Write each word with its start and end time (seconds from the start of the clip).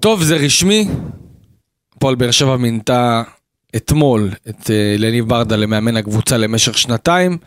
טוב, 0.00 0.22
זה 0.22 0.36
רשמי. 0.36 0.88
הפועל 1.96 2.14
באר 2.14 2.30
שבע 2.30 2.56
מינתה 2.56 3.22
אתמול 3.76 4.30
את 4.48 4.70
אה, 4.70 4.96
לניב 4.98 5.28
ברדה 5.28 5.56
למאמן 5.56 5.96
הקבוצה 5.96 6.36
למשך 6.36 6.78
שנתיים. 6.78 7.38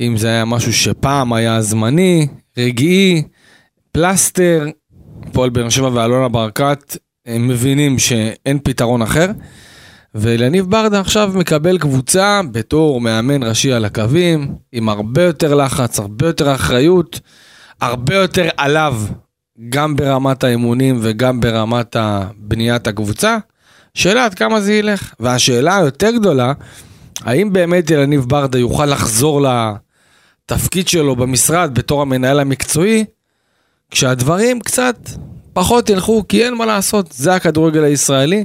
אם 0.00 0.16
זה 0.16 0.28
היה 0.28 0.44
משהו 0.44 0.72
שפעם 0.72 1.32
היה 1.32 1.62
זמני, 1.62 2.28
רגעי, 2.58 3.22
פלסטר, 3.92 4.66
הפועל 5.22 5.50
באר 5.50 5.68
שבע 5.68 5.90
ואלונה 5.92 6.28
ברקת 6.28 6.96
הם 7.26 7.48
מבינים 7.48 7.98
שאין 7.98 8.58
פתרון 8.64 9.02
אחר. 9.02 9.30
ולניב 10.14 10.70
ברדה 10.70 11.00
עכשיו 11.00 11.32
מקבל 11.34 11.78
קבוצה 11.78 12.40
בתור 12.52 13.00
מאמן 13.00 13.42
ראשי 13.42 13.72
על 13.72 13.84
הקווים, 13.84 14.54
עם 14.72 14.88
הרבה 14.88 15.22
יותר 15.22 15.54
לחץ, 15.54 15.98
הרבה 15.98 16.26
יותר 16.26 16.54
אחריות, 16.54 17.20
הרבה 17.80 18.14
יותר 18.14 18.48
עליו, 18.56 19.02
גם 19.68 19.96
ברמת 19.96 20.44
האימונים 20.44 20.98
וגם 21.02 21.40
ברמת 21.40 21.96
בניית 22.36 22.86
הקבוצה. 22.86 23.38
שאלה 23.94 24.24
עד 24.24 24.34
כמה 24.34 24.60
זה 24.60 24.72
ילך. 24.74 25.14
והשאלה 25.20 25.76
היותר 25.76 26.10
גדולה, 26.10 26.52
האם 27.20 27.52
באמת 27.52 27.90
ילניב 27.90 28.24
ברדה 28.28 28.58
יוכל 28.58 28.86
לחזור 28.86 29.46
לתפקיד 30.46 30.88
שלו 30.88 31.16
במשרד 31.16 31.74
בתור 31.74 32.02
המנהל 32.02 32.40
המקצועי, 32.40 33.04
כשהדברים 33.90 34.60
קצת 34.60 34.96
פחות 35.52 35.90
ילכו, 35.90 36.24
כי 36.28 36.44
אין 36.44 36.54
מה 36.54 36.66
לעשות, 36.66 37.12
זה 37.12 37.34
הכדורגל 37.34 37.84
הישראלי. 37.84 38.44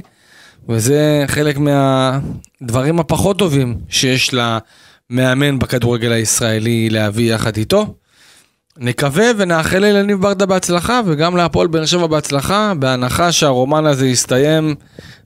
וזה 0.68 1.24
חלק 1.26 1.58
מהדברים 1.58 3.00
הפחות 3.00 3.38
טובים 3.38 3.78
שיש 3.88 4.34
למאמן 4.34 5.58
בכדורגל 5.58 6.12
הישראלי 6.12 6.90
להביא 6.90 7.34
יחד 7.34 7.56
איתו. 7.56 7.94
נקווה 8.78 9.26
ונאחל 9.36 9.78
לניב 9.78 10.20
ברדה 10.20 10.46
בהצלחה 10.46 11.00
וגם 11.06 11.36
להפועל 11.36 11.66
באר 11.66 11.86
שבע 11.86 12.06
בהצלחה, 12.06 12.72
בהנחה 12.78 13.32
שהרומן 13.32 13.86
הזה 13.86 14.06
יסתיים 14.06 14.74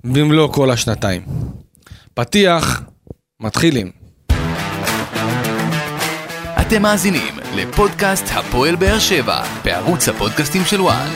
במלוא 0.05 0.53
כל 0.53 0.71
השנתיים. 0.71 1.23
פתיח, 2.15 2.83
מתחילים. 3.41 3.91
אתם 6.61 6.83
מאזינים 6.83 7.35
לפודקאסט 7.55 8.25
הפועל 8.31 8.77
באר 8.77 8.99
שבע 8.99 9.43
בערוץ 9.65 10.09
הפודקאסטים 10.09 10.65
של 10.65 10.81
וואן. 10.81 11.09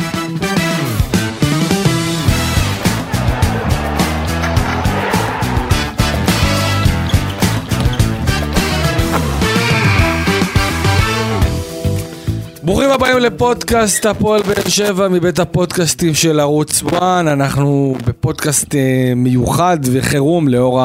ברוכים 12.65 12.91
הבאים 12.91 13.19
לפודקאסט 13.19 14.07
הפועל 14.07 14.43
באר 14.43 14.69
שבע 14.69 15.09
מבית 15.09 15.39
הפודקאסטים 15.39 16.15
של 16.15 16.41
ערוץ 16.41 16.83
1 16.83 17.03
אנחנו 17.03 17.97
בפודקאסט 18.07 18.75
אה, 18.75 19.13
מיוחד 19.17 19.79
וחירום 19.93 20.49
לאור 20.49 20.81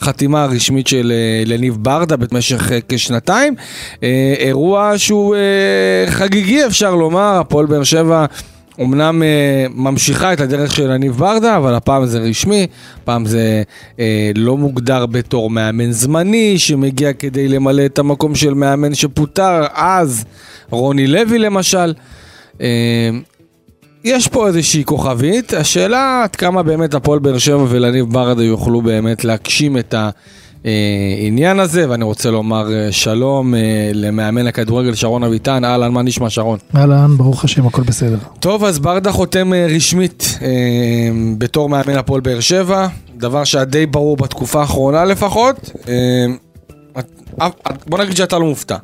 החתימה 0.00 0.42
הרשמית 0.42 0.86
של 0.86 1.12
אה, 1.12 1.42
לניב 1.46 1.76
ברדה 1.80 2.16
במשך 2.16 2.72
אה, 2.72 2.78
כשנתיים. 2.88 3.54
אירוע 4.38 4.92
שהוא 4.96 5.36
חגיגי 6.06 6.66
אפשר 6.66 6.94
לומר. 6.94 7.38
הפועל 7.40 7.66
באר 7.66 7.84
שבע 7.84 8.26
אמנם 8.80 9.22
אה, 9.22 9.66
ממשיכה 9.74 10.32
את 10.32 10.40
הדרך 10.40 10.74
של 10.74 10.90
הניב 10.90 11.12
ברדה, 11.12 11.56
אבל 11.56 11.74
הפעם 11.74 12.06
זה 12.06 12.18
רשמי, 12.18 12.66
הפעם 13.02 13.26
זה 13.26 13.62
אה, 13.98 14.30
לא 14.34 14.56
מוגדר 14.56 15.06
בתור 15.06 15.50
מאמן 15.50 15.92
זמני, 15.92 16.58
שמגיע 16.58 17.12
כדי 17.12 17.48
למלא 17.48 17.86
את 17.86 17.98
המקום 17.98 18.34
של 18.34 18.54
מאמן 18.54 18.94
שפוטר 18.94 19.66
אז, 19.74 20.24
רוני 20.70 21.06
לוי 21.06 21.38
למשל. 21.38 21.94
אה, 22.60 23.10
יש 24.04 24.28
פה 24.28 24.46
איזושהי 24.46 24.84
כוכבית, 24.84 25.54
השאלה 25.54 26.22
עד 26.24 26.36
כמה 26.36 26.62
באמת 26.62 26.94
הפועל 26.94 27.18
באר 27.18 27.38
שבע 27.38 27.64
ולניב 27.68 28.06
ברדה 28.12 28.44
יוכלו 28.44 28.82
באמת 28.82 29.24
להגשים 29.24 29.78
את 29.78 29.94
ה... 29.94 30.10
העניין 30.64 31.60
הזה, 31.60 31.90
ואני 31.90 32.04
רוצה 32.04 32.30
לומר 32.30 32.72
אה, 32.72 32.92
שלום 32.92 33.54
אה, 33.54 33.90
למאמן 33.94 34.46
הכדורגל 34.46 34.94
שרון 34.94 35.24
אביטן, 35.24 35.64
אהלן, 35.64 35.92
מה 35.92 36.02
נשמע 36.02 36.30
שרון? 36.30 36.58
אהלן, 36.76 37.16
ברוך 37.16 37.44
השם, 37.44 37.66
הכל 37.66 37.82
בסדר. 37.82 38.18
טוב, 38.40 38.64
אז 38.64 38.78
ברדה 38.78 39.12
חותם 39.12 39.52
אה, 39.52 39.66
רשמית 39.76 40.38
בתור 41.38 41.68
מאמן 41.68 41.96
הפועל 41.96 42.20
באר 42.20 42.40
שבע, 42.40 42.86
דבר 43.16 43.44
שהיה 43.44 43.64
די 43.64 43.86
ברור 43.86 44.16
בתקופה 44.16 44.60
האחרונה 44.60 45.04
לפחות. 45.04 45.70
בוא 47.86 47.98
נגיד 47.98 48.16
שאתה 48.16 48.38
לא 48.38 48.44
מופתע. 48.44 48.76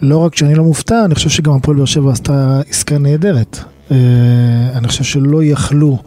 לא 0.00 0.18
רק 0.18 0.36
שאני 0.36 0.54
לא 0.54 0.62
מופתע, 0.62 1.04
אני 1.04 1.14
חושב 1.14 1.30
שגם 1.30 1.52
הפועל 1.52 1.76
באר 1.76 1.86
שבע 1.86 2.12
עשתה 2.12 2.60
עסקה 2.70 2.98
נהדרת. 2.98 3.58
אני 4.74 4.88
חושב 4.88 5.04
שלא 5.04 5.44
יכלו 5.44 5.98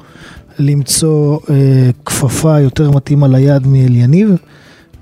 למצוא 0.59 1.39
אה, 1.49 1.89
כפפה 2.05 2.59
יותר 2.59 2.91
מתאימה 2.91 3.27
ליד 3.27 3.67
מאליניב. 3.67 4.29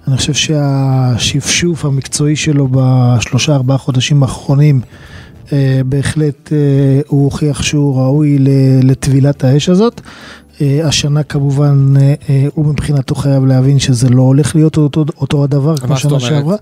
אני 0.07 0.17
חושב 0.17 0.33
שהשפשוף 0.33 1.85
המקצועי 1.85 2.35
שלו 2.35 2.67
בשלושה 2.71 3.55
ארבעה 3.55 3.77
חודשים 3.77 4.23
האחרונים 4.23 4.81
אה, 5.53 5.81
בהחלט 5.85 6.53
אה, 6.53 6.57
הוא 7.07 7.23
הוכיח 7.23 7.61
שהוא 7.63 7.95
ראוי 7.95 8.37
לטבילת 8.83 9.43
האש 9.43 9.69
הזאת. 9.69 10.01
אה, 10.61 10.87
השנה 10.87 11.23
כמובן 11.23 11.93
אה, 11.97 12.13
אה, 12.29 12.47
הוא 12.53 12.65
מבחינתו 12.65 13.15
חייב 13.15 13.45
להבין 13.45 13.79
שזה 13.79 14.09
לא 14.09 14.21
הולך 14.21 14.55
להיות 14.55 14.77
אותו, 14.77 15.05
אותו 15.17 15.43
הדבר 15.43 15.77
כמו 15.77 15.97
שנה 15.97 16.19
שעברה. 16.19 16.55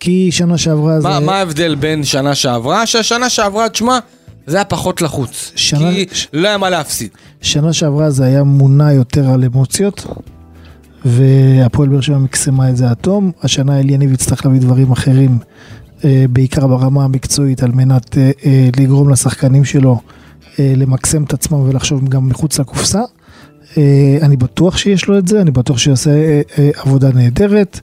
כי 0.00 0.32
שנה 0.32 0.58
שעברה 0.58 0.98
מה, 1.02 1.20
זה... 1.20 1.26
מה 1.26 1.36
ההבדל 1.36 1.74
בין 1.74 2.04
שנה 2.04 2.34
שעברה? 2.34 2.86
שהשנה 2.86 3.28
שעברה, 3.28 3.68
תשמע, 3.68 3.98
זה 4.46 4.56
היה 4.56 4.64
פחות 4.64 5.02
לחוץ. 5.02 5.52
שנה... 5.56 5.90
כי 5.94 6.06
לא 6.32 6.48
היה 6.48 6.58
מה 6.58 6.70
להפסיד. 6.70 7.10
שנה 7.40 7.72
שעברה 7.72 8.10
זה 8.10 8.24
היה 8.24 8.42
מונע 8.42 8.92
יותר 8.92 9.30
על 9.30 9.44
אמוציות, 9.44 10.06
והפועל 11.04 11.88
באר 11.88 12.00
שבע 12.00 12.18
מקסמה 12.18 12.70
את 12.70 12.76
זה 12.76 12.90
עד 12.90 12.96
תום. 12.96 13.32
השנה 13.42 13.80
אליניב 13.80 14.12
יצטרך 14.12 14.46
להביא 14.46 14.60
דברים 14.60 14.92
אחרים, 14.92 15.38
אה, 16.04 16.24
בעיקר 16.30 16.66
ברמה 16.66 17.04
המקצועית, 17.04 17.62
על 17.62 17.70
מנת 17.70 18.18
אה, 18.18 18.30
אה, 18.44 18.68
לגרום 18.76 19.10
לשחקנים 19.10 19.64
שלו 19.64 20.00
למקסם 20.58 21.24
את 21.24 21.32
עצמם 21.32 21.60
ולחשוב 21.60 22.08
גם 22.08 22.28
מחוץ 22.28 22.58
לקופסה. 22.58 23.00
אני 24.22 24.36
בטוח 24.36 24.76
שיש 24.76 25.06
לו 25.06 25.18
את 25.18 25.28
זה, 25.28 25.40
אני 25.40 25.50
בטוח 25.50 25.78
שהוא 25.78 25.92
יעשה 25.92 26.40
עבודה 26.76 27.12
נהדרת. 27.12 27.80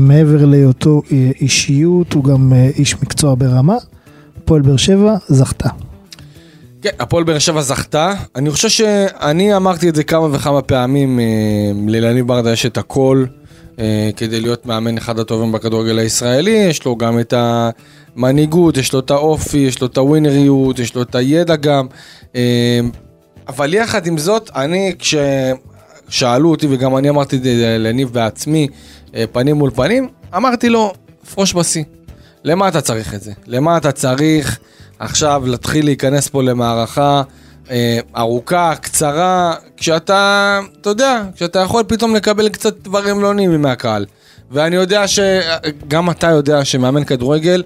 מעבר 0.00 0.44
להיותו 0.44 1.02
אישיות, 1.40 2.12
הוא 2.12 2.24
גם 2.24 2.52
איש 2.52 3.02
מקצוע 3.02 3.34
ברמה. 3.38 3.76
הפועל 4.36 4.62
באר 4.62 4.76
שבע 4.76 5.16
זכתה. 5.28 5.68
כן, 6.82 6.90
הפועל 6.98 7.24
באר 7.24 7.38
שבע 7.38 7.62
זכתה. 7.62 8.14
אני 8.34 8.50
חושב 8.50 8.68
שאני 8.68 9.56
אמרתי 9.56 9.88
את 9.88 9.94
זה 9.94 10.04
כמה 10.04 10.28
וכמה 10.32 10.62
פעמים, 10.62 11.20
אה, 11.20 11.24
ללניב 11.88 12.26
ברדה 12.26 12.52
יש 12.52 12.66
את 12.66 12.78
הכל 12.78 13.24
אה, 13.78 14.10
כדי 14.16 14.40
להיות 14.40 14.66
מאמן 14.66 14.96
אחד 14.96 15.18
הטובים 15.18 15.52
בכדורגל 15.52 15.98
הישראלי, 15.98 16.50
יש 16.50 16.84
לו 16.84 16.96
גם 16.96 17.20
את 17.20 17.34
המנהיגות, 17.36 18.76
יש 18.76 18.92
לו 18.92 18.98
את 18.98 19.10
האופי, 19.10 19.58
יש 19.58 19.80
לו 19.80 19.86
את 19.86 19.96
הווינריות, 19.96 20.78
יש 20.78 20.94
לו 20.94 21.02
את 21.02 21.14
הידע 21.14 21.56
גם. 21.56 21.86
אה, 22.36 22.80
אבל 23.48 23.74
יחד 23.74 24.06
עם 24.06 24.18
זאת, 24.18 24.50
אני 24.54 24.94
כששאלו 24.98 26.50
אותי, 26.50 26.66
וגם 26.70 26.96
אני 26.96 27.08
אמרתי 27.10 27.36
את 27.36 27.42
זה 27.42 27.76
לניב 27.78 28.12
בעצמי, 28.12 28.68
פנים 29.32 29.56
מול 29.56 29.70
פנים, 29.70 30.08
אמרתי 30.36 30.68
לו, 30.68 30.92
פרוש 31.34 31.54
בשיא. 31.54 31.84
למה 32.44 32.68
אתה 32.68 32.80
צריך 32.80 33.14
את 33.14 33.22
זה? 33.22 33.32
למה 33.46 33.76
אתה 33.76 33.92
צריך 33.92 34.58
עכשיו 34.98 35.42
להתחיל 35.46 35.84
להיכנס 35.84 36.28
פה 36.28 36.42
למערכה 36.42 37.22
אה, 37.70 37.98
ארוכה, 38.16 38.74
קצרה, 38.80 39.54
כשאתה, 39.76 40.60
אתה 40.80 40.90
יודע, 40.90 41.22
כשאתה 41.36 41.58
יכול 41.58 41.84
פתאום 41.88 42.14
לקבל 42.14 42.48
קצת 42.48 42.76
דברים 42.82 43.20
לא 43.20 43.34
נעימים 43.34 43.62
מהקהל. 43.62 44.06
ואני 44.50 44.76
יודע 44.76 45.04
שגם 45.08 46.10
אתה 46.10 46.30
יודע 46.30 46.64
שמאמן 46.64 47.04
כדורגל, 47.04 47.62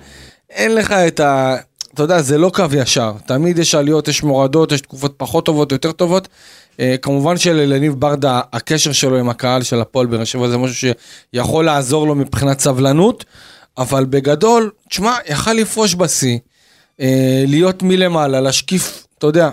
אין 0.50 0.74
לך 0.74 0.92
את 0.92 1.20
ה... 1.20 1.56
אתה 1.94 2.02
יודע, 2.02 2.22
זה 2.22 2.38
לא 2.38 2.50
קו 2.54 2.64
ישר. 2.76 3.12
תמיד 3.26 3.58
יש 3.58 3.74
עליות, 3.74 4.08
יש 4.08 4.22
מורדות, 4.22 4.72
יש 4.72 4.80
תקופות 4.80 5.14
פחות 5.16 5.46
טובות, 5.46 5.72
יותר 5.72 5.92
טובות. 5.92 6.28
אה, 6.80 6.94
כמובן 7.02 7.36
שלניב 7.36 7.94
ברדה, 7.94 8.40
הקשר 8.52 8.92
שלו 8.92 9.16
עם 9.18 9.28
הקהל 9.28 9.62
של 9.62 9.80
הפועל 9.80 10.06
באר 10.06 10.24
שבע 10.24 10.48
זה 10.48 10.58
משהו 10.58 10.94
שיכול 11.34 11.64
לעזור 11.64 12.06
לו 12.06 12.14
מבחינת 12.14 12.60
סבלנות. 12.60 13.24
אבל 13.78 14.04
בגדול, 14.04 14.70
תשמע, 14.88 15.16
יכל 15.28 15.52
לפרוש 15.52 15.94
בשיא, 15.94 16.38
להיות 17.46 17.82
מלמעלה, 17.82 18.40
להשקיף, 18.40 19.06
אתה 19.18 19.26
יודע, 19.26 19.50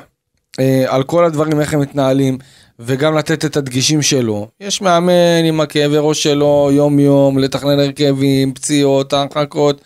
אה, 0.59 0.85
על 0.87 1.03
כל 1.03 1.25
הדברים, 1.25 1.61
איך 1.61 1.73
הם 1.73 1.79
מתנהלים, 1.79 2.37
וגם 2.79 3.17
לתת 3.17 3.45
את 3.45 3.57
הדגישים 3.57 4.01
שלו. 4.01 4.47
יש 4.59 4.81
מאמן 4.81 5.45
עם 5.45 5.61
הכאבי 5.61 5.97
ראש 5.97 6.23
שלו 6.23 6.69
יום-יום, 6.73 7.39
לתכנן 7.39 7.79
הרכבים, 7.79 8.53
פציעות, 8.53 9.13
הרחקות, 9.13 9.81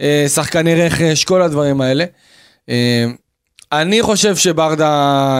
אה, 0.00 0.24
שחקני 0.28 0.74
רכש, 0.74 1.24
כל 1.24 1.42
הדברים 1.42 1.80
האלה. 1.80 2.04
אה, 2.68 3.04
אני 3.72 4.02
חושב 4.02 4.36
שברדה 4.36 4.88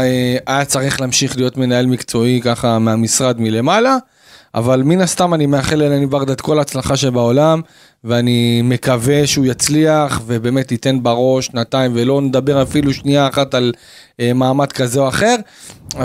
אה, 0.03 0.37
היה 0.47 0.65
צריך 0.65 1.01
להמשיך 1.01 1.37
להיות 1.37 1.57
מנהל 1.57 1.87
מקצועי 1.87 2.41
ככה 2.45 2.79
מהמשרד 2.79 3.41
מלמעלה. 3.41 3.97
אבל 4.55 4.83
מן 4.83 5.01
הסתם 5.01 5.35
אני 5.35 5.47
מאחל 5.47 5.77
לאלני 5.77 6.07
ברדה 6.07 6.33
את 6.33 6.41
כל 6.41 6.59
ההצלחה 6.59 6.97
שבעולם, 6.97 7.61
ואני 8.05 8.63
מקווה 8.65 9.27
שהוא 9.27 9.47
יצליח 9.47 10.21
ובאמת 10.27 10.73
ייתן 10.73 11.03
בראש 11.03 11.47
שנתיים 11.47 11.93
ולא 11.95 12.21
נדבר 12.21 12.63
אפילו 12.63 12.95
שנייה 12.95 13.29
אחת 13.29 13.55
על 13.55 13.73
אה, 14.21 14.33
מעמד 14.33 14.73
כזה 14.73 15.01
או 15.01 15.09
אחר. 15.09 15.37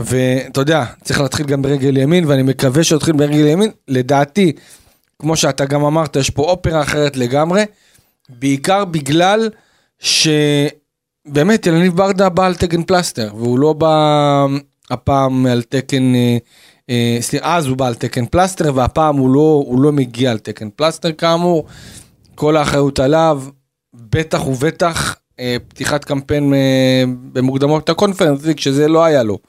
ואתה 0.03 0.61
יודע, 0.61 0.85
צריך 1.03 1.21
להתחיל 1.21 1.45
גם 1.45 1.61
ברגל 1.61 1.97
ימין, 1.97 2.25
ואני 2.27 2.43
מקווה 2.43 2.83
שיתחיל 2.83 3.13
ברגל 3.13 3.45
ימין. 3.45 3.71
לדעתי, 3.87 4.51
כמו 5.19 5.35
שאתה 5.35 5.65
גם 5.65 5.83
אמרת, 5.83 6.15
יש 6.15 6.29
פה 6.29 6.43
אופרה 6.43 6.81
אחרת 6.81 7.17
לגמרי, 7.17 7.65
בעיקר 8.29 8.85
בגלל 8.85 9.49
שבאמת 9.99 11.67
אליניב 11.67 11.95
ברדה 11.95 12.29
בא 12.29 12.45
על 12.45 12.55
תקן 12.55 12.83
פלסטר, 12.83 13.29
והוא 13.35 13.59
לא 13.59 13.73
בא 13.73 14.45
הפעם 14.89 15.45
על 15.45 15.61
תקן... 15.61 16.13
אה, 16.89 17.17
סליחה, 17.21 17.57
אז 17.57 17.67
הוא 17.67 17.77
בא 17.77 17.87
על 17.87 17.95
תקן 17.95 18.25
פלסטר, 18.25 18.71
והפעם 18.75 19.17
הוא 19.17 19.29
לא, 19.29 19.63
הוא 19.67 19.81
לא 19.81 19.91
מגיע 19.91 20.31
על 20.31 20.39
תקן 20.39 20.69
פלסטר 20.75 21.11
כאמור. 21.11 21.65
כל 22.35 22.57
האחריות 22.57 22.99
עליו, 22.99 23.43
בטח 23.93 24.47
ובטח 24.47 25.15
אה, 25.39 25.57
פתיחת 25.67 26.05
קמפיין 26.05 26.53
אה, 26.53 27.03
במוקדמות 27.33 27.89
הקונפרנס, 27.89 28.41
שזה 28.57 28.87
לא 28.87 29.03
היה 29.03 29.23
לו. 29.23 29.39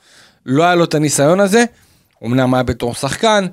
לא 0.47 0.63
היה 0.63 0.75
לו 0.75 0.85
את 0.85 0.95
הניסיון 0.95 1.41
הזה, 1.41 1.65
אמנם 2.25 2.55
היה 2.55 2.63
בתור 2.63 2.95
שחקן, 2.95 3.47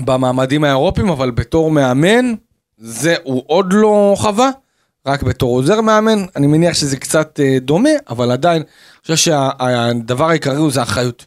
במעמדים 0.00 0.64
האירופיים, 0.64 1.08
אבל 1.08 1.30
בתור 1.30 1.70
מאמן, 1.70 2.34
זה 2.78 3.14
הוא 3.22 3.42
עוד 3.46 3.72
לא 3.72 4.14
חווה, 4.18 4.50
רק 5.06 5.22
בתור 5.22 5.56
עוזר 5.56 5.80
מאמן, 5.80 6.24
אני 6.36 6.46
מניח 6.46 6.74
שזה 6.74 6.96
קצת 6.96 7.40
דומה, 7.60 7.90
אבל 8.08 8.30
עדיין, 8.30 8.62
אני 8.62 9.02
חושב 9.02 9.16
שהדבר 9.16 10.28
העיקרי 10.28 10.56
הוא 10.56 10.70
זה 10.70 10.80
האחריות. 10.80 11.26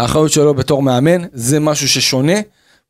האחריות 0.00 0.32
שלו 0.32 0.54
בתור 0.54 0.82
מאמן, 0.82 1.22
זה 1.32 1.60
משהו 1.60 1.88
ששונה, 1.88 2.32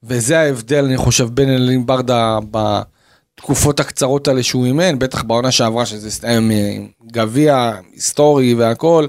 וזה 0.02 0.40
ההבדל, 0.40 0.84
אני 0.84 0.96
חושב, 0.96 1.28
בין 1.34 1.48
אלין 1.48 1.86
ברדה 1.86 2.38
בתקופות 2.50 3.80
הקצרות 3.80 4.28
האלה 4.28 4.42
שהוא 4.42 4.66
אימן, 4.66 4.98
בטח 4.98 5.22
בעונה 5.22 5.50
שעברה, 5.50 5.86
שזה 5.86 6.08
הסתיים 6.08 6.50
עם 6.50 6.86
גביע 7.12 7.72
היסטורי 7.92 8.54
והכל. 8.54 9.06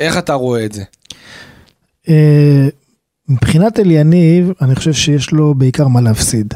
איך 0.00 0.18
אתה 0.18 0.34
רואה 0.34 0.64
את 0.64 0.72
זה? 0.72 0.82
אה, 2.08 2.68
מבחינת 3.28 3.80
אליניב, 3.80 4.52
אני 4.60 4.74
חושב 4.74 4.92
שיש 4.92 5.32
לו 5.32 5.54
בעיקר 5.54 5.88
מה 5.88 6.00
להפסיד. 6.00 6.54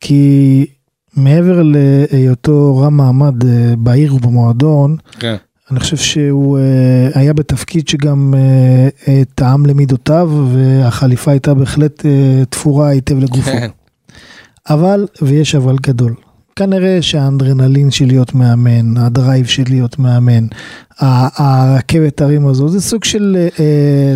כי 0.00 0.66
מעבר 1.16 1.62
להיותו 1.62 2.78
רם 2.78 2.96
מעמד 2.96 3.44
אה, 3.44 3.74
בעיר 3.78 4.14
ובמועדון, 4.14 4.96
כן. 5.18 5.36
אני 5.70 5.80
חושב 5.80 5.96
שהוא 5.96 6.58
uh, 6.58 7.18
היה 7.18 7.32
בתפקיד 7.32 7.88
שגם 7.88 8.34
uh, 8.34 9.04
uh, 9.04 9.08
טעם 9.34 9.66
למידותיו, 9.66 10.30
והחליפה 10.52 11.30
הייתה 11.30 11.54
בהחלט 11.54 12.06
תפורה 12.48 12.88
היטב 12.88 13.18
לגופו. 13.18 13.50
כן. 13.50 13.68
אבל, 14.70 15.06
ויש 15.22 15.54
אבל 15.54 15.76
גדול. 15.82 16.14
כנראה 16.56 17.02
שהאדרנלין 17.02 17.90
של 17.90 18.06
להיות 18.06 18.34
מאמן, 18.34 18.96
ה 18.96 19.04
drive 19.04 19.46
של 19.46 19.62
להיות 19.68 19.98
מאמן, 19.98 20.46
הרכבת 21.00 22.20
הרים 22.20 22.46
הזו, 22.46 22.68
זה 22.68 22.80
סוג 22.80 23.04
של... 23.04 23.48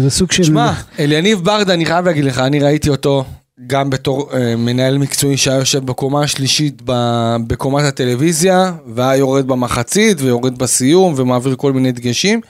זה 0.02 0.10
סוג 0.10 0.32
של... 0.32 0.42
שמע, 0.42 0.72
אליניב 0.98 1.40
ברדה, 1.44 1.74
אני 1.74 1.86
חייב 1.86 2.06
להגיד 2.06 2.24
לך, 2.24 2.38
אני 2.38 2.60
ראיתי 2.60 2.90
אותו 2.90 3.24
גם 3.66 3.90
בתור 3.90 4.30
אה, 4.34 4.56
מנהל 4.56 4.98
מקצועי 4.98 5.36
שהיה 5.36 5.58
יושב 5.58 5.84
בקומה 5.86 6.22
השלישית 6.22 6.82
ב- 6.84 7.36
בקומת 7.46 7.84
הטלוויזיה, 7.84 8.72
והיה 8.86 9.16
יורד 9.16 9.46
במחצית 9.46 10.20
ויורד 10.20 10.58
בסיום 10.58 11.14
ומעביר 11.16 11.56
כל 11.56 11.72
מיני 11.72 11.92
דגשים. 11.92 12.40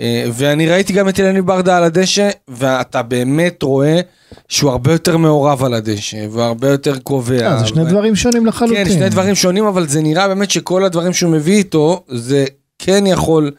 אה, 0.00 0.24
ואני 0.32 0.66
ראיתי 0.68 0.92
גם 0.92 1.08
את 1.08 1.20
אליניב 1.20 1.46
ברדה 1.46 1.76
על 1.76 1.84
הדשא, 1.84 2.30
ואתה 2.48 3.02
באמת 3.02 3.62
רואה 3.62 4.00
שהוא 4.48 4.70
הרבה 4.70 4.92
יותר 4.92 5.16
מעורב 5.16 5.64
על 5.64 5.74
הדשא, 5.74 6.26
והרבה 6.30 6.68
יותר 6.68 6.98
קובע. 6.98 7.46
אה, 7.52 7.58
זה 7.58 7.66
שני 7.66 7.82
ו- 7.82 7.88
דברים 7.88 8.16
שונים 8.16 8.46
לחלוטין. 8.46 8.84
כן, 8.84 8.90
שני 8.90 9.08
דברים 9.08 9.34
שונים, 9.34 9.64
אבל 9.64 9.88
זה 9.88 10.02
נראה 10.02 10.28
באמת 10.28 10.50
שכל 10.50 10.84
הדברים 10.84 11.12
שהוא 11.12 11.32
מביא 11.32 11.56
איתו, 11.56 12.04
זה 12.08 12.44
כן 12.78 13.04
יכול 13.06 13.50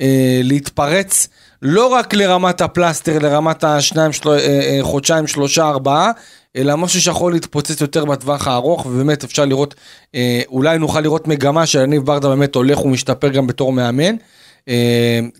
אה, 0.00 0.40
להתפרץ, 0.42 1.28
לא 1.64 1.86
רק 1.86 2.14
לרמת 2.14 2.60
הפלסטר, 2.60 3.18
לרמת 3.18 3.64
השניים, 3.64 4.12
של... 4.12 4.28
אה, 4.28 4.36
אה, 4.38 4.78
חודשיים, 4.82 5.26
שלושה, 5.26 5.68
ארבעה, 5.68 6.10
אלא 6.56 6.76
משהו 6.76 7.00
שיכול 7.00 7.32
להתפוצץ 7.32 7.80
יותר 7.80 8.04
בטווח 8.04 8.48
הארוך, 8.48 8.86
ובאמת 8.86 9.24
אפשר 9.24 9.44
לראות, 9.44 9.74
אה, 10.14 10.42
אולי 10.48 10.78
נוכל 10.78 11.00
לראות 11.00 11.28
מגמה 11.28 11.66
שיניב 11.66 12.02
ברדה 12.02 12.28
באמת 12.28 12.54
הולך 12.54 12.84
ומשתפר 12.84 13.28
גם 13.28 13.46
בתור 13.46 13.72
מאמן. 13.72 14.16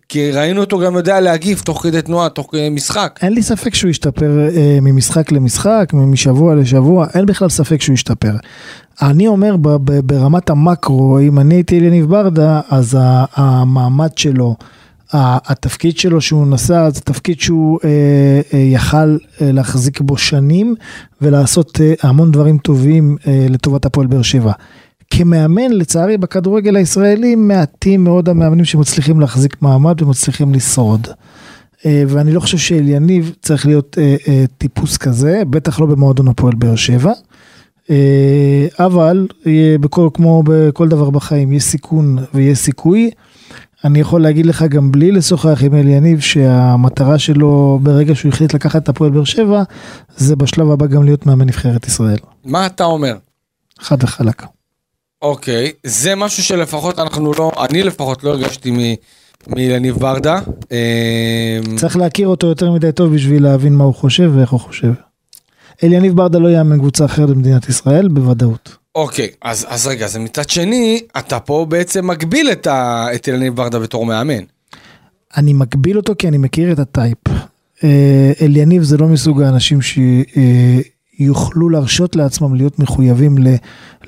כי 0.08 0.30
ראינו 0.30 0.60
אותו 0.60 0.78
גם 0.78 0.94
יודע 0.94 1.20
להגיב 1.20 1.62
תוך 1.64 1.82
כדי 1.82 2.02
תנועה, 2.02 2.28
תוך 2.28 2.48
כדי 2.50 2.68
משחק. 2.68 3.18
אין 3.22 3.32
לי 3.32 3.42
ספק 3.42 3.74
שהוא 3.74 3.90
ישתפר 3.90 4.48
אה, 4.56 4.78
ממשחק 4.82 5.32
למשחק, 5.32 5.90
משבוע 5.92 6.54
לשבוע, 6.54 7.06
אין 7.14 7.26
בכלל 7.26 7.48
ספק 7.48 7.82
שהוא 7.82 7.94
ישתפר. 7.94 8.32
אני 9.02 9.26
אומר 9.26 9.56
ברמת 10.04 10.50
המקרו, 10.50 11.18
אם 11.20 11.38
אני 11.38 11.54
הייתי 11.54 11.78
אליניב 11.78 12.06
ברדה, 12.06 12.60
אז 12.70 12.98
המעמד 13.34 14.18
שלו, 14.18 14.56
התפקיד 15.16 15.98
שלו 15.98 16.20
שהוא 16.20 16.46
נשא, 16.46 16.88
זה 16.90 17.00
תפקיד 17.00 17.40
שהוא 17.40 17.78
אה, 17.84 17.90
אה, 18.54 18.58
יכל 18.58 18.96
אה, 18.96 19.52
להחזיק 19.52 20.00
בו 20.00 20.16
שנים 20.16 20.74
ולעשות 21.22 21.80
אה, 21.80 21.94
המון 22.02 22.30
דברים 22.30 22.58
טובים 22.58 23.16
אה, 23.26 23.46
לטובת 23.50 23.84
הפועל 23.84 24.06
באר 24.06 24.22
שבע. 24.22 24.52
כמאמן, 25.10 25.72
לצערי, 25.72 26.18
בכדורגל 26.18 26.76
הישראלי, 26.76 27.34
מעטים 27.34 28.04
מאוד 28.04 28.28
המאמנים 28.28 28.64
שמצליחים 28.64 29.20
להחזיק 29.20 29.62
מעמד 29.62 30.02
ומצליחים 30.02 30.54
לשרוד. 30.54 31.08
אה, 31.86 32.02
ואני 32.08 32.32
לא 32.32 32.40
חושב 32.40 32.58
שאליניב 32.58 33.34
צריך 33.42 33.66
להיות 33.66 33.98
אה, 33.98 34.16
אה, 34.28 34.44
טיפוס 34.58 34.96
כזה, 34.96 35.42
בטח 35.50 35.80
לא 35.80 35.86
במועדון 35.86 36.28
הפועל 36.28 36.54
באר 36.54 36.76
שבע. 36.76 37.12
אה, 37.90 38.66
אבל 38.78 39.26
אה, 39.46 39.76
בכל, 39.80 40.08
כמו 40.14 40.42
בכל 40.46 40.88
דבר 40.88 41.10
בחיים, 41.10 41.52
יש 41.52 41.62
סיכון 41.62 42.18
ויש 42.34 42.58
סיכוי. 42.58 43.10
אני 43.84 44.00
יכול 44.00 44.22
להגיד 44.22 44.46
לך 44.46 44.62
גם 44.62 44.92
בלי 44.92 45.12
לשוחח 45.12 45.62
עם 45.62 45.74
אליניב 45.74 46.20
שהמטרה 46.20 47.18
שלו 47.18 47.78
ברגע 47.82 48.14
שהוא 48.14 48.32
החליט 48.32 48.54
לקחת 48.54 48.82
את 48.82 48.88
הפועל 48.88 49.10
באר 49.10 49.24
שבע, 49.24 49.62
זה 50.16 50.36
בשלב 50.36 50.70
הבא 50.70 50.86
גם 50.86 51.04
להיות 51.04 51.26
מאמן 51.26 51.46
נבחרת 51.46 51.86
ישראל. 51.86 52.18
מה 52.44 52.66
אתה 52.66 52.84
אומר? 52.84 53.16
חד 53.78 54.04
וחלק. 54.04 54.42
אוקיי, 55.22 55.72
זה 55.86 56.14
משהו 56.14 56.42
שלפחות 56.42 56.98
אנחנו 56.98 57.32
לא, 57.38 57.52
אני 57.68 57.82
לפחות 57.82 58.24
לא 58.24 58.30
הרגשתי 58.30 58.70
מ- 58.70 58.94
מאליניב 59.54 59.96
ברדה. 59.96 60.40
אה, 60.72 61.58
צריך 61.76 61.96
להכיר 61.96 62.28
אותו 62.28 62.46
יותר 62.46 62.72
מדי 62.72 62.92
טוב 62.92 63.14
בשביל 63.14 63.42
להבין 63.42 63.74
מה 63.74 63.84
הוא 63.84 63.94
חושב 63.94 64.32
ואיך 64.34 64.50
הוא 64.50 64.60
חושב. 64.60 64.92
אליניב 65.84 66.16
ברדה 66.16 66.38
לא 66.38 66.48
יאמן 66.48 66.78
קבוצה 66.78 67.04
אחרת 67.04 67.28
במדינת 67.28 67.68
ישראל, 67.68 68.08
בוודאות. 68.08 68.76
אוקיי, 68.94 69.28
אז, 69.42 69.66
אז 69.68 69.86
רגע, 69.86 70.04
אז 70.04 70.16
מצד 70.16 70.50
שני, 70.50 71.00
אתה 71.18 71.40
פה 71.40 71.66
בעצם 71.68 72.06
מגביל 72.06 72.52
את, 72.52 72.66
ה, 72.66 73.06
את 73.14 73.28
אליניב 73.28 73.56
ברדה 73.56 73.78
בתור 73.78 74.06
מאמן. 74.06 74.44
אני 75.36 75.52
מגביל 75.52 75.96
אותו 75.96 76.12
כי 76.18 76.28
אני 76.28 76.38
מכיר 76.38 76.72
את 76.72 76.78
הטייפ. 76.78 77.18
אה, 77.84 78.32
אליניב 78.42 78.82
זה 78.82 78.96
לא 78.96 79.06
מסוג 79.06 79.42
האנשים 79.42 79.78
שיוכלו 81.18 81.68
להרשות 81.68 82.16
לעצמם 82.16 82.54
להיות 82.54 82.78
מחויבים 82.78 83.36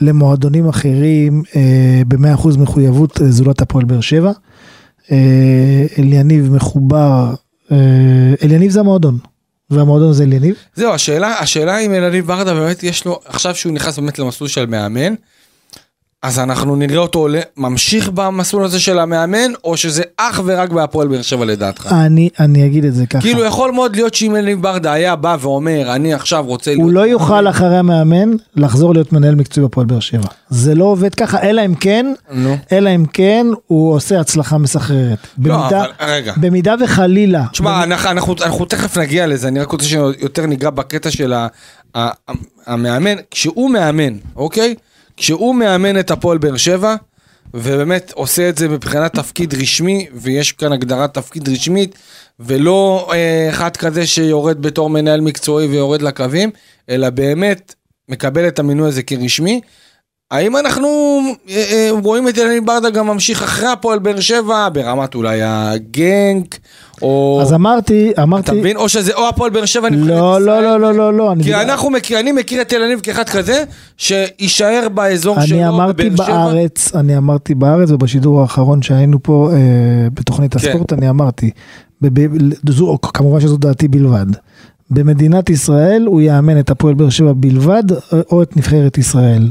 למועדונים 0.00 0.68
אחרים 0.68 1.42
אה, 1.56 2.02
ב-100% 2.08 2.58
מחויבות 2.58 3.22
אה, 3.22 3.30
זולת 3.30 3.62
הפועל 3.62 3.84
באר 3.84 4.00
שבע. 4.00 4.32
אה, 5.12 5.86
אליניב 5.98 6.52
מחובר, 6.52 7.34
אה, 7.72 8.34
אליניב 8.42 8.70
זה 8.70 8.80
המועדון, 8.80 9.18
והמועדון 9.70 10.12
זה 10.12 10.22
אליניב. 10.24 10.56
זהו, 10.74 10.92
השאלה, 10.92 11.38
השאלה 11.38 11.78
אם 11.78 11.94
אליניב 11.94 12.26
ברדה 12.26 12.54
באמת 12.54 12.82
יש 12.82 13.04
לו, 13.04 13.20
עכשיו 13.24 13.54
שהוא 13.54 13.72
נכנס 13.72 13.98
באמת 13.98 14.18
למסלול 14.18 14.48
של 14.48 14.66
מאמן, 14.66 15.14
אז 16.26 16.38
אנחנו 16.38 16.76
נראה 16.76 16.98
אותו 16.98 17.18
עולה, 17.18 17.40
ממשיך 17.56 18.10
במסלול 18.14 18.64
הזה 18.64 18.80
של 18.80 18.98
המאמן, 18.98 19.52
או 19.64 19.76
שזה 19.76 20.02
אך 20.16 20.40
ורק 20.44 20.70
בהפועל 20.70 21.08
באר 21.08 21.22
שבע 21.22 21.44
לדעתך? 21.44 21.94
אני, 22.06 22.28
אני 22.40 22.66
אגיד 22.66 22.84
את 22.84 22.94
זה 22.94 23.06
ככה. 23.06 23.20
כאילו 23.20 23.44
יכול 23.44 23.72
מאוד 23.72 23.96
להיות 23.96 24.14
שאם 24.14 24.36
אליניב 24.36 24.62
ברדה 24.62 24.92
היה 24.92 25.16
בא 25.16 25.36
ואומר, 25.40 25.94
אני 25.94 26.14
עכשיו 26.14 26.44
רוצה 26.46 26.70
להיות... 26.70 26.82
הוא 26.82 26.92
לא 26.92 27.00
יוכל 27.00 27.48
אחרי 27.48 27.76
המאמן 27.76 28.30
לחזור 28.56 28.94
להיות 28.94 29.12
מנהל 29.12 29.34
מקצועי 29.34 29.66
בפועל 29.66 29.86
באר 29.86 30.00
שבע. 30.00 30.28
זה 30.48 30.74
לא 30.74 30.84
עובד 30.84 31.14
ככה, 31.14 31.42
אלא 31.42 31.62
אם 31.66 31.74
כן, 31.74 32.12
נו. 32.32 32.56
אלא 32.72 32.90
אם 32.94 33.04
כן 33.12 33.46
הוא 33.66 33.94
עושה 33.94 34.20
הצלחה 34.20 34.58
מסחררת. 34.58 35.18
לא, 35.38 35.56
במידה, 35.56 35.84
אבל 35.84 35.90
רגע. 36.00 36.32
במידה 36.36 36.74
וחלילה, 36.84 37.44
תשמע, 37.52 37.84
אנחנו, 37.84 38.10
אנחנו, 38.10 38.34
אנחנו 38.42 38.64
תכף 38.64 38.98
נגיע 38.98 39.26
לזה, 39.26 39.48
אני 39.48 39.60
רק 39.60 39.72
רוצה 39.72 39.86
שיותר 39.86 40.46
ניגע 40.46 40.70
בקטע 40.70 41.10
של 41.10 41.32
ה, 41.32 41.46
ה, 41.96 42.08
המאמן, 42.66 43.14
כשהוא 43.30 43.70
מאמן, 43.70 44.14
אוקיי? 44.36 44.74
כשהוא 45.16 45.54
מאמן 45.54 45.98
את 45.98 46.10
הפועל 46.10 46.38
באר 46.38 46.56
שבע, 46.56 46.96
ובאמת 47.54 48.12
עושה 48.14 48.48
את 48.48 48.58
זה 48.58 48.68
מבחינת 48.68 49.14
תפקיד 49.14 49.54
רשמי, 49.54 50.06
ויש 50.14 50.52
כאן 50.52 50.72
הגדרת 50.72 51.14
תפקיד 51.14 51.48
רשמית, 51.48 51.98
ולא 52.40 53.08
אה, 53.12 53.50
אחד 53.50 53.76
כזה 53.76 54.06
שיורד 54.06 54.62
בתור 54.62 54.90
מנהל 54.90 55.20
מקצועי 55.20 55.66
ויורד 55.66 56.02
לקווים, 56.02 56.50
אלא 56.88 57.10
באמת 57.10 57.74
מקבל 58.08 58.48
את 58.48 58.58
המינוי 58.58 58.88
הזה 58.88 59.02
כרשמי. 59.02 59.60
האם 60.30 60.56
אנחנו 60.56 60.88
אה, 61.50 61.54
אה, 61.70 61.88
רואים 62.02 62.28
את 62.28 62.38
אליניב 62.38 62.66
ברדה 62.66 62.90
גם 62.90 63.06
ממשיך 63.06 63.42
אחרי 63.42 63.68
הפועל 63.68 63.98
באר 63.98 64.20
שבע, 64.20 64.68
ברמת 64.72 65.14
אולי 65.14 65.40
הגנק, 65.42 66.58
או... 67.02 67.38
אז 67.42 67.52
אמרתי, 67.52 68.12
אמרתי... 68.22 68.42
אתה 68.44 68.52
מבין? 68.52 68.76
או 68.76 68.88
שזה 68.88 69.12
או 69.14 69.28
הפועל 69.28 69.50
באר 69.50 69.64
שבע 69.64 69.90
נבחרת 69.90 70.08
לא, 70.08 70.14
ישראל. 70.40 70.42
לא, 70.42 70.62
לא, 70.62 70.80
לא, 70.80 70.94
לא, 70.94 71.14
לא. 71.14 71.32
אני 71.32 71.42
כי 71.44 71.48
דיבר- 71.50 71.62
אנחנו 71.62 71.90
מכיר, 71.90 72.20
אני 72.20 72.32
מכיר 72.32 72.62
את 72.62 72.72
אליניב 72.72 73.00
כאחד 73.00 73.28
כזה, 73.28 73.64
שיישאר 73.96 74.86
באזור 74.94 75.40
שלו, 75.40 75.56
אני 75.56 75.68
אמרתי 75.68 76.10
בבאר 76.10 76.26
שבע. 76.26 76.34
בארץ, 76.36 76.94
אני 76.94 77.16
אמרתי 77.16 77.54
בארץ, 77.54 77.90
ובשידור 77.90 78.40
האחרון 78.40 78.82
שהיינו 78.82 79.22
פה 79.22 79.50
אה, 79.52 79.56
בתוכנית 80.14 80.56
כן. 80.56 80.58
הספורט, 80.68 80.92
אני 80.92 81.10
אמרתי, 81.10 81.50
ב- 82.02 82.20
ב- 82.20 82.70
זו, 82.70 82.98
כמובן 83.02 83.40
שזו 83.40 83.56
דעתי 83.56 83.88
בלבד. 83.88 84.26
במדינת 84.90 85.50
ישראל 85.50 86.02
הוא 86.06 86.20
יאמן 86.20 86.58
את 86.60 86.70
הפועל 86.70 86.94
באר 86.94 87.10
שבע 87.10 87.32
בלבד, 87.36 87.84
אה, 87.92 87.98
או 88.32 88.42
את 88.42 88.56
נבחרת 88.56 88.98
ישראל. 88.98 89.48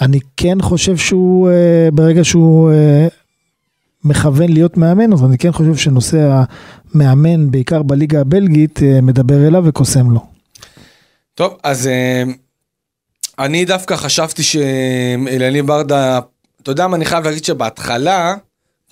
אני 0.00 0.18
כן 0.36 0.62
חושב 0.62 0.96
שהוא, 0.96 1.50
אה, 1.50 1.88
ברגע 1.92 2.24
שהוא 2.24 2.70
אה, 2.70 3.08
מכוון 4.04 4.52
להיות 4.52 4.76
מאמן, 4.76 5.12
אז 5.12 5.24
אני 5.24 5.38
כן 5.38 5.52
חושב 5.52 5.76
שנושא 5.76 6.42
המאמן, 6.94 7.50
בעיקר 7.50 7.82
בליגה 7.82 8.20
הבלגית, 8.20 8.82
אה, 8.82 9.00
מדבר 9.00 9.46
אליו 9.46 9.62
וקוסם 9.66 10.10
לו. 10.10 10.20
טוב, 11.34 11.56
אז 11.62 11.86
אה, 11.86 12.22
אני 13.38 13.64
דווקא 13.64 13.96
חשבתי 13.96 14.42
שאליניב 14.42 15.66
ברדה, 15.66 16.20
אתה 16.62 16.70
יודע 16.70 16.86
מה, 16.86 16.96
אני 16.96 17.04
חייב 17.04 17.24
להגיד 17.24 17.44
שבהתחלה, 17.44 18.34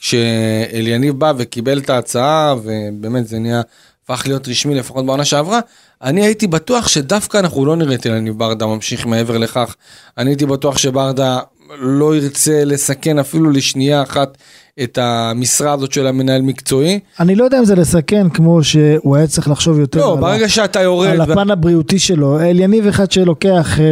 כשאליניב 0.01 1.19
בא 1.19 1.33
וקיבל 1.39 1.79
את 1.79 1.91
ההצעה, 1.91 2.55
ובאמת 2.63 3.27
זה 3.27 3.39
נהיה, 3.39 3.61
הפך 4.05 4.23
להיות 4.27 4.49
רשמי 4.49 4.75
לפחות 4.75 5.07
בעונה 5.07 5.25
שעברה, 5.25 5.61
אני 6.05 6.25
הייתי 6.25 6.47
בטוח 6.47 6.89
שדווקא 6.89 7.39
אנחנו 7.39 7.67
לא 7.67 7.77
נראה 7.77 7.95
את 7.95 8.07
אליניב 8.07 8.39
ברדה 8.39 8.67
ממשיך 8.67 9.07
מעבר 9.07 9.39
לכך. 9.39 9.77
אני 10.19 10.31
הייתי 10.31 10.47
בטוח 10.47 10.79
שברדה 10.79 11.39
לא 11.79 12.17
ירצה 12.17 12.65
לסכן 12.65 13.19
אפילו 13.19 13.51
לשנייה 13.51 14.03
אחת 14.03 14.39
את 14.83 14.99
המשרה 15.03 15.73
הזאת 15.73 15.93
של 15.93 16.07
המנהל 16.07 16.43
מקצועי. 16.43 17.01
אני 17.21 17.35
לא 17.35 17.45
יודע 17.45 17.59
אם 17.59 17.65
זה 17.65 17.75
לסכן 17.75 18.29
כמו 18.29 18.65
שהוא 18.65 19.17
היה 19.17 19.27
צריך 19.27 19.49
לחשוב 19.49 19.79
יותר 19.79 19.99
לא, 20.01 20.15
על 20.15 20.21
ברגע 20.21 20.49
שאתה 20.49 20.81
יורד... 20.81 21.09
על 21.09 21.21
ו- 21.21 21.23
הפן 21.33 21.51
הבריאותי 21.51 21.99
שלו. 21.99 22.41
אליניב 22.41 22.87
אחד 22.87 23.11
שלוקח 23.11 23.81
אה, 23.81 23.85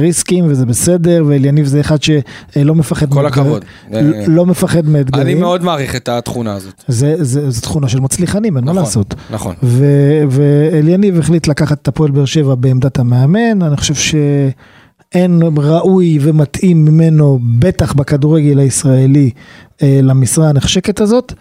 ריסקים 0.00 0.44
וזה 0.48 0.66
בסדר, 0.66 1.24
ואליניב 1.26 1.66
זה 1.66 1.80
אחד 1.80 1.96
שלא 2.02 2.74
מפחד 2.74 3.08
כל 3.14 3.22
מאתגר- 3.22 3.40
הכבוד. 3.40 3.64
ל- 3.92 4.30
לא 4.30 4.46
מפחד 4.46 4.86
מאתגרים. 4.88 5.26
אני 5.26 5.34
מאוד 5.34 5.64
מעריך 5.64 5.96
את 5.96 6.08
התכונה 6.08 6.54
הזאת. 6.54 6.82
זה, 6.88 7.14
זה, 7.18 7.50
זה 7.50 7.62
תכונה 7.62 7.88
של 7.88 8.00
מצליחנים, 8.00 8.56
אין 8.56 8.64
מה 8.64 8.70
נכון, 8.72 8.82
לעשות. 8.84 9.14
נכון. 9.30 9.54
ו- 9.62 10.22
ואליניב 10.30 11.18
החליט 11.18 11.48
לקחת 11.48 11.82
את 11.82 11.88
הפועל 11.88 12.10
באר 12.10 12.24
שבע 12.24 12.54
בעמדת 12.54 12.98
המאמן, 12.98 13.62
אני 13.62 13.76
חושב 13.76 13.94
שאין 13.94 15.42
ראוי 15.56 16.18
ומתאים 16.22 16.84
ממנו, 16.84 17.38
בטח 17.58 17.92
בכדורגל 17.92 18.58
הישראלי, 18.58 19.30
אה, 19.30 19.71
למשרה 19.82 20.48
הנחשקת 20.48 21.00
הזאת. 21.00 21.32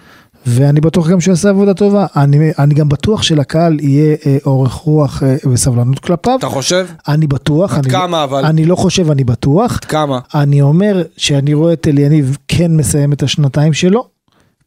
ואני 0.45 0.81
בטוח 0.81 1.09
גם 1.09 1.21
שהוא 1.21 1.31
יעשה 1.31 1.49
עבודה 1.49 1.73
טובה. 1.73 2.05
אני, 2.15 2.51
אני 2.59 2.73
גם 2.73 2.89
בטוח 2.89 3.23
שלקהל 3.23 3.79
יהיה 3.79 4.15
אה, 4.25 4.37
אורך 4.45 4.73
רוח 4.73 5.23
אה, 5.23 5.35
וסבלנות 5.51 5.99
כלפיו. 5.99 6.35
אתה 6.39 6.49
חושב? 6.49 6.87
אני 7.07 7.27
בטוח. 7.27 7.73
עד 7.73 7.85
אני, 7.85 7.93
כמה 7.93 8.23
אבל? 8.23 8.45
אני 8.45 8.65
לא 8.65 8.75
חושב, 8.75 9.11
אני 9.11 9.23
בטוח. 9.23 9.73
עד 9.73 9.85
כמה? 9.85 10.19
אני 10.35 10.61
אומר 10.61 11.03
שאני 11.17 11.53
רואה 11.53 11.73
את 11.73 11.87
אליניב 11.87 12.37
כן 12.47 12.71
מסיים 12.77 13.13
את 13.13 13.23
השנתיים 13.23 13.73
שלו. 13.73 14.07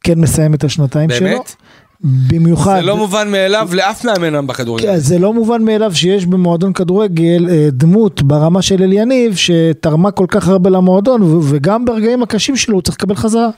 כן 0.03 0.19
מסיים 0.19 0.53
את 0.53 0.63
השנתיים 0.63 1.09
שלו. 1.09 1.27
באמת? 1.27 1.55
במיוחד. 2.03 2.75
זה 2.75 2.85
לא 2.85 2.97
מובן 2.97 3.31
מאליו 3.31 3.69
לאף 3.73 4.05
מאמן 4.05 4.47
בכדורגל. 4.47 4.85
כן, 4.85 4.97
זה 4.97 5.19
לא 5.19 5.33
מובן 5.33 5.63
מאליו 5.63 5.95
שיש 5.95 6.25
במועדון 6.25 6.73
כדורגל 6.73 7.47
אה, 7.49 7.67
דמות 7.71 8.21
ברמה 8.21 8.61
של 8.61 8.83
אליניב 8.83 9.35
שתרמה 9.35 10.11
כל 10.11 10.25
כך 10.29 10.47
הרבה 10.47 10.69
למועדון 10.69 11.21
וגם 11.43 11.85
ברגעים 11.85 12.23
הקשים 12.23 12.55
שלו 12.55 12.75
הוא 12.75 12.81
צריך 12.81 12.97
לקבל 12.97 13.15
חזרה. 13.15 13.49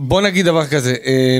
בוא 0.00 0.22
נגיד 0.22 0.46
דבר 0.46 0.66
כזה, 0.66 0.94
אה, 1.06 1.38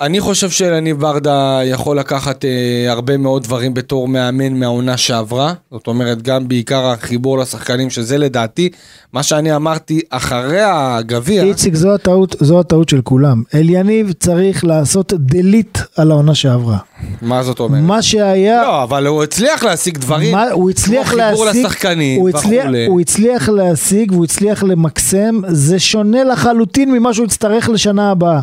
אני 0.00 0.20
חושב 0.20 0.50
שאליניב 0.50 1.00
ברדה 1.00 1.60
יכול 1.64 1.98
לקחת 1.98 2.44
אה, 2.44 2.92
הרבה 2.92 3.16
מאוד 3.16 3.42
דברים 3.42 3.74
בתור 3.74 4.08
מאמן 4.08 4.52
מהעונה 4.52 4.96
שעברה. 4.96 5.52
זאת 5.70 5.86
אומרת, 5.86 6.22
גם 6.22 6.48
בעיקר 6.48 6.86
החיבור 6.86 7.38
לשחקנים, 7.38 7.90
שזה 7.90 8.18
לדעתי, 8.18 8.68
מה 9.12 9.22
שאני 9.22 9.56
אמרתי 9.56 10.00
אחרי 10.10 10.60
הגביע. 10.62 11.42
איציק 11.42 11.74
זו 11.74 11.94
הטעות, 11.94 12.36
זו 12.40 12.60
הטעות 12.60 12.88
של 12.88 13.00
כולם. 13.00 13.42
אליניב 13.54 14.12
צריך 14.12 14.64
לעשות 14.64 15.12
דליט 15.16 15.78
על 15.96 16.10
העונה 16.10 16.34
שעברה. 16.34 16.78
מה 17.22 17.42
זאת 17.42 17.60
אומרת? 17.60 17.82
מה 17.82 18.02
שהיה, 18.02 18.62
לא, 18.62 18.82
אבל 18.82 19.06
הוא 19.06 19.22
הצליח 19.22 19.64
להשיג 19.64 19.98
דברים. 19.98 20.32
מה, 20.32 20.50
הוא 20.50 20.70
הצליח 20.70 21.10
כמו 21.10 21.22
חיבור 21.26 21.44
להשיג, 21.44 21.66
לשחקנים 21.66 22.20
הוא 22.20 22.28
הצליח, 22.28 22.64
וכולי. 22.64 22.86
הוא 22.86 23.00
הצליח 23.00 23.48
להשיג 23.48 24.12
והוא 24.12 24.24
הצליח 24.24 24.62
למקסם, 24.62 25.40
זה 25.48 25.78
שונה 25.78 26.24
לחלוטין 26.24 26.92
ממה 26.92 27.14
שהוא 27.14 27.26
יצטרך 27.26 27.68
לשנה 27.68 28.10
הבאה. 28.10 28.40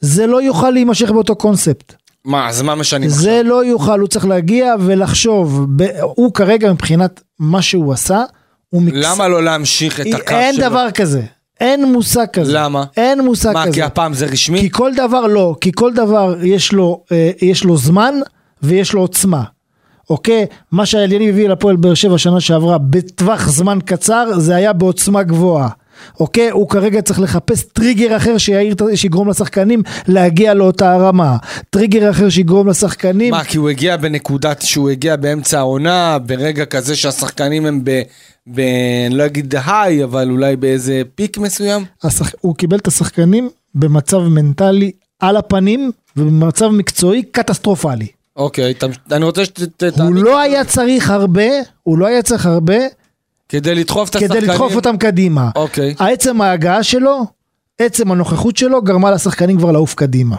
זה 0.00 0.26
לא 0.26 0.42
יוכל 0.42 0.70
להימשך 0.70 1.10
באותו 1.10 1.36
קונספט. 1.36 1.94
מה, 2.24 2.48
אז 2.48 2.62
מה 2.62 2.74
משנים 2.74 3.08
עכשיו? 3.08 3.22
זה 3.22 3.42
לא 3.44 3.64
יוכל, 3.64 4.00
הוא 4.00 4.08
צריך 4.08 4.26
להגיע 4.26 4.74
ולחשוב, 4.80 5.66
ב- 5.76 5.88
הוא 6.02 6.34
כרגע 6.34 6.72
מבחינת 6.72 7.20
מה 7.38 7.62
שהוא 7.62 7.92
עשה, 7.92 8.22
הוא 8.68 8.82
מקס... 8.82 8.94
למה 8.96 9.28
לא 9.28 9.42
להמשיך 9.42 10.00
את 10.00 10.06
הקו 10.14 10.34
אין 10.34 10.54
שלו? 10.54 10.68
דבר 10.68 10.90
כזה, 10.90 11.22
אין 11.60 11.92
מושג 11.92 12.26
כזה. 12.32 12.52
למה? 12.54 12.84
אין 12.96 13.20
מושג 13.20 13.52
מה, 13.52 13.62
כזה. 13.66 13.74
כי 13.74 13.82
הפעם 13.82 14.14
זה 14.14 14.26
רשמי? 14.26 14.60
כי 14.60 14.70
כל 14.70 14.94
דבר 14.94 15.26
לא, 15.26 15.56
כי 15.60 15.70
כל 15.74 15.92
דבר 15.94 16.34
יש 16.42 16.72
לו, 16.72 17.04
אה, 17.12 17.30
יש 17.42 17.64
לו 17.64 17.76
זמן 17.76 18.14
ויש 18.62 18.92
לו 18.92 19.00
עוצמה. 19.00 19.42
אוקיי? 20.10 20.46
מה 20.72 20.86
שהאליניב 20.86 21.28
הביא 21.34 21.48
לפועל 21.48 21.76
באר 21.76 21.94
שבע 21.94 22.18
שנה 22.18 22.40
שעברה 22.40 22.78
בטווח 22.78 23.48
זמן 23.48 23.78
קצר, 23.84 24.38
זה 24.38 24.54
היה 24.56 24.72
בעוצמה 24.72 25.22
גבוהה. 25.22 25.68
אוקיי? 26.20 26.50
הוא 26.50 26.68
כרגע 26.68 27.02
צריך 27.02 27.20
לחפש 27.20 27.62
טריגר 27.62 28.16
אחר 28.16 28.38
שיעיר, 28.38 28.74
שיגרום 28.94 29.28
לשחקנים 29.28 29.82
להגיע 30.08 30.54
לאותה 30.54 30.92
הרמה. 30.92 31.36
טריגר 31.70 32.10
אחר 32.10 32.28
שיגרום 32.28 32.68
לשחקנים... 32.68 33.30
מה, 33.30 33.44
כי 33.44 33.58
הוא 33.58 33.70
הגיע 33.70 33.96
בנקודת 33.96 34.62
שהוא 34.62 34.90
הגיע 34.90 35.16
באמצע 35.16 35.58
העונה, 35.58 36.18
ברגע 36.18 36.64
כזה 36.64 36.96
שהשחקנים 36.96 37.66
הם 37.66 37.80
ב... 37.84 38.02
ב... 38.46 38.60
אני 39.06 39.14
לא 39.14 39.26
אגיד 39.26 39.54
היי, 39.66 40.04
אבל 40.04 40.30
אולי 40.30 40.56
באיזה 40.56 41.02
פיק 41.14 41.38
מסוים? 41.38 41.84
השח... 42.02 42.32
הוא 42.40 42.56
קיבל 42.56 42.76
את 42.76 42.86
השחקנים 42.86 43.48
במצב 43.74 44.18
מנטלי 44.18 44.90
על 45.20 45.36
הפנים 45.36 45.90
ובמצב 46.16 46.68
מקצועי 46.68 47.22
קטסטרופלי. 47.22 48.06
אוקיי, 48.36 48.74
ת... 48.74 48.84
אני 49.12 49.24
רוצה 49.24 49.44
שת... 49.44 49.82
הוא 49.98 50.14
לא 50.14 50.38
היה 50.38 50.64
צריך 50.64 51.10
הרבה, 51.10 51.48
הוא 51.82 51.98
לא 51.98 52.06
היה 52.06 52.22
צריך 52.22 52.46
הרבה 52.46 52.74
כדי 53.50 53.74
לדחוף 53.74 54.10
את 54.10 54.14
השחקנים. 54.16 54.40
כדי 54.40 54.50
לדחוף 54.52 54.74
אותם 54.74 54.96
קדימה. 54.96 55.50
אוקיי. 55.56 55.94
עצם 55.98 56.40
ההגעה 56.40 56.82
שלו, 56.82 57.26
עצם 57.78 58.12
הנוכחות 58.12 58.56
שלו, 58.56 58.82
גרמה 58.82 59.10
לשחקנים 59.10 59.58
כבר 59.58 59.72
לעוף 59.72 59.94
קדימה. 59.94 60.36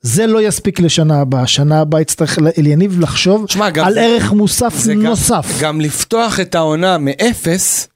זה 0.00 0.26
לא 0.26 0.42
יספיק 0.42 0.80
לשנה 0.80 1.20
הבאה, 1.20 1.46
שנה 1.46 1.80
הבאה 1.80 2.00
יצטרך 2.00 2.38
אליניב 2.58 3.00
לחשוב 3.00 3.46
גם 3.74 3.86
על 3.86 3.94
זה- 3.94 4.00
ערך 4.00 4.32
מוסף 4.32 4.74
זה 4.76 4.94
גם- 4.94 5.02
נוסף. 5.02 5.46
גם 5.60 5.80
לפתוח 5.80 6.40
את 6.40 6.54
העונה 6.54 6.98
מאפס, 6.98 7.88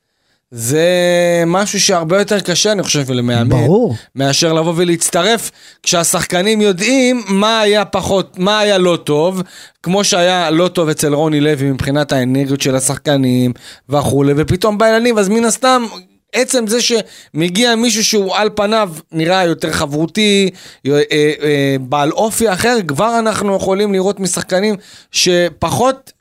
זה 0.50 0.88
משהו 1.46 1.80
שהרבה 1.80 2.18
יותר 2.18 2.40
קשה, 2.40 2.72
אני 2.72 2.82
חושב, 2.82 3.10
למאמן. 3.10 3.48
ברור. 3.48 3.94
מאשר 4.14 4.52
לבוא 4.52 4.72
ולהצטרף 4.76 5.50
כשהשחקנים 5.82 6.60
יודעים 6.60 7.22
מה 7.28 7.60
היה 7.60 7.84
פחות, 7.84 8.38
מה 8.38 8.58
היה 8.58 8.78
לא 8.78 8.98
טוב, 9.04 9.42
כמו 9.82 10.04
שהיה 10.04 10.50
לא 10.50 10.68
טוב 10.68 10.88
אצל 10.88 11.14
רוני 11.14 11.40
לוי 11.40 11.70
מבחינת 11.70 12.12
האנרגיות 12.12 12.60
של 12.60 12.76
השחקנים 12.76 13.52
וכולי, 13.88 14.32
ופתאום 14.36 14.78
בא 14.78 14.86
אליניב, 14.86 15.18
אז 15.18 15.28
מן 15.28 15.44
הסתם, 15.44 15.86
עצם 16.32 16.66
זה 16.66 16.78
שמגיע 16.82 17.74
מישהו 17.74 18.04
שהוא 18.04 18.36
על 18.36 18.50
פניו 18.54 18.92
נראה 19.12 19.44
יותר 19.44 19.72
חברותי, 19.72 20.50
אה, 20.86 21.00
אה, 21.12 21.76
בעל 21.80 22.10
אופי 22.10 22.52
אחר, 22.52 22.76
כבר 22.88 23.18
אנחנו 23.18 23.56
יכולים 23.56 23.92
לראות 23.92 24.20
משחקנים 24.20 24.74
שפחות, 25.10 26.12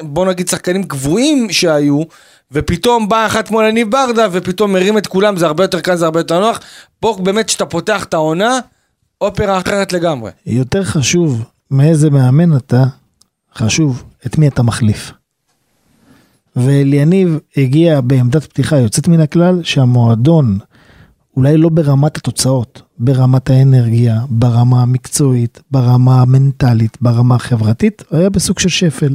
בוא 0.00 0.26
נגיד 0.26 0.48
שחקנים 0.48 0.84
קבועים 0.84 1.52
שהיו, 1.52 2.02
ופתאום 2.52 3.08
בא 3.08 3.26
אחת 3.26 3.48
כמו 3.48 3.62
יניב 3.62 3.90
ברדה, 3.90 4.26
ופתאום 4.32 4.72
מרים 4.72 4.98
את 4.98 5.06
כולם, 5.06 5.36
זה 5.36 5.46
הרבה 5.46 5.64
יותר 5.64 5.80
קל, 5.80 5.96
זה 5.96 6.04
הרבה 6.04 6.20
יותר 6.20 6.40
נוח. 6.40 6.60
פה 7.00 7.16
באמת 7.22 7.46
כשאתה 7.46 7.66
פותח 7.66 8.04
את 8.04 8.14
העונה, 8.14 8.58
אופרה 9.20 9.58
אחרת 9.58 9.92
לגמרי. 9.92 10.30
יותר 10.46 10.84
חשוב 10.84 11.44
מאיזה 11.70 12.10
מאמן 12.10 12.56
אתה, 12.56 12.84
חשוב 13.54 14.02
את 14.26 14.38
מי 14.38 14.48
אתה 14.48 14.62
מחליף. 14.62 15.12
ואליניב 16.56 17.38
הגיע 17.56 18.00
בעמדת 18.00 18.44
פתיחה 18.44 18.78
יוצאת 18.78 19.08
מן 19.08 19.20
הכלל, 19.20 19.62
שהמועדון, 19.62 20.58
אולי 21.36 21.56
לא 21.56 21.68
ברמת 21.68 22.16
התוצאות, 22.16 22.82
ברמת 22.98 23.50
האנרגיה, 23.50 24.20
ברמה 24.28 24.82
המקצועית, 24.82 25.60
ברמה 25.70 26.20
המנטלית, 26.20 26.96
ברמה 27.00 27.34
החברתית, 27.34 28.02
היה 28.10 28.30
בסוג 28.30 28.58
של 28.58 28.68
שפל. 28.68 29.14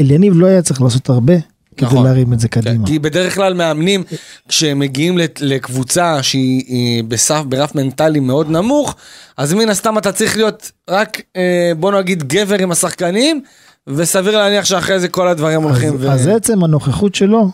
אליניב 0.00 0.32
לא 0.36 0.46
היה 0.46 0.62
צריך 0.62 0.82
לעשות 0.82 1.08
הרבה 1.08 1.34
כדי 1.76 1.86
נכון. 1.86 2.04
להרים 2.04 2.32
את 2.32 2.40
זה 2.40 2.48
קדימה. 2.48 2.86
כי 2.86 2.98
בדרך 2.98 3.34
כלל 3.34 3.54
מאמנים, 3.54 4.02
כשהם 4.48 4.78
מגיעים 4.78 5.18
לקבוצה 5.40 6.22
שהיא 6.22 6.64
היא 6.66 7.04
בסף, 7.04 7.42
ברף 7.48 7.74
מנטלי 7.74 8.20
מאוד 8.20 8.50
נמוך, 8.50 8.96
אז 9.36 9.54
מן 9.54 9.68
הסתם 9.68 9.98
אתה 9.98 10.12
צריך 10.12 10.36
להיות 10.36 10.70
רק, 10.90 11.20
אה, 11.36 11.72
בוא 11.78 11.92
נגיד, 11.92 12.22
גבר 12.22 12.58
עם 12.62 12.70
השחקנים, 12.70 13.40
וסביר 13.86 14.38
להניח 14.38 14.64
שאחרי 14.64 15.00
זה 15.00 15.08
כל 15.08 15.28
הדברים 15.28 15.62
הולכים 15.62 15.94
אז, 15.94 16.04
ו... 16.04 16.10
אז 16.10 16.28
עצם 16.28 16.64
הנוכחות 16.64 17.14
שלו 17.14 17.50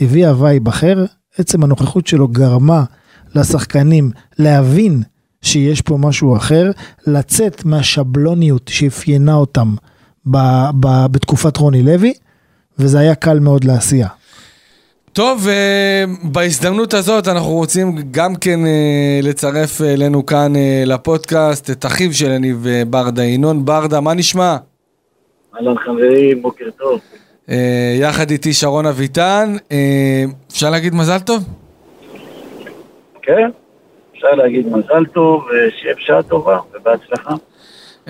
הביא 0.00 0.26
ה 0.26 0.34
vibe 0.34 0.68
אחר, 0.68 1.04
עצם 1.38 1.64
הנוכחות 1.64 2.06
שלו 2.06 2.28
גרמה 2.28 2.84
לשחקנים 3.34 4.10
להבין 4.38 5.02
שיש 5.42 5.80
פה 5.80 5.96
משהו 5.96 6.36
אחר, 6.36 6.70
לצאת 7.06 7.64
מהשבלוניות 7.64 8.68
שאפיינה 8.68 9.34
אותם 9.34 9.74
ב, 10.26 10.38
ב, 10.80 11.06
בתקופת 11.10 11.56
רוני 11.56 11.82
לוי, 11.82 12.14
וזה 12.78 12.98
היה 12.98 13.14
קל 13.14 13.38
מאוד 13.38 13.64
לעשייה. 13.64 14.08
טוב, 15.12 15.48
אה, 15.48 16.04
בהזדמנות 16.32 16.94
הזאת 16.94 17.28
אנחנו 17.28 17.50
רוצים 17.50 17.94
גם 18.10 18.34
כן 18.40 18.66
אה, 18.66 19.20
לצרף 19.22 19.80
אלינו 19.80 20.26
כאן 20.26 20.56
אה, 20.56 20.82
לפודקאסט 20.86 21.70
את 21.70 21.86
אחיו 21.86 22.12
של 22.12 22.30
אליניב 22.30 22.66
ברדה, 22.86 23.24
ינון 23.24 23.64
ברדה, 23.64 24.00
מה 24.00 24.14
נשמע? 24.14 24.56
אהלן 25.56 25.78
חברים, 25.78 26.42
בוקר 26.42 26.70
טוב. 26.78 27.00
יחד 28.00 28.30
איתי 28.30 28.52
שרון 28.52 28.86
אביטן, 28.86 29.56
אפשר 30.50 30.70
להגיד 30.70 30.94
מזל 30.94 31.18
טוב? 31.18 31.44
כן, 33.22 33.50
אפשר 34.12 34.30
להגיד 34.34 34.66
מזל 34.66 35.06
טוב, 35.14 35.44
שיהיה 35.80 35.94
בשעה 35.94 36.22
טובה 36.22 36.58
ובהצלחה. 36.74 37.34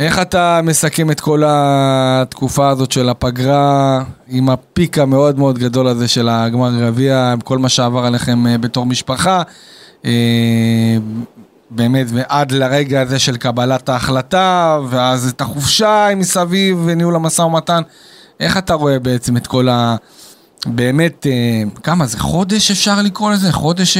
איך 0.00 0.18
אתה 0.18 0.60
מסכם 0.62 1.10
את 1.10 1.20
כל 1.20 1.42
התקופה 1.46 2.68
הזאת 2.68 2.92
של 2.92 3.08
הפגרה 3.08 4.02
עם 4.28 4.50
הפיק 4.50 4.98
המאוד 4.98 5.38
מאוד 5.38 5.58
גדול 5.58 5.86
הזה 5.86 6.08
של 6.08 6.28
הגמר 6.28 6.80
גביע, 6.80 7.32
עם 7.32 7.40
כל 7.40 7.58
מה 7.58 7.68
שעבר 7.68 8.06
עליכם 8.06 8.46
אה, 8.46 8.58
בתור 8.58 8.86
משפחה, 8.86 9.42
אה, 10.04 10.10
באמת, 11.70 12.06
ועד 12.08 12.52
לרגע 12.52 13.00
הזה 13.00 13.18
של 13.18 13.36
קבלת 13.36 13.88
ההחלטה, 13.88 14.78
ואז 14.88 15.28
את 15.28 15.40
החופשה 15.40 16.08
מסביב 16.16 16.82
וניהול 16.84 17.16
המשא 17.16 17.42
ומתן, 17.42 17.82
איך 18.40 18.56
אתה 18.56 18.74
רואה 18.74 18.98
בעצם 18.98 19.36
את 19.36 19.46
כל 19.46 19.68
ה... 19.68 19.96
באמת, 20.66 21.26
אה, 21.26 21.62
כמה 21.82 22.06
זה 22.06 22.18
חודש 22.18 22.70
אפשר 22.70 23.02
לקרוא 23.02 23.32
לזה? 23.32 23.52
חודש 23.52 23.98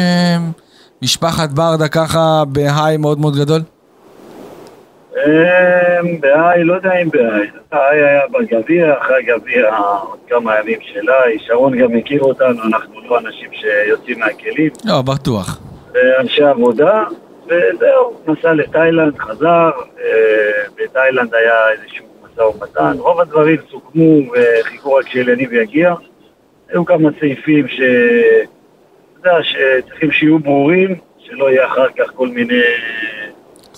משפחת 1.02 1.50
ברדה 1.50 1.88
ככה 1.88 2.45
בהיי 2.45 2.97
מאוד 2.97 3.19
מאוד 3.19 3.37
גדול? 3.37 3.62
אמ, 5.17 6.21
בהיי, 6.21 6.64
לא 6.64 6.75
יודע 6.75 6.93
אם 7.02 7.11
בהיי. 7.11 7.50
ההיי 7.73 8.05
היה 8.05 8.23
בגביע, 8.26 8.99
אחרי 8.99 9.17
הגביע 9.19 9.76
עוד 10.02 10.19
כמה 10.29 10.59
ימים 10.59 10.79
שלה. 10.81 11.21
שרון 11.38 11.79
גם 11.79 11.93
מכיר 11.93 12.23
אותנו, 12.23 12.62
אנחנו 12.62 13.00
לא 13.09 13.19
אנשים 13.19 13.50
שיוצאים 13.52 14.21
מהכלים. 14.21 14.71
לא, 14.85 15.02
בטוח. 15.02 15.61
אנשי 16.21 16.43
עבודה, 16.43 17.05
וזהו, 17.47 18.21
נסע 18.26 18.52
לתאילנד, 18.52 19.19
חזר, 19.19 19.71
אה, 20.00 20.62
בתאילנד 20.76 21.35
היה 21.35 21.71
איזשהו 21.71 22.07
משא 22.25 22.40
ומתן. 22.40 22.93
רוב 22.99 23.21
הדברים 23.21 23.57
סוכמו 23.71 24.33
וחיכו 24.33 24.95
רק 24.95 25.09
שאליניב 25.09 25.52
יגיע. 25.52 25.95
היו 26.69 26.85
כמה 26.85 27.09
סעיפים 27.21 27.69
ש... 27.69 27.81
אתה 29.21 29.29
יודע, 29.29 29.43
שצריכים 29.43 30.11
שיהיו 30.11 30.38
ברורים, 30.38 30.97
שלא 31.19 31.50
יהיה 31.50 31.67
אחר 31.67 31.87
כך 31.99 32.11
כל 32.14 32.29
מיני 32.29 32.62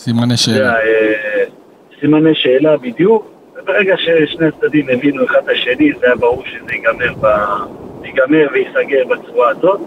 סימני 0.02 0.36
שאלה. 0.36 0.74
אה, 0.74 1.44
סימני 2.00 2.34
שאלה 2.34 2.76
בדיוק, 2.76 3.30
וברגע 3.56 3.94
ששני 3.96 4.46
הצדדים 4.46 4.86
הבינו 4.88 5.24
אחד 5.24 5.38
את 5.44 5.48
השני, 5.48 5.92
זה 6.00 6.06
היה 6.06 6.14
ברור 6.16 6.42
שזה 6.46 6.72
ייגמר, 6.72 7.12
ב... 7.20 7.26
ייגמר 8.04 8.46
וייסגר 8.52 9.04
בצורה 9.10 9.48
הזאת. 9.48 9.80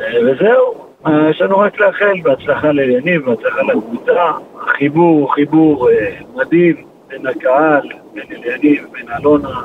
אה, 0.00 0.04
וזהו, 0.26 0.86
אה, 1.06 1.30
יש 1.30 1.40
לנו 1.40 1.58
רק 1.58 1.80
לאחל 1.80 2.20
בהצלחה 2.22 2.72
ליניב, 2.72 3.22
בהצלחה 3.24 3.62
לקבוצה. 3.62 4.12
החיבור 4.68 5.20
הוא 5.20 5.30
חיבור 5.30 5.88
מדהים 6.34 6.76
בין 7.08 7.26
הקהל, 7.26 7.88
בין 8.14 8.24
אליניב, 8.44 8.84
בין 8.92 9.06
אלונה, 9.20 9.60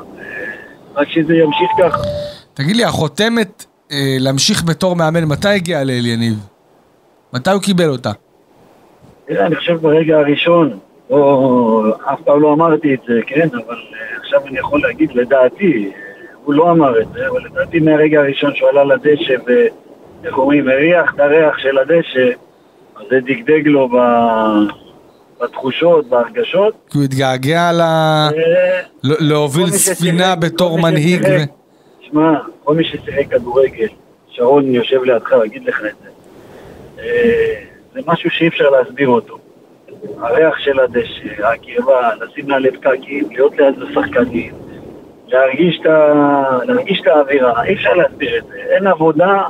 רק 0.96 1.08
שזה 1.10 1.34
ימשיך 1.34 1.72
ככה. 1.80 2.02
תגיד 2.54 2.76
לי, 2.76 2.84
החותמת 2.84 3.66
להמשיך 4.20 4.64
בתור 4.64 4.96
מאמן, 4.96 5.24
מתי 5.24 5.50
הגיעה 5.50 5.84
לאליניב? 5.84 6.34
מתי 7.34 7.50
הוא 7.50 7.62
קיבל 7.62 7.90
אותה? 7.90 8.12
תראה, 9.34 9.46
אני 9.46 9.56
חושב 9.56 9.78
ברגע 9.82 10.18
הראשון, 10.18 10.80
או 11.10 11.84
אף 12.14 12.22
פעם 12.26 12.42
לא 12.42 12.54
אמרתי 12.54 12.94
את 12.94 13.00
זה, 13.08 13.20
כן, 13.28 13.48
אבל 13.52 13.76
uh, 13.76 14.20
עכשיו 14.20 14.42
אני 14.48 14.60
יכול 14.60 14.82
להגיד, 14.82 15.12
לדעתי, 15.14 15.92
הוא 16.46 16.54
לא 16.54 16.72
אמר 16.72 17.02
את 17.02 17.08
זה, 17.14 17.28
אבל 17.28 17.46
לדעתי 17.46 17.80
מהרגע 17.80 18.20
הראשון 18.20 18.56
שהוא 18.56 18.70
עלה 18.70 18.84
לדשא 18.84 19.36
ואיך 19.46 20.38
אומרים, 20.38 20.70
הריח 20.70 21.14
את 21.16 21.20
הריח 21.20 21.58
של 21.58 21.78
הדשא, 21.78 22.30
אז 22.96 23.04
זה 23.10 23.20
דגדג 23.20 23.68
לו 23.68 23.90
ב... 23.90 23.96
בתחושות, 25.42 26.10
בהרגשות. 26.10 26.74
כי 26.90 26.98
הוא 26.98 27.04
התגעגע 27.04 27.72
ל... 27.72 27.82
אה, 27.82 28.30
להוביל 29.04 29.68
ספינה 29.68 30.36
בתור 30.36 30.82
מנהיג. 30.82 31.28
שמע, 32.02 32.40
כל 32.64 32.76
מי 32.76 32.84
ששיחק 32.84 33.28
כדורגל, 33.30 33.88
שרון 34.30 34.66
יושב 34.66 35.04
לידך, 35.04 35.34
אגיד 35.46 35.64
לך 35.66 35.82
את 35.86 35.96
זה. 36.04 36.10
זה 37.94 38.00
משהו 38.08 38.30
שאי 38.30 38.48
אפשר 38.48 38.70
להסביר 38.70 39.10
אותו. 39.10 39.38
הריח 40.20 40.60
של 40.60 40.80
הדשא, 40.80 41.48
הקרבה, 41.48 42.10
לשים 42.22 42.50
לה 42.50 42.60
לב 42.60 42.76
קקים, 42.76 43.26
להיות 43.32 43.58
ליד 43.58 43.76
השחקנים, 43.82 44.54
להרגיש 45.28 45.80
ה... 45.86 46.14
להרגיש 46.64 47.02
את 47.02 47.08
האווירה, 47.08 47.64
אי 47.64 47.74
אפשר 47.74 47.94
להסביר 47.94 48.38
את 48.38 48.44
זה. 48.48 48.58
אין 48.58 48.88
עבודה, 48.88 49.44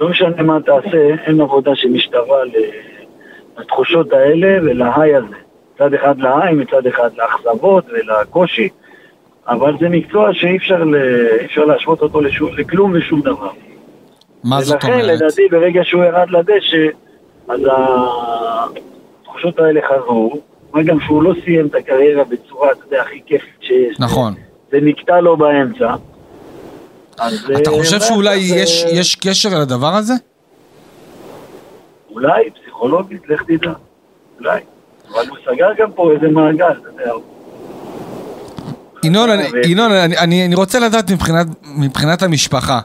לא 0.00 0.08
משנה 0.08 0.42
מה 0.42 0.58
תעשה, 0.60 1.14
אין 1.26 1.40
עבודה 1.40 1.70
שמשתווה 1.74 2.38
לתחושות 3.58 4.12
האלה 4.12 4.58
ולהיי 4.62 5.16
הזה. 5.16 5.36
מצד 5.74 5.94
אחד 5.94 6.18
להיי, 6.18 6.54
מצד 6.54 6.86
אחד 6.86 7.10
לאכזבות 7.16 7.84
ולקושי, 7.90 8.68
אבל 9.48 9.74
זה 9.80 9.88
מקצוע 9.88 10.34
שאי 10.34 10.56
אפשר, 10.56 10.84
ל... 10.84 10.96
אפשר 11.44 11.64
להשוות 11.64 12.02
אותו 12.02 12.20
לשום, 12.20 12.48
לכלום 12.56 12.92
ושום 12.94 13.20
דבר. 13.20 13.50
מה 14.44 14.60
זאת 14.60 14.84
אומרת? 14.84 14.96
ולכן, 14.98 15.08
לדעתי, 15.08 15.48
ברגע 15.50 15.84
שהוא 15.84 16.04
ירד 16.04 16.30
לדשא, 16.30 16.86
אז 17.48 17.60
התחושות 19.22 19.58
האלה 19.58 19.80
חזרו, 19.88 20.40
מה 20.74 20.82
גם 20.82 21.00
שהוא 21.00 21.22
לא 21.22 21.34
סיים 21.44 21.66
את 21.66 21.74
הקריירה 21.74 22.24
בצורה, 22.24 22.72
אתה 22.72 22.80
יודע, 22.86 23.02
הכי 23.02 23.20
כיפית 23.26 23.60
שיש. 23.60 24.00
נכון. 24.00 24.34
זה 24.70 24.78
נקטע 24.82 25.20
לו 25.20 25.36
באמצע. 25.36 25.94
אתה 27.56 27.70
חושב 27.70 27.96
אה, 27.96 28.00
שאולי 28.00 28.36
יש, 28.36 28.84
יש 28.92 29.14
קשר 29.14 29.48
לדבר 29.60 29.94
הזה? 29.94 30.14
אולי, 32.10 32.50
פסיכולוגית, 32.50 33.28
לך 33.28 33.42
תדע. 33.42 33.72
אולי. 34.38 34.60
אבל 35.10 35.28
הוא 35.28 35.38
סגר 35.44 35.68
גם 35.78 35.92
פה 35.92 36.12
איזה 36.12 36.28
מעגל, 36.28 36.70
אתה 36.70 36.88
יודע. 36.88 37.12
ינון, 39.04 39.30
אני, 39.30 39.44
ינון 39.66 39.92
אני, 39.92 40.44
אני, 40.44 40.54
רוצה 40.54 40.78
לדעת 40.78 41.10
מבחינת, 41.10 41.46
מבחינת 41.76 42.22
המשפחה. 42.22 42.80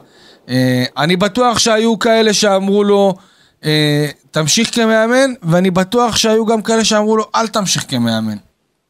אה, 0.49 0.83
אני 0.97 1.15
בטוח 1.15 1.59
שהיו 1.59 1.99
כאלה 1.99 2.33
שאמרו 2.33 2.83
לו, 2.83 3.13
אה, 3.65 4.07
תמשיך 4.33 4.75
כמאמן, 4.75 5.33
ואני 5.43 5.71
בטוח 5.71 6.15
שהיו 6.15 6.45
גם 6.45 6.61
כאלה 6.61 6.83
שאמרו 6.83 7.17
לו, 7.17 7.23
אל 7.35 7.47
תמשיך 7.47 7.85
כמאמן. 7.87 8.37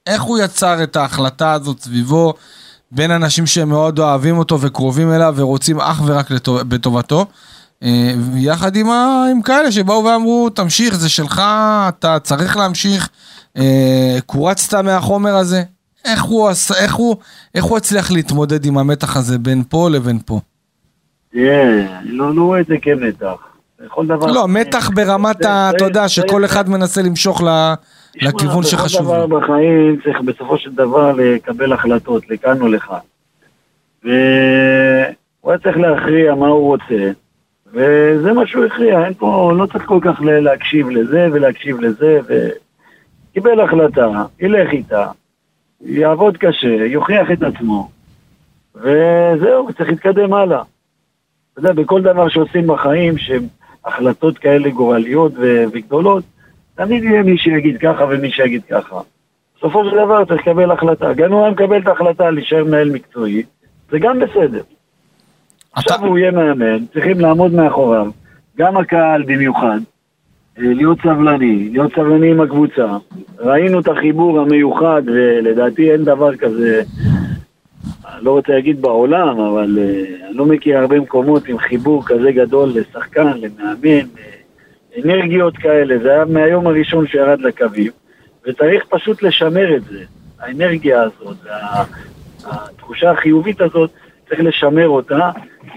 איך 0.07 0.21
הוא 0.21 0.39
יצר 0.39 0.83
את 0.83 0.95
ההחלטה 0.95 1.53
הזאת 1.53 1.79
סביבו, 1.79 2.33
בין 2.91 3.11
אנשים 3.11 3.45
שמאוד 3.45 3.99
אוהבים 3.99 4.37
אותו 4.37 4.61
וקרובים 4.61 5.11
אליו 5.11 5.33
ורוצים 5.37 5.79
אך 5.79 6.01
ורק 6.05 6.31
לטוב, 6.31 6.61
בטובתו, 6.61 7.25
אה, 7.83 8.13
יחד 8.35 8.75
עם, 8.75 8.89
ה, 8.89 9.25
עם 9.31 9.41
כאלה 9.41 9.71
שבאו 9.71 10.03
ואמרו, 10.03 10.49
תמשיך, 10.49 10.95
זה 10.95 11.09
שלך, 11.09 11.41
אתה 11.89 12.19
צריך 12.19 12.57
להמשיך, 12.57 13.09
אה, 13.57 14.17
קורצת 14.25 14.73
מהחומר 14.73 15.35
הזה. 15.35 15.63
איך 16.05 16.23
הוא, 16.23 16.49
איך, 16.77 16.95
הוא, 16.95 17.15
איך 17.55 17.63
הוא 17.63 17.77
הצליח 17.77 18.11
להתמודד 18.11 18.65
עם 18.65 18.77
המתח 18.77 19.17
הזה 19.17 19.37
בין 19.37 19.63
פה 19.69 19.89
לבין 19.89 20.19
פה? 20.25 20.39
כן, 21.33 21.85
לא, 22.03 22.35
לא 22.35 22.41
רואה 22.41 22.59
את 22.59 22.65
זה 22.65 22.75
כמתח. 22.81 23.52
בכל 23.81 24.05
דבר... 24.05 24.27
לא, 24.27 24.47
מתח 24.47 24.89
ברמת 24.89 25.45
ה... 25.45 25.71
אתה 25.75 25.85
יודע, 25.85 26.09
שכל 26.09 26.45
אחד 26.45 26.69
מנסה 26.69 27.01
למשוך 27.01 27.41
לכיוון 28.15 28.63
שחשוב 28.63 29.01
לו. 29.01 29.07
בכל 29.07 29.27
דבר 29.27 29.39
בחיים 29.39 29.99
צריך 30.03 30.21
בסופו 30.21 30.57
של 30.57 30.71
דבר 30.71 31.13
לקבל 31.17 31.73
החלטות, 31.73 32.29
לכאן 32.29 32.61
או 32.61 32.67
לכאן. 32.67 32.97
והוא 34.03 34.13
היה 35.45 35.57
צריך 35.63 35.77
להכריע 35.77 36.35
מה 36.35 36.47
הוא 36.47 36.67
רוצה, 36.67 37.11
וזה 37.73 38.33
מה 38.33 38.47
שהוא 38.47 38.65
הכריע, 38.65 39.05
אין 39.05 39.13
פה, 39.13 39.51
לא 39.57 39.65
צריך 39.65 39.85
כל 39.85 39.99
כך 40.01 40.21
להקשיב 40.21 40.89
לזה 40.89 41.27
ולהקשיב 41.31 41.79
לזה, 41.79 42.19
וקיבל 43.31 43.59
החלטה, 43.59 44.07
ילך 44.39 44.71
איתה, 44.71 45.07
יעבוד 45.81 46.37
קשה, 46.37 46.67
יוכיח 46.67 47.31
את 47.31 47.43
עצמו, 47.43 47.89
וזהו, 48.75 49.73
צריך 49.77 49.89
להתקדם 49.89 50.33
הלאה. 50.33 50.61
אתה 51.53 51.59
יודע, 51.59 51.73
בכל 51.73 52.01
דבר 52.01 52.29
שעושים 52.29 52.67
בחיים, 52.67 53.17
שהם 53.17 53.47
החלטות 53.85 54.37
כאלה 54.37 54.69
גורליות 54.69 55.31
ו- 55.35 55.63
וגדולות, 55.73 56.23
תמיד 56.75 57.03
יהיה 57.03 57.23
מי 57.23 57.37
שיגיד 57.37 57.77
ככה 57.77 58.05
ומי 58.09 58.31
שיגיד 58.31 58.61
ככה. 58.69 58.99
בסופו 59.57 59.85
של 59.89 59.95
דבר 60.05 60.25
צריך 60.25 60.41
לקבל 60.41 60.71
החלטה. 60.71 61.13
גם 61.13 61.25
אם 61.25 61.33
הוא 61.33 61.41
היה 61.41 61.51
מקבל 61.51 61.81
את 61.81 61.87
ההחלטה 61.87 62.29
להישאר 62.31 62.63
מנהל 62.63 62.89
מקצועי, 62.89 63.43
זה 63.91 63.99
גם 63.99 64.19
בסדר. 64.19 64.61
אתה... 64.61 65.79
עכשיו 65.79 66.05
הוא 66.05 66.17
יהיה 66.17 66.31
מאמן, 66.31 66.85
צריכים 66.93 67.19
לעמוד 67.19 67.53
מאחוריו, 67.53 68.07
גם 68.57 68.77
הקהל 68.77 69.23
במיוחד, 69.23 69.79
אה, 70.57 70.63
להיות 70.63 70.97
סבלני, 71.01 71.69
להיות 71.71 71.91
סבלני 71.95 72.31
עם 72.31 72.41
הקבוצה. 72.41 72.97
ראינו 73.39 73.79
את 73.79 73.87
החיבור 73.87 74.39
המיוחד, 74.39 75.01
ולדעתי 75.05 75.91
אין 75.91 76.03
דבר 76.03 76.35
כזה. 76.35 76.83
לא 78.21 78.31
רוצה 78.31 78.53
להגיד 78.53 78.81
בעולם, 78.81 79.39
אבל 79.39 79.77
uh, 79.77 80.25
אני 80.27 80.37
לא 80.37 80.45
מכיר 80.45 80.77
הרבה 80.77 80.99
מקומות 80.99 81.47
עם 81.47 81.57
חיבור 81.57 82.05
כזה 82.05 82.31
גדול 82.31 82.69
לשחקן, 82.75 83.27
למאמן, 83.27 84.07
uh, 84.15 84.99
אנרגיות 85.05 85.57
כאלה, 85.57 85.97
זה 86.03 86.11
היה 86.11 86.25
מהיום 86.25 86.67
הראשון 86.67 87.07
שירד 87.07 87.41
לקווים, 87.41 87.91
וצריך 88.45 88.85
פשוט 88.89 89.23
לשמר 89.23 89.75
את 89.75 89.83
זה, 89.83 90.03
האנרגיה 90.39 91.01
הזאת, 91.01 91.37
התחושה 92.45 93.11
החיובית 93.11 93.61
הזאת, 93.61 93.89
צריך 94.29 94.39
לשמר 94.39 94.87
אותה, 94.87 95.31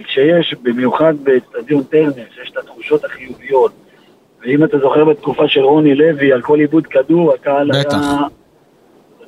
כשיש, 0.04 0.54
במיוחד 0.62 1.14
באצטדיון 1.22 1.82
טרנר, 1.82 2.24
שיש 2.34 2.50
את 2.52 2.56
התחושות 2.56 3.04
החיוביות, 3.04 3.72
ואם 4.42 4.64
אתה 4.64 4.78
זוכר 4.78 5.04
בתקופה 5.04 5.48
של 5.48 5.60
רוני 5.60 5.94
לוי, 5.94 6.32
על 6.32 6.42
כל 6.42 6.58
עיבוד 6.60 6.86
כדור, 6.86 7.34
הקהל. 7.34 7.70
היה... 7.72 7.82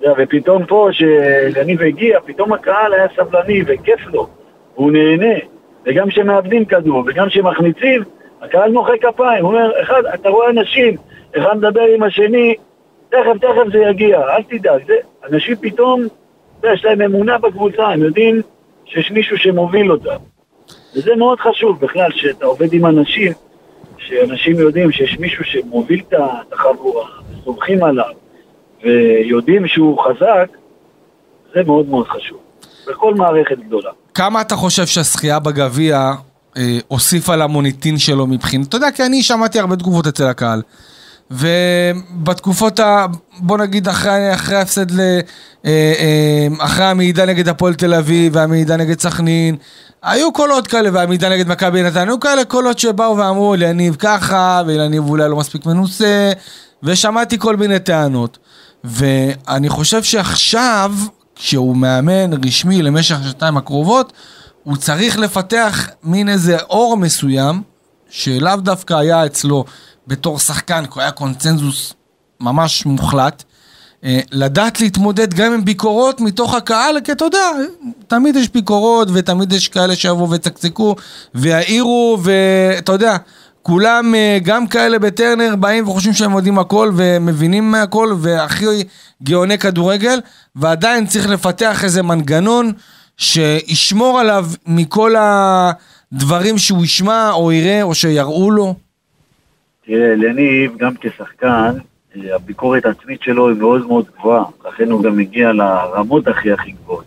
יודע, 0.02 0.14
ופתאום 0.18 0.66
פה, 0.66 0.88
שגניב 0.92 1.82
הגיע, 1.82 2.20
פתאום 2.20 2.52
הקהל 2.52 2.94
היה 2.94 3.06
סבלני 3.16 3.62
וכיף 3.66 4.06
לו, 4.06 4.26
והוא 4.74 4.92
נהנה. 4.92 5.34
וגם 5.86 6.08
כשמאבדים 6.08 6.64
כדור, 6.64 7.04
וגם 7.06 7.28
כשמחמיצים, 7.28 8.02
הקהל 8.42 8.72
מוחא 8.72 8.92
כפיים. 9.00 9.44
הוא 9.44 9.52
אומר, 9.52 9.82
אחד, 9.82 10.02
אתה 10.14 10.28
רואה 10.28 10.50
אנשים, 10.50 10.96
אחד 11.36 11.56
מדבר 11.56 11.82
עם 11.82 12.02
השני, 12.02 12.54
תכף, 13.08 13.38
תכף 13.40 13.72
זה 13.72 13.78
יגיע, 13.78 14.20
אל 14.20 14.42
תדאג. 14.42 14.86
זה, 14.86 14.94
אנשים 15.30 15.56
פתאום, 15.60 16.02
יש 16.64 16.84
להם 16.84 17.02
אמונה 17.02 17.38
בקבוצה, 17.38 17.86
הם 17.86 18.02
יודעים 18.02 18.42
שיש 18.84 19.10
מישהו 19.10 19.38
שמוביל 19.38 19.92
אותם. 19.92 20.16
וזה 20.96 21.16
מאוד 21.16 21.40
חשוב 21.40 21.80
בכלל, 21.80 22.10
שאתה 22.10 22.46
עובד 22.46 22.72
עם 22.72 22.86
אנשים, 22.86 23.32
שאנשים 23.98 24.58
יודעים 24.58 24.92
שיש 24.92 25.18
מישהו 25.18 25.44
שמוביל 25.44 26.00
את 26.08 26.14
החבורה, 26.52 27.06
וסומכים 27.30 27.84
עליו, 27.84 28.12
ויודעים 28.84 29.66
שהוא 29.66 29.98
חזק, 30.04 30.56
זה 31.54 31.62
מאוד 31.66 31.88
מאוד 31.88 32.06
חשוב. 32.08 32.38
בכל 32.88 33.14
מערכת 33.14 33.58
גדולה. 33.66 33.90
כמה 34.14 34.40
אתה 34.40 34.56
חושב 34.56 34.86
שהזכייה 34.86 35.38
בגביע 35.38 36.12
אה, 36.56 36.78
הוסיפה 36.88 37.36
למוניטין 37.36 37.98
שלו 37.98 38.26
מבחינת... 38.26 38.68
אתה 38.68 38.76
יודע, 38.76 38.90
כי 38.90 39.02
אני 39.02 39.22
שמעתי 39.22 39.60
הרבה 39.60 39.76
תגובות 39.76 40.06
אצל 40.06 40.26
הקהל. 40.26 40.62
ובתקופות 41.30 42.80
ה... 42.80 43.06
בוא 43.38 43.58
נגיד 43.58 43.88
אחרי, 43.88 44.34
אחרי 44.34 44.56
ההפסד 44.56 44.90
ל... 44.90 45.00
אה, 45.00 45.92
אה, 45.98 46.46
אחרי 46.58 46.84
המעידה 46.84 47.26
נגד 47.26 47.48
הפועל 47.48 47.74
תל 47.74 47.94
אביב 47.94 48.36
והמעידה 48.36 48.76
נגד 48.76 49.00
סכנין, 49.00 49.56
היו 50.02 50.32
קולות 50.32 50.66
כאלה, 50.66 50.90
והעמידה 50.92 51.28
נגד 51.28 51.48
מכבי 51.48 51.82
נתניה, 51.82 52.04
היו 52.04 52.20
כאלה 52.20 52.44
קולות 52.44 52.78
שבאו 52.78 53.16
ואמרו, 53.16 53.54
ליניב 53.54 53.96
ככה, 53.98 54.62
וליניב 54.66 55.08
אולי 55.08 55.28
לא 55.28 55.36
מספיק 55.36 55.66
מנוסה, 55.66 56.32
ושמעתי 56.82 57.38
כל 57.38 57.56
מיני 57.56 57.78
טענות. 57.78 58.38
ואני 58.84 59.68
חושב 59.68 60.02
שעכשיו, 60.02 60.94
כשהוא 61.36 61.76
מאמן 61.76 62.44
רשמי 62.46 62.82
למשך 62.82 63.16
השנתיים 63.20 63.56
הקרובות, 63.56 64.12
הוא 64.64 64.76
צריך 64.76 65.18
לפתח 65.18 65.88
מין 66.02 66.28
איזה 66.28 66.58
אור 66.58 66.96
מסוים, 66.96 67.62
שלאו 68.10 68.56
דווקא 68.56 68.94
היה 68.94 69.26
אצלו 69.26 69.64
בתור 70.06 70.38
שחקן, 70.38 70.84
כי 70.86 70.90
הוא 70.94 71.00
היה 71.00 71.10
קונצנזוס 71.10 71.94
ממש 72.40 72.86
מוחלט. 72.86 73.44
אה, 74.04 74.20
לדעת 74.32 74.80
להתמודד 74.80 75.34
גם 75.34 75.52
עם 75.52 75.64
ביקורות 75.64 76.20
מתוך 76.20 76.54
הקהל, 76.54 77.00
כי 77.04 77.12
אתה 77.12 77.24
יודע, 77.24 77.50
תמיד 78.06 78.36
יש 78.36 78.48
ביקורות 78.48 79.08
ותמיד 79.12 79.52
יש 79.52 79.68
כאלה 79.68 79.96
שיבואו 79.96 80.30
ויצקצקו 80.30 80.96
ויעירו 81.34 82.18
ואתה 82.22 82.92
יודע, 82.92 83.16
כולם, 83.62 84.14
אה, 84.14 84.38
גם 84.42 84.66
כאלה 84.66 84.98
בטרנר, 84.98 85.56
באים 85.56 85.88
וחושבים 85.88 86.12
שהם 86.12 86.32
יודעים 86.32 86.58
הכל 86.58 86.90
ומבינים 86.96 87.70
מהכל 87.70 88.14
והכי 88.18 88.64
גאוני 89.22 89.58
כדורגל 89.58 90.18
ועדיין 90.56 91.06
צריך 91.06 91.28
לפתח 91.30 91.84
איזה 91.84 92.02
מנגנון 92.02 92.72
שישמור 93.16 94.20
עליו 94.20 94.44
מכל 94.66 95.14
הדברים 95.18 96.58
שהוא 96.58 96.84
ישמע 96.84 97.30
או 97.32 97.52
יראה 97.52 97.82
או 97.82 97.94
שיראו 97.94 98.50
לו. 98.50 98.74
תראה, 99.86 100.14
לניב, 100.16 100.76
גם 100.78 100.92
כשחקן, 101.00 101.72
אה, 102.16 102.34
הביקורת 102.34 102.86
העצמית 102.86 103.22
שלו 103.22 103.48
היא 103.48 103.56
מאוד 103.58 103.86
מאוד 103.86 104.04
גבוהה, 104.18 104.44
לכן 104.68 104.90
הוא 104.90 105.02
גם 105.02 105.16
מגיע 105.16 105.52
לרמות 105.52 106.28
הכי 106.28 106.52
הכי 106.52 106.70
גבוהות. 106.70 107.04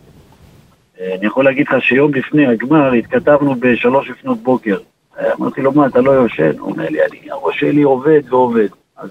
אה, 1.00 1.14
אני 1.18 1.26
יכול 1.26 1.44
להגיד 1.44 1.66
לך 1.68 1.82
שיום 1.82 2.14
לפני 2.14 2.46
הגמר 2.46 2.92
התכתבנו 2.92 3.54
בשלוש 3.54 4.10
לפנות 4.10 4.42
בוקר. 4.42 4.78
אמרתי 5.20 5.62
לו, 5.62 5.72
מה, 5.72 5.86
אתה 5.86 6.00
לא 6.00 6.10
יושן? 6.10 6.58
הוא 6.58 6.70
אומר 6.70 6.86
לי, 6.90 6.98
אני, 7.02 7.30
הראש 7.30 7.60
שלי 7.60 7.82
עובד 7.82 8.20
ועובד. 8.28 8.68
אז 8.96 9.10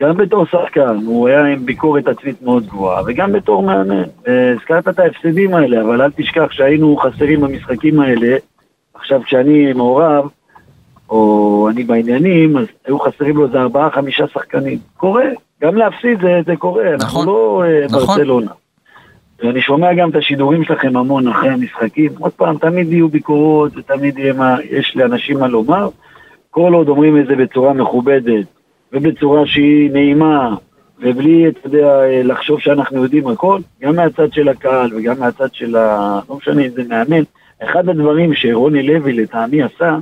גם 0.00 0.16
בתור 0.16 0.44
שחקן, 0.46 0.96
הוא 1.06 1.28
היה 1.28 1.44
עם 1.44 1.66
ביקורת 1.66 2.08
עצמית 2.08 2.42
מאוד 2.42 2.66
גבוהה, 2.66 3.02
וגם 3.06 3.32
בתור 3.32 3.62
מאמן. 3.62 4.02
הזכרת 4.26 4.88
את 4.88 4.98
ההפסדים 4.98 5.54
האלה, 5.54 5.82
אבל 5.82 6.02
אל 6.02 6.10
תשכח 6.16 6.46
שהיינו 6.50 6.96
חסרים 6.96 7.40
במשחקים 7.40 8.00
האלה. 8.00 8.36
עכשיו, 8.94 9.22
כשאני 9.22 9.72
מעורב, 9.72 10.28
או 11.10 11.68
אני 11.70 11.84
בעניינים, 11.84 12.56
אז 12.56 12.66
היו 12.86 12.98
חסרים 12.98 13.36
לו 13.36 13.46
איזה 13.46 13.60
ארבעה, 13.60 13.90
חמישה 13.90 14.24
שחקנים. 14.28 14.78
קורה, 14.96 15.24
גם 15.62 15.76
להפסיד 15.76 16.20
זה, 16.20 16.40
זה 16.46 16.56
קורה, 16.56 16.84
נכון, 16.84 17.00
אנחנו 17.00 17.24
לא 17.24 17.62
אה, 17.66 17.86
נכון. 17.86 18.16
ברצלונה. 18.16 18.52
ואני 19.42 19.60
שומע 19.60 19.94
גם 19.94 20.10
את 20.10 20.16
השידורים 20.16 20.64
שלכם 20.64 20.96
המון 20.96 21.28
אחרי 21.28 21.48
המשחקים. 21.48 22.12
עוד 22.18 22.32
פעם, 22.32 22.58
תמיד 22.58 22.92
יהיו 22.92 23.08
ביקורות, 23.08 23.72
ותמיד 23.76 24.18
יהיה 24.18 24.32
מה, 24.32 24.56
יש 24.70 24.96
לאנשים 24.96 25.38
מה 25.38 25.46
לומר. 25.46 25.88
כל 26.50 26.74
עוד 26.74 26.88
אומרים 26.88 27.20
את 27.20 27.26
זה 27.26 27.36
בצורה 27.36 27.72
מכובדת, 27.72 28.46
ובצורה 28.92 29.46
שהיא 29.46 29.90
נעימה, 29.90 30.54
ובלי, 30.98 31.48
אתה 31.48 31.60
יודע, 31.64 32.00
לחשוב 32.24 32.60
שאנחנו 32.60 33.02
יודעים 33.02 33.26
הכל, 33.26 33.60
גם 33.82 33.96
מהצד 33.96 34.32
של 34.32 34.48
הקהל 34.48 34.90
וגם 34.96 35.20
מהצד 35.20 35.54
של 35.54 35.76
ה... 35.76 36.20
לא 36.28 36.36
משנה 36.36 36.62
אם 36.62 36.70
זה 36.70 36.82
מאמן. 36.88 37.22
אחד 37.62 37.88
הדברים 37.88 38.34
שרוני 38.34 38.82
לוי 38.82 39.12
לטעמי 39.12 39.62
עשה, 39.62 39.98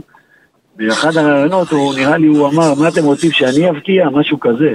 באחד 0.77 1.17
הרעיונות 1.17 1.69
הוא 1.71 1.95
נראה 1.95 2.17
לי, 2.17 2.27
הוא 2.27 2.49
אמר, 2.49 2.75
מה 2.81 2.89
אתם 2.89 3.05
רוצים 3.05 3.31
שאני 3.31 3.71
אבקיע? 3.71 4.09
משהו 4.11 4.41
כזה. 4.41 4.75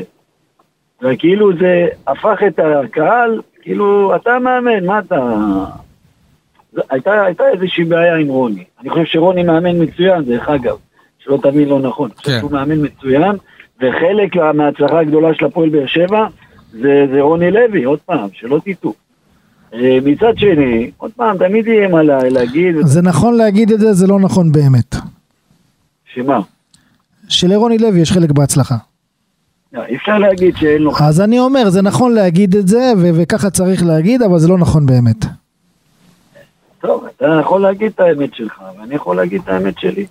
וכאילו 1.01 1.57
זה 1.57 1.87
הפך 2.07 2.39
את 2.47 2.59
הקהל, 2.59 3.41
כאילו, 3.61 4.15
אתה 4.15 4.39
מאמן, 4.39 4.85
מה 4.85 4.99
אתה... 4.99 5.33
הייתה, 6.89 7.23
הייתה 7.25 7.43
איזושהי 7.53 7.83
בעיה 7.83 8.15
עם 8.15 8.27
רוני. 8.27 8.63
אני 8.81 8.89
חושב 8.89 9.05
שרוני 9.05 9.43
מאמן 9.43 9.83
מצוין, 9.83 10.23
דרך 10.25 10.49
אגב, 10.49 10.75
שלא 11.19 11.39
תמיד 11.43 11.67
לא 11.67 11.79
נכון. 11.79 12.09
כן. 12.23 12.37
שהוא 12.39 12.51
מאמן 12.51 12.85
מצוין, 12.85 13.35
וחלק 13.81 14.35
מההצלחה 14.53 14.99
הגדולה 14.99 15.33
של 15.33 15.45
הפועל 15.45 15.69
באר 15.69 15.85
שבע 15.87 16.27
זה, 16.71 17.05
זה 17.13 17.21
רוני 17.21 17.51
לוי, 17.51 17.83
עוד 17.83 17.99
פעם, 18.05 18.27
שלא 18.33 18.59
תטעו. 18.65 18.93
אה, 19.73 19.97
מצד 20.05 20.33
שני, 20.37 20.91
עוד 20.97 21.11
פעם, 21.15 21.37
תמיד 21.37 21.67
יהיה 21.67 21.87
מה 21.87 22.03
לה- 22.03 22.29
להגיד, 22.29 22.75
זה 22.81 23.01
נכון 23.01 23.37
להגיד 23.37 23.71
את 23.71 23.79
זה, 23.79 23.93
זה 23.93 24.07
לא 24.07 24.19
נכון 24.19 24.51
באמת. 24.51 24.95
שמה? 26.13 26.39
שלרוני 27.27 27.77
לוי 27.77 27.99
יש 28.01 28.11
חלק 28.11 28.31
בהצלחה. 28.31 28.75
לא, 29.73 29.85
אי 29.85 29.95
אפשר 29.95 30.17
להגיד 30.17 30.57
שאין 30.57 30.81
לו... 30.81 30.91
אז 30.99 31.21
אני 31.21 31.39
אומר, 31.39 31.69
זה 31.69 31.81
נכון 31.81 32.13
להגיד 32.13 32.55
את 32.55 32.67
זה, 32.67 32.93
וככה 33.15 33.49
צריך 33.49 33.85
להגיד, 33.85 34.21
אבל 34.21 34.39
זה 34.39 34.47
לא 34.47 34.57
נכון 34.57 34.85
באמת. 34.85 35.25
טוב, 36.81 37.05
אתה 37.17 37.25
יכול 37.41 37.61
להגיד 37.61 37.91
את 37.95 37.99
האמת 37.99 38.33
שלך, 38.33 38.61
ואני 38.79 38.95
יכול 38.95 39.15
להגיד 39.15 39.41
את 39.43 39.49
האמת 39.49 39.79
שלי. 39.79 40.05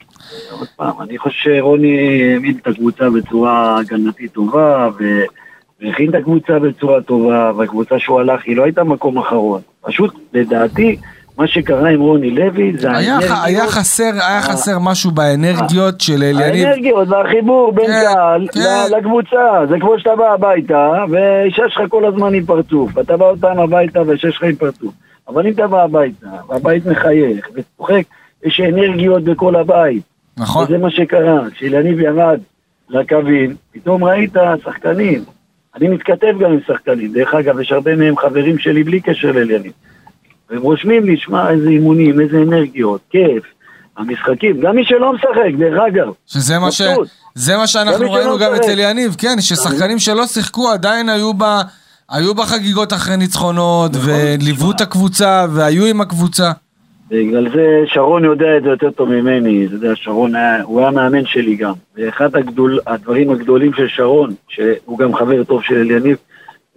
עוד 0.58 0.68
פעם, 0.76 1.00
אני 1.00 1.18
חושב 1.18 1.36
שרוני 1.38 2.22
העמיד 2.32 2.58
את 2.62 2.66
הקבוצה 2.66 3.10
בצורה 3.10 3.78
הגנתית 3.78 4.32
טובה. 4.32 4.88
והכין 5.80 6.10
את 6.10 6.14
הקבוצה 6.14 6.58
בצורה 6.58 7.02
טובה, 7.02 7.52
והקבוצה 7.56 7.98
שהוא 7.98 8.20
הלך 8.20 8.42
היא 8.44 8.56
לא 8.56 8.64
הייתה 8.64 8.84
מקום 8.84 9.18
אחרון. 9.18 9.60
פשוט, 9.80 10.14
לדעתי, 10.32 10.96
מה 11.38 11.46
שקרה 11.46 11.88
עם 11.88 12.00
רוני 12.00 12.30
לוי 12.30 12.72
זה 12.78 12.90
היה, 12.90 13.14
האנרגיות, 13.14 13.38
היה 13.44 13.66
חסר, 13.66 14.10
היה 14.28 14.42
חסר 14.42 14.78
משהו 14.78 15.10
באנרגיות 15.10 16.00
של 16.00 16.22
אליניב. 16.22 16.66
האנרגיות 16.66 17.08
והחיבור 17.08 17.72
בין 17.72 17.86
כן, 17.86 18.02
קהל 18.14 18.46
כן. 18.52 18.96
לקבוצה. 18.98 19.66
זה 19.68 19.76
כמו 19.80 19.98
שאתה 19.98 20.16
בא 20.16 20.32
הביתה, 20.32 21.04
ואישה 21.10 21.62
שלך 21.68 21.82
כל 21.88 22.04
הזמן 22.04 22.34
עם 22.34 22.46
פרצוף. 22.46 22.98
אתה 22.98 23.16
בא 23.16 23.24
עוד 23.24 23.40
פעם 23.40 23.58
הביתה 23.58 24.02
ואישה 24.06 24.32
שלך 24.32 24.42
עם 24.42 24.54
פרצוף. 24.54 24.94
אבל 25.28 25.46
אם 25.46 25.52
אתה 25.52 25.66
בא 25.66 25.82
הביתה, 25.82 26.26
והבית 26.48 26.86
מחייך 26.86 27.48
וצוחק, 27.54 28.02
יש 28.44 28.60
אנרגיות 28.60 29.24
בכל 29.24 29.56
הבית. 29.56 30.02
נכון. 30.36 30.64
וזה 30.64 30.78
מה 30.78 30.90
שקרה, 30.90 31.40
כשאליניב 31.50 32.00
ירד 32.00 32.40
לקווים, 32.88 33.54
פתאום 33.72 34.04
ראית 34.04 34.36
שחקנים. 34.64 35.24
אני 35.76 35.88
מתכתב 35.88 36.34
גם 36.40 36.52
עם 36.52 36.60
שחקנים, 36.66 37.12
דרך 37.12 37.34
אגב, 37.34 37.60
יש 37.60 37.72
הרבה 37.72 37.96
מהם 37.96 38.16
חברים 38.16 38.58
שלי 38.58 38.82
בלי 38.84 39.00
קשר 39.00 39.32
לאליניב. 39.32 39.72
והם 40.50 40.62
רושמים 40.62 41.04
לי, 41.04 41.16
שמע, 41.16 41.50
איזה 41.50 41.68
אימונים, 41.68 42.20
איזה 42.20 42.42
אנרגיות, 42.42 43.00
כיף. 43.10 43.44
המשחקים, 43.96 44.60
גם 44.60 44.76
מי 44.76 44.84
שלא 44.84 45.12
משחק, 45.12 45.58
דרך 45.58 45.80
אגב. 45.88 46.12
שזה 46.26 46.58
מה, 46.58 46.72
ש... 46.72 46.82
זה 47.34 47.56
מה 47.56 47.66
שאנחנו 47.66 48.12
ראינו 48.12 48.38
גם 48.38 48.52
משחק. 48.52 48.64
אצל 48.64 48.78
יניב, 48.78 49.16
כן, 49.18 49.40
ששחקנים 49.40 49.98
שלא 49.98 50.26
שיחקו 50.26 50.70
עדיין 50.70 51.08
היו, 51.08 51.34
ב... 51.34 51.44
היו 52.10 52.34
בחגיגות 52.34 52.92
אחרי 52.92 53.16
ניצחונות, 53.16 53.90
נכון. 53.90 54.10
וליוו 54.40 54.70
את 54.70 54.80
הקבוצה, 54.80 55.46
והיו 55.54 55.86
עם 55.86 56.00
הקבוצה. 56.00 56.52
בגלל 57.10 57.48
זה 57.54 57.82
שרון 57.86 58.24
יודע 58.24 58.56
את 58.56 58.62
זה 58.62 58.68
יותר 58.68 58.90
טוב 58.90 59.08
ממני, 59.08 59.66
אתה 59.66 59.74
יודע, 59.74 59.92
שרון 59.94 60.34
היה, 60.34 60.62
הוא 60.62 60.80
היה 60.80 60.90
מאמן 60.90 61.26
שלי 61.26 61.56
גם. 61.56 61.72
ואחד 61.96 62.36
הגדול, 62.36 62.78
הדברים 62.86 63.30
הגדולים 63.30 63.72
של 63.72 63.88
שרון, 63.88 64.34
שהוא 64.48 64.98
גם 64.98 65.14
חבר 65.14 65.44
טוב 65.44 65.62
של 65.62 65.74
אליניב, 65.74 66.16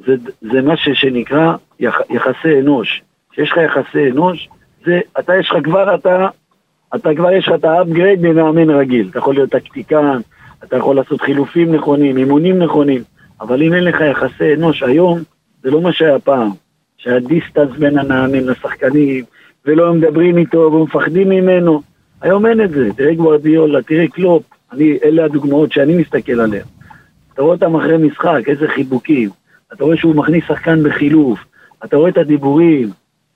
זה, 0.08 0.16
זה 0.42 0.62
מה 0.62 0.74
שנקרא 0.78 1.54
יח, 1.80 1.96
יחסי 2.10 2.60
אנוש. 2.60 3.02
שיש 3.36 3.52
לך 3.52 3.58
יחסי 3.58 4.12
אנוש, 4.12 4.50
זה, 4.86 5.00
אתה 5.20 5.36
יש 5.36 5.52
לך 5.52 5.64
כבר, 5.64 5.96
אתה, 5.96 6.28
אתה 6.96 7.16
כבר 7.16 7.32
יש 7.32 7.48
לך 7.48 7.54
את 7.56 7.64
ה 7.64 7.71
upgrade 7.71 8.22
ממאמן 8.22 8.70
רגיל. 8.70 9.08
אתה 9.10 9.20
יכול 9.20 9.34
להיות 9.34 9.50
טקטיקן, 9.50 10.20
אתה 10.64 10.78
יכול 10.78 10.96
לעשות 10.96 11.22
חילופים 11.22 11.76
נכונים, 11.76 12.18
אימונים 12.18 12.60
נכונים, 12.60 13.02
אבל 13.42 13.64
אם 13.64 13.74
אין 13.74 13.84
לך 13.84 14.02
יחסי 14.02 14.54
אנוש 14.54 14.84
היום, 14.84 15.20
זה 15.64 15.72
לא 15.72 15.82
מה 15.82 15.94
שהיה 15.94 16.20
פעם. 16.20 16.50
שהיה 16.98 17.20
distance 17.20 17.70
בין 17.80 17.98
המאמן 17.98 18.44
לשחקנים, 18.44 19.26
ולא 19.66 19.94
מדברים 19.94 20.38
איתו 20.38 20.58
ומפחדים 20.58 21.30
ממנו. 21.30 21.82
היום 22.22 22.46
אין 22.46 22.62
את 22.62 22.70
זה, 22.70 22.90
תראה 22.96 23.14
גוורדיולה, 23.14 23.82
תראה 23.82 24.08
קלופ, 24.08 24.44
אני, 24.72 24.98
אלה 25.04 25.26
הדוגמאות 25.26 25.72
שאני 25.72 25.98
מסתכל 25.98 26.40
עליהן. 26.40 26.66
אתה 27.34 27.42
רואה 27.42 27.54
אותם 27.54 27.76
אחרי 27.76 27.98
משחק, 27.98 28.42
איזה 28.48 28.68
חיבוקים. 28.68 29.30
אתה 29.74 29.84
רואה 29.84 29.98
שהוא 29.98 30.16
מכניס 30.16 30.44
שחקן 30.48 30.84
בחילוף, 30.84 31.40
אתה 31.86 31.98
רואה 31.98 32.10
את 32.10 32.18
הדיבורים, 32.18 32.90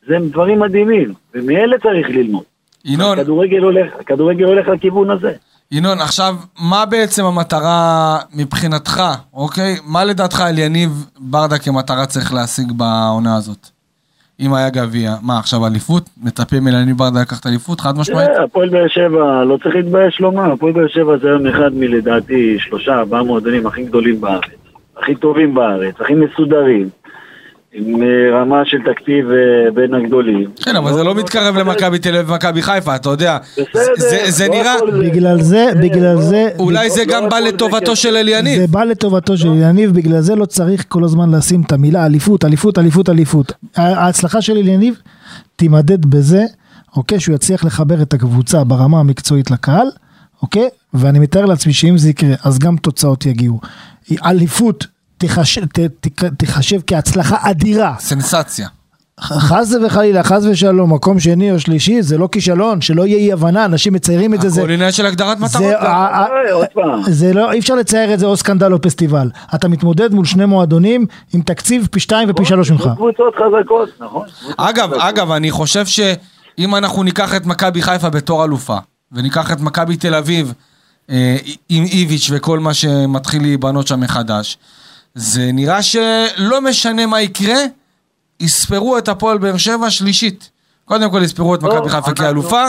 זה 0.07 0.17
דברים 0.31 0.59
מדהימים, 0.59 1.13
ומאלה 1.35 1.79
צריך 1.79 2.09
ללמוד. 2.09 2.43
ינון, 2.85 3.19
הכדורגל 3.19 3.63
הולך, 3.63 3.93
הכדורגל 3.99 4.43
הולך 4.43 4.67
לכיוון 4.67 5.09
הזה. 5.09 5.31
ינון, 5.71 6.01
עכשיו, 6.01 6.35
מה 6.59 6.85
בעצם 6.85 7.25
המטרה 7.25 8.17
מבחינתך, 8.33 9.01
אוקיי? 9.33 9.75
מה 9.85 10.03
לדעתך 10.03 10.43
אליניב 10.49 11.05
ברדה 11.19 11.57
כמטרה 11.57 12.05
צריך 12.05 12.33
להשיג 12.33 12.71
בעונה 12.71 13.35
הזאת? 13.35 13.67
אם 14.39 14.53
היה 14.53 14.69
גביע. 14.69 15.15
מה, 15.21 15.39
עכשיו 15.39 15.67
אליפות? 15.67 16.09
מצפה 16.23 16.59
מאליניב 16.59 16.97
ברדה 16.97 17.21
לקחת 17.21 17.47
אליפות? 17.47 17.79
חד 17.79 17.97
משמעית? 17.97 18.29
תראה, 18.29 18.43
הפועל 18.43 18.69
באר 18.69 18.87
שבע, 18.87 19.43
לא 19.43 19.57
צריך 19.63 19.75
להתבייש 19.75 20.19
לומר, 20.19 20.51
הפועל 20.51 20.73
באר 20.73 20.87
שבע 20.87 21.17
זה 21.17 21.27
היום 21.27 21.47
אחד 21.47 21.73
מלדעתי 21.73 22.57
שלושה, 22.59 22.99
ארבעה 22.99 23.23
מועדונים 23.23 23.67
הכי 23.67 23.83
גדולים 23.83 24.21
בארץ. 24.21 24.43
הכי 24.97 25.15
טובים 25.15 25.53
בארץ, 25.53 25.95
הכי 25.99 26.13
מסודרים. 26.13 26.89
עם 27.77 28.03
אה, 28.03 28.07
רמה 28.41 28.61
של 28.65 28.77
תקציב 28.77 29.25
אה, 29.31 29.71
בין 29.73 29.93
הגדולים. 29.93 30.49
כן, 30.63 30.75
אבל 30.75 30.93
זה 30.93 31.03
לא 31.03 31.15
מתקרב 31.15 31.57
למכבי 31.57 31.99
תל 31.99 32.15
אביב 32.15 32.29
ומכבי 32.29 32.61
חיפה, 32.61 32.95
אתה 32.95 33.09
יודע. 33.09 33.37
בסדר, 33.51 33.65
זה- 33.97 34.31
זה 34.31 34.47
לא 34.47 34.53
נראה... 34.55 34.75
בגלל 35.11 35.41
זה, 35.41 35.65
בגלל 35.81 36.21
זה... 36.21 36.49
אולי 36.59 36.89
זה 36.89 37.03
לא 37.07 37.13
גם 37.13 37.29
בא 37.29 37.39
לטובתו. 37.39 37.95
של 37.95 38.15
אליניב. 38.15 38.59
זה 38.59 38.67
בא 38.67 38.83
לטובתו 38.83 39.37
של 39.37 39.47
יניב, 39.55 39.91
בגלל 39.93 40.21
זה 40.21 40.35
לא 40.35 40.45
צריך 40.45 40.85
כל 40.87 41.03
הזמן 41.03 41.31
לשים 41.35 41.61
את 41.61 41.71
המילה 41.71 42.05
אליפות, 42.05 42.45
אליפות, 42.45 42.79
אליפות, 42.79 43.09
אליפות. 43.09 43.51
ההצלחה 43.75 44.41
של 44.41 44.57
יניב 44.57 44.95
תימדד 45.55 46.05
בזה, 46.05 46.43
אוקיי, 46.95 47.19
שהוא 47.19 47.35
יצליח 47.35 47.65
לחבר 47.65 48.01
את 48.01 48.13
הקבוצה 48.13 48.63
ברמה 48.63 48.99
המקצועית 48.99 49.51
לקהל, 49.51 49.87
אוקיי, 50.41 50.67
ואני 50.93 51.19
מתאר 51.19 51.45
לעצמי 51.45 51.73
שאם 51.73 51.97
זה 51.97 52.09
יקרה, 52.09 52.33
אז 52.43 52.59
גם 52.59 52.77
תוצאות 52.77 53.25
יגיעו. 53.25 53.59
אליפות 54.25 54.87
תיחשב, 55.27 55.65
ת- 55.65 55.79
תק- 55.79 56.33
תיחשב 56.37 56.79
כהצלחה 56.87 57.37
אדירה. 57.41 57.95
סנסציה. 57.99 58.67
חס 59.21 59.73
וחלילה, 59.85 60.23
חס 60.23 60.43
ושלום, 60.51 60.93
מקום 60.93 61.19
שני 61.19 61.51
או 61.51 61.59
שלישי, 61.59 62.01
זה 62.01 62.17
לא 62.17 62.29
כישלון, 62.31 62.81
שלא 62.81 63.05
יהיה 63.05 63.17
אי 63.17 63.33
הבנה, 63.33 63.65
אנשים 63.65 63.93
מציירים 63.93 64.33
את 64.33 64.41
זה, 64.41 64.49
זה... 64.49 64.61
הכל 64.61 64.71
עניין 64.71 64.91
של 64.91 65.05
הגדרת 65.05 65.39
מטרות. 65.39 65.63
זה, 65.63 65.77
אה. 65.79 66.25
זה 67.07 67.33
לא, 67.33 67.51
אי 67.51 67.59
אפשר 67.59 67.75
לצייר 67.75 68.13
את 68.13 68.19
זה 68.19 68.25
או 68.25 68.37
סקנדל 68.37 68.73
או 68.73 68.81
פסטיבל. 68.81 69.29
אתה 69.55 69.67
מתמודד 69.67 70.13
מול 70.13 70.25
שני 70.25 70.45
מועדונים 70.45 71.05
עם 71.33 71.41
תקציב 71.41 71.87
פי 71.91 71.99
שתיים 71.99 72.29
ופי 72.29 72.45
שלוש 72.45 72.71
ממך. 72.71 72.81
קבוצות 72.95 73.33
חזקות, 73.35 73.89
נכון. 73.99 74.27
אגב. 74.57 74.93
אגב, 74.93 75.31
אני 75.31 75.51
חושב 75.51 75.85
שאם 75.85 76.75
אנחנו 76.75 77.03
ניקח 77.03 77.35
את 77.35 77.45
מכבי 77.45 77.81
חיפה 77.81 78.09
בתור 78.09 78.45
אלופה, 78.45 78.77
וניקח 79.11 79.51
את 79.51 79.61
מכבי 79.61 79.97
תל 79.97 80.15
אביב 80.15 80.53
אה, 81.09 81.37
עם 81.69 81.83
איביץ' 81.83 82.29
וכל 82.33 82.59
מה 82.59 82.73
שמתחיל 82.73 83.41
להיבנות 83.41 83.87
שם 83.87 83.99
מחדש, 83.99 84.57
זה 85.15 85.51
נראה 85.53 85.81
שלא 85.81 86.61
משנה 86.61 87.05
מה 87.05 87.21
יקרה, 87.21 87.57
יספרו 88.39 88.97
את 88.97 89.07
הפועל 89.07 89.37
באר 89.37 89.57
שבע 89.57 89.89
שלישית. 89.89 90.49
קודם 90.85 91.11
כל 91.11 91.21
יספרו 91.23 91.55
את 91.55 91.63
לא, 91.63 91.69
מכבי 91.69 91.89
חיפה 91.89 92.13
כאלופה, 92.13 92.63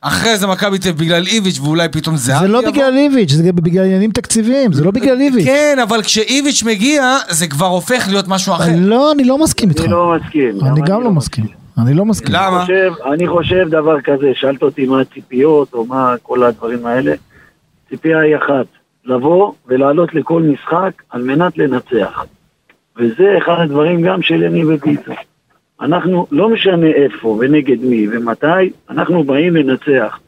אחרי 0.00 0.36
זה 0.36 0.46
מכבי 0.46 0.78
תל 0.78 0.88
אביב 0.88 1.00
בגלל 1.00 1.26
איביץ' 1.26 1.58
ואולי 1.60 1.88
פתאום 1.88 2.16
זה... 2.16 2.32
זה 2.40 2.48
לא 2.48 2.60
בגלל 2.70 2.96
איביץ', 2.96 3.30
זה 3.30 3.52
בגלל 3.52 3.84
עניינים 3.84 4.10
תקציביים, 4.10 4.72
זה 4.72 4.84
לא 4.84 4.90
בגלל 4.90 5.20
איביץ'. 5.20 5.44
כן, 5.44 5.78
אבל 5.82 6.02
כשאיביץ' 6.02 6.62
מגיע, 6.62 7.16
זה 7.28 7.46
כבר 7.46 7.66
הופך 7.66 8.04
להיות 8.08 8.28
משהו 8.28 8.54
אחר. 8.54 8.72
לא, 8.76 9.12
אני 9.12 9.24
לא 9.24 9.38
מסכים 9.38 9.68
איתך. 9.68 9.80
אני 9.80 9.90
לא 9.90 10.14
מסכים. 10.16 10.58
אני 10.62 10.80
גם 10.86 11.02
לא 11.02 11.10
מסכים. 11.10 11.46
אני 11.78 11.94
לא 11.94 12.04
מסכים. 12.04 12.34
למה? 12.34 12.56
אני 12.56 12.66
חושב, 12.66 12.92
אני 13.12 13.28
חושב 13.28 13.68
דבר 13.68 14.00
כזה, 14.00 14.26
שאלת 14.34 14.62
אותי 14.62 14.86
מה 14.86 15.00
הציפיות 15.00 15.74
או 15.74 15.86
מה 15.86 16.14
כל 16.22 16.42
הדברים 16.42 16.86
האלה. 16.86 17.14
ציפייה 17.88 18.18
היא 18.18 18.36
אחת, 18.36 18.66
לבוא 19.04 19.52
ולעלות 19.66 20.14
לכל 20.14 20.42
משחק 20.42 21.02
על 21.10 21.22
מנת 21.22 21.58
לנצח. 21.58 22.24
וזה 22.96 23.38
אחד 23.38 23.56
הדברים 23.58 24.02
גם 24.02 24.22
של 24.22 24.42
יניב 24.42 24.66
וביטון. 24.70 25.14
אנחנו, 25.80 26.26
לא 26.30 26.48
משנה 26.48 26.86
איפה 26.86 27.28
ונגד 27.40 27.84
מי 27.84 28.06
ומתי, 28.10 28.70
אנחנו 28.90 29.24
באים 29.24 29.56
לנצח. 29.56 30.18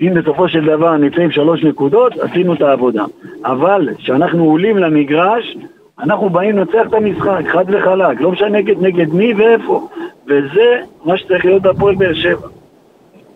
אם 0.00 0.12
בסופו 0.14 0.48
של 0.48 0.64
דבר 0.64 0.96
נצא 0.96 1.22
עם 1.22 1.30
שלוש 1.30 1.64
נקודות, 1.64 2.12
עשינו 2.18 2.54
את 2.54 2.62
העבודה. 2.62 3.04
אבל 3.44 3.88
כשאנחנו 3.98 4.44
עולים 4.44 4.78
למגרש, 4.78 5.56
אנחנו 6.00 6.30
באים 6.30 6.58
לנצח 6.58 6.86
את 6.88 6.94
המשחק, 6.94 7.40
חד 7.52 7.64
וחלק, 7.68 8.20
לא 8.20 8.30
משנה 8.32 8.48
נגד, 8.48 8.82
נגד 8.82 9.08
מי 9.08 9.34
ואיפה. 9.34 9.88
וזה 10.26 10.80
מה 11.04 11.16
שצריך 11.16 11.44
להיות 11.44 11.62
בהפועל 11.62 11.94
באר 11.94 12.14
שבע. 12.14 12.48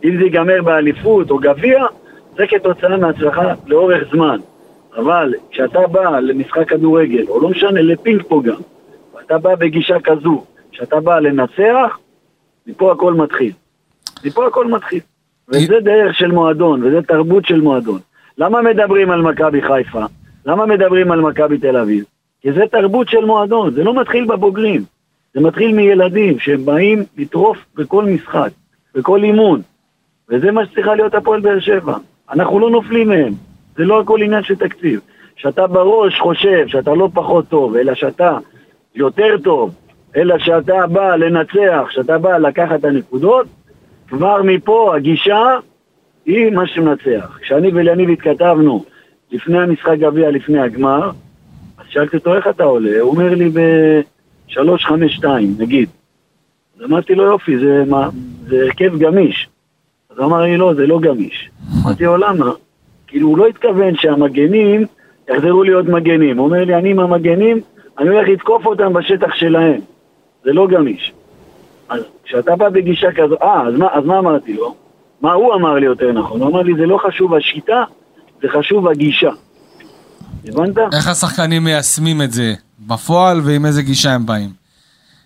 אם 0.04 0.16
זה 0.16 0.24
ייגמר 0.24 0.62
באליפות 0.62 1.30
או 1.30 1.38
גביע, 1.38 1.84
זה 2.36 2.46
כתוצאה 2.46 2.96
מהצלחה 2.96 3.52
לאורך 3.66 4.04
זמן. 4.12 4.38
אבל 4.98 5.34
כשאתה 5.50 5.86
בא 5.86 6.18
למשחק 6.18 6.68
כדורגל, 6.68 7.24
או 7.28 7.40
לא 7.40 7.48
משנה, 7.48 7.82
לפינג 7.82 8.22
פונג 8.22 8.46
גם, 8.46 8.60
ואתה 9.14 9.38
בא 9.38 9.54
בגישה 9.54 10.00
כזו, 10.00 10.44
שאתה 10.72 11.00
בא 11.00 11.18
לנצח, 11.18 11.98
מפה 12.66 12.92
הכל 12.92 13.14
מתחיל. 13.14 13.52
מפה 14.24 14.46
הכל 14.46 14.66
מתחיל. 14.66 15.00
וזה 15.48 15.80
דרך 15.80 16.14
של 16.14 16.32
מועדון, 16.32 16.84
וזה 16.84 17.02
תרבות 17.02 17.46
של 17.46 17.60
מועדון. 17.60 18.00
למה 18.38 18.62
מדברים 18.62 19.10
על 19.10 19.22
מכבי 19.22 19.62
חיפה? 19.62 20.04
למה 20.46 20.66
מדברים 20.66 21.12
על 21.12 21.20
מכבי 21.20 21.58
תל 21.58 21.76
אביב? 21.76 22.04
כי 22.40 22.52
זה 22.52 22.62
תרבות 22.70 23.08
של 23.08 23.24
מועדון, 23.24 23.74
זה 23.74 23.84
לא 23.84 24.00
מתחיל 24.00 24.24
בבוגרים. 24.24 24.84
זה 25.34 25.40
מתחיל 25.40 25.74
מילדים 25.74 26.38
שהם 26.38 26.64
באים 26.64 27.04
לטרוף 27.16 27.58
בכל 27.74 28.04
משחק, 28.04 28.50
בכל 28.94 29.24
אימון. 29.24 29.62
וזה 30.28 30.50
מה 30.50 30.66
שצריכה 30.66 30.94
להיות 30.94 31.14
הפועל 31.14 31.40
באר 31.40 31.60
שבע. 31.60 31.96
אנחנו 32.30 32.58
לא 32.58 32.70
נופלים 32.70 33.08
מהם, 33.08 33.32
זה 33.78 33.84
לא 33.84 34.00
הכל 34.00 34.22
עניין 34.22 34.42
של 34.42 34.56
תקציב. 34.56 35.00
שאתה 35.36 35.66
בראש 35.66 36.20
חושב 36.20 36.68
שאתה 36.68 36.94
לא 36.94 37.08
פחות 37.14 37.48
טוב, 37.48 37.76
אלא 37.76 37.94
שאתה 37.94 38.38
יותר 38.94 39.38
טוב, 39.44 39.74
אלא 40.16 40.38
שאתה 40.38 40.86
בא 40.86 41.16
לנצח, 41.16 41.86
שאתה 41.90 42.18
בא 42.18 42.38
לקחת 42.38 42.80
את 42.80 42.84
הנקודות, 42.84 43.46
כבר 44.08 44.42
מפה 44.42 44.96
הגישה 44.96 45.58
היא 46.26 46.50
מה 46.50 46.66
שמנצח. 46.66 47.38
כשאני 47.40 47.70
וליניב 47.74 48.10
התכתבנו 48.10 48.84
לפני 49.32 49.58
המשחק 49.58 49.98
גביע, 49.98 50.30
לפני 50.30 50.60
הגמר, 50.60 51.10
אז 51.78 51.84
שאלתי 51.88 52.16
אותו 52.16 52.34
איך 52.34 52.46
אתה 52.48 52.64
עולה, 52.64 53.00
הוא 53.00 53.10
אומר 53.10 53.34
לי 53.34 53.48
ב-352 53.48 55.26
נגיד. 55.58 55.88
אז 56.76 56.84
אמרתי 56.84 57.14
לו 57.14 57.24
יופי, 57.24 57.58
זה, 57.58 57.84
מה, 57.88 58.08
זה 58.48 58.62
הרכב 58.62 58.98
גמיש. 58.98 59.48
אז 60.10 60.20
אמר 60.20 60.40
לי 60.42 60.56
לא, 60.56 60.74
זה 60.74 60.86
לא 60.86 61.00
גמיש. 61.00 61.50
אמרתי 61.84 62.04
לו 62.04 62.16
למה? 62.16 62.50
כאילו 63.08 63.28
הוא 63.28 63.38
לא 63.38 63.46
התכוון 63.46 63.96
שהמגנים 63.96 64.84
יחזרו 65.30 65.62
להיות 65.62 65.86
מגנים. 65.86 66.38
הוא 66.38 66.46
אומר 66.46 66.64
לי 66.64 66.74
אני 66.74 66.90
עם 66.90 67.00
המגנים, 67.00 67.60
אני 67.98 68.08
הולך 68.08 68.28
לתקוף 68.28 68.66
אותם 68.66 68.92
בשטח 68.92 69.34
שלהם. 69.34 69.80
זה 70.44 70.52
לא 70.52 70.66
גמיש. 70.66 71.12
אז 71.88 72.00
כשאתה 72.24 72.56
בא 72.56 72.68
בגישה 72.68 73.08
כזו, 73.12 73.36
אה, 73.42 73.68
אז 73.68 73.74
מה, 73.74 73.86
אז 73.92 74.04
מה 74.04 74.18
אמרתי 74.18 74.52
לו? 74.52 74.74
מה 75.20 75.32
הוא 75.32 75.54
אמר 75.54 75.74
לי 75.74 75.86
יותר 75.86 76.12
נכון? 76.12 76.40
הוא 76.40 76.50
אמר 76.50 76.62
לי 76.62 76.72
זה 76.74 76.86
לא 76.86 76.98
חשוב 77.06 77.34
השיטה, 77.34 77.84
זה 78.42 78.48
חשוב 78.48 78.88
הגישה. 78.88 79.30
הבנת? 80.48 80.78
איך 80.94 81.08
השחקנים 81.08 81.64
מיישמים 81.64 82.22
את 82.22 82.32
זה 82.32 82.54
בפועל 82.78 83.40
ועם 83.44 83.66
איזה 83.66 83.82
גישה 83.82 84.14
הם 84.14 84.26
באים. 84.26 84.50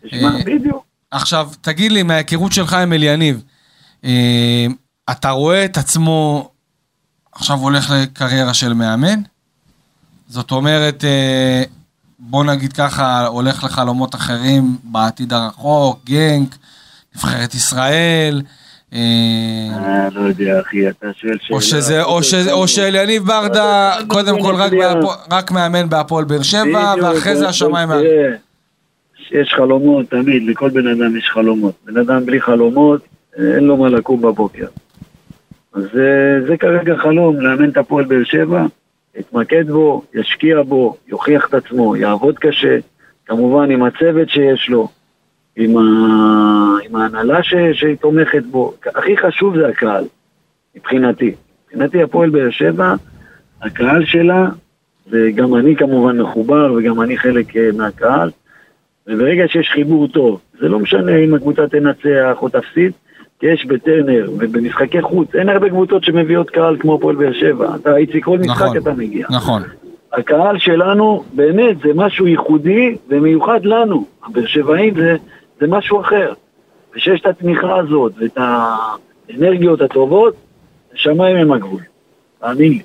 תשמע, 0.07 0.29
אה, 0.29 0.45
בדיוק. 0.47 0.85
עכשיו, 1.11 1.49
תגיד 1.61 1.93
לי, 1.93 2.03
מההיכרות 2.03 2.53
שלך 2.53 2.75
עם 2.75 2.93
אליניב, 2.93 3.43
אה, 4.05 4.67
אתה 5.11 5.31
רואה 5.31 5.65
את 5.65 5.77
עצמו 5.77 6.49
עכשיו 7.33 7.57
הולך 7.59 7.91
לקריירה 7.91 8.55
של 8.55 8.73
מאמן? 8.73 9.21
זאת 10.29 10.51
אומרת, 10.51 11.05
אה, 11.05 11.63
בוא 12.19 12.45
נגיד 12.45 12.73
ככה, 12.73 13.27
הולך 13.27 13.65
לחלומות 13.65 14.15
אחרים 14.15 14.77
בעתיד 14.85 15.33
הרחוק, 15.33 16.01
גנק, 16.05 16.57
נבחרת 17.17 17.55
ישראל, 17.55 18.43
אה, 18.93 18.99
אה, 19.73 20.09
לא 20.13 20.21
יודע, 20.21 20.61
אחי, 20.61 20.89
אתה 20.89 21.07
שואל 21.21 21.37
שאלה. 21.43 21.57
או 21.57 21.63
שזה, 21.63 22.03
או 22.03 22.23
ש- 22.23 22.35
או 22.51 22.69
שאליניב 22.69 23.27
ברדה, 23.27 23.95
קודם 24.09 24.43
כל 24.43 24.55
רק 25.31 25.51
מאמן 25.51 25.89
בהפועל 25.89 26.25
באר 26.25 26.43
שבע, 26.43 26.95
ואחרי 27.03 27.37
זה 27.37 27.49
השמיים 27.49 27.89
יש 29.33 29.55
חלומות 29.57 30.11
תמיד, 30.11 30.43
לכל 30.47 30.71
בן 30.71 30.87
אדם 30.87 31.17
יש 31.17 31.31
חלומות. 31.35 31.75
בן 31.87 31.97
אדם 32.01 32.27
בלי 32.27 32.41
חלומות, 32.41 33.01
אין 33.37 33.65
לו 33.65 33.77
מה 33.77 33.89
לקום 33.89 34.23
בבוקר. 34.23 34.67
אז 35.75 35.85
אה, 35.85 36.47
זה 36.47 36.57
כרגע 36.57 36.97
חלום, 36.97 37.41
לאמן 37.41 37.71
את 37.71 37.77
הפועל 37.77 38.05
באר 38.05 38.25
שבע, 38.25 38.67
יתמקד 39.17 39.71
בו, 39.71 40.03
ישקיע 40.15 40.63
בו, 40.63 40.97
יוכיח 41.09 41.49
את 41.49 41.55
עצמו, 41.55 41.97
יעבוד 41.97 42.39
קשה, 42.39 42.79
כמובן 43.27 43.71
עם 43.71 43.83
הצוות 43.83 44.29
שיש 44.29 44.69
לו. 44.69 44.89
עם, 45.57 45.77
ה... 45.77 45.83
עם 46.85 46.97
ההנהלה 46.97 47.43
ש... 47.43 47.55
שהיא 47.73 47.97
תומכת 47.97 48.43
בו. 48.51 48.75
הכי 48.95 49.17
חשוב 49.17 49.59
זה 49.59 49.69
הקהל, 49.69 50.05
מבחינתי. 50.77 51.35
מבחינתי 51.65 52.03
הפועל 52.03 52.31
באר 52.31 52.51
שבע, 52.51 52.95
הקהל 53.63 54.05
שלה, 54.05 54.49
וגם 55.11 55.55
אני 55.55 55.77
כמובן 55.77 56.21
מחובר, 56.21 56.73
וגם 56.77 57.01
אני 57.01 57.19
חלק 57.19 57.57
אה, 57.57 57.69
מהקהל, 57.77 58.31
וברגע 59.07 59.45
שיש 59.49 59.69
חיבור 59.69 60.09
טוב, 60.09 60.41
זה 60.61 60.69
לא 60.69 60.79
משנה 60.79 61.17
אם 61.17 61.35
הקבוצה 61.35 61.69
תנצח 61.69 62.37
או 62.43 62.49
תפסיד, 62.49 62.93
יש 63.43 63.67
בטרנר 63.67 64.31
ובמשחקי 64.39 65.03
חוץ, 65.03 65.35
אין 65.35 65.49
הרבה 65.49 65.69
קבוצות 65.69 66.05
שמביאות 66.05 66.51
קהל 66.51 66.77
כמו 66.81 66.95
הפועל 66.95 67.17
באר 67.17 67.33
שבע. 67.33 67.77
אתה, 67.77 67.97
איציק, 67.97 68.25
כל 68.25 68.39
משחק 68.39 68.63
נכון, 68.63 68.77
אתה 68.77 68.93
מגיע. 68.93 69.27
נכון. 69.31 69.63
הקהל 70.13 70.59
שלנו, 70.59 71.25
באמת, 71.33 71.77
זה 71.85 71.89
משהו 71.95 72.27
ייחודי 72.27 72.97
ומיוחד 73.09 73.65
לנו. 73.65 74.05
הבאר 74.27 74.47
שבעים 74.47 74.95
זה, 74.95 75.17
זה 75.61 75.67
משהו 75.67 76.01
אחר. 76.01 76.33
ושיש 76.97 77.21
את 77.21 77.27
התמיכה 77.27 77.77
הזאת 77.77 78.13
ואת 78.21 78.39
האנרגיות 78.39 79.81
הטובות, 79.81 80.35
השמיים 80.95 81.37
הם 81.37 81.53
הגבול. 81.53 81.81
תאמין 82.41 82.73
לי. 82.73 82.83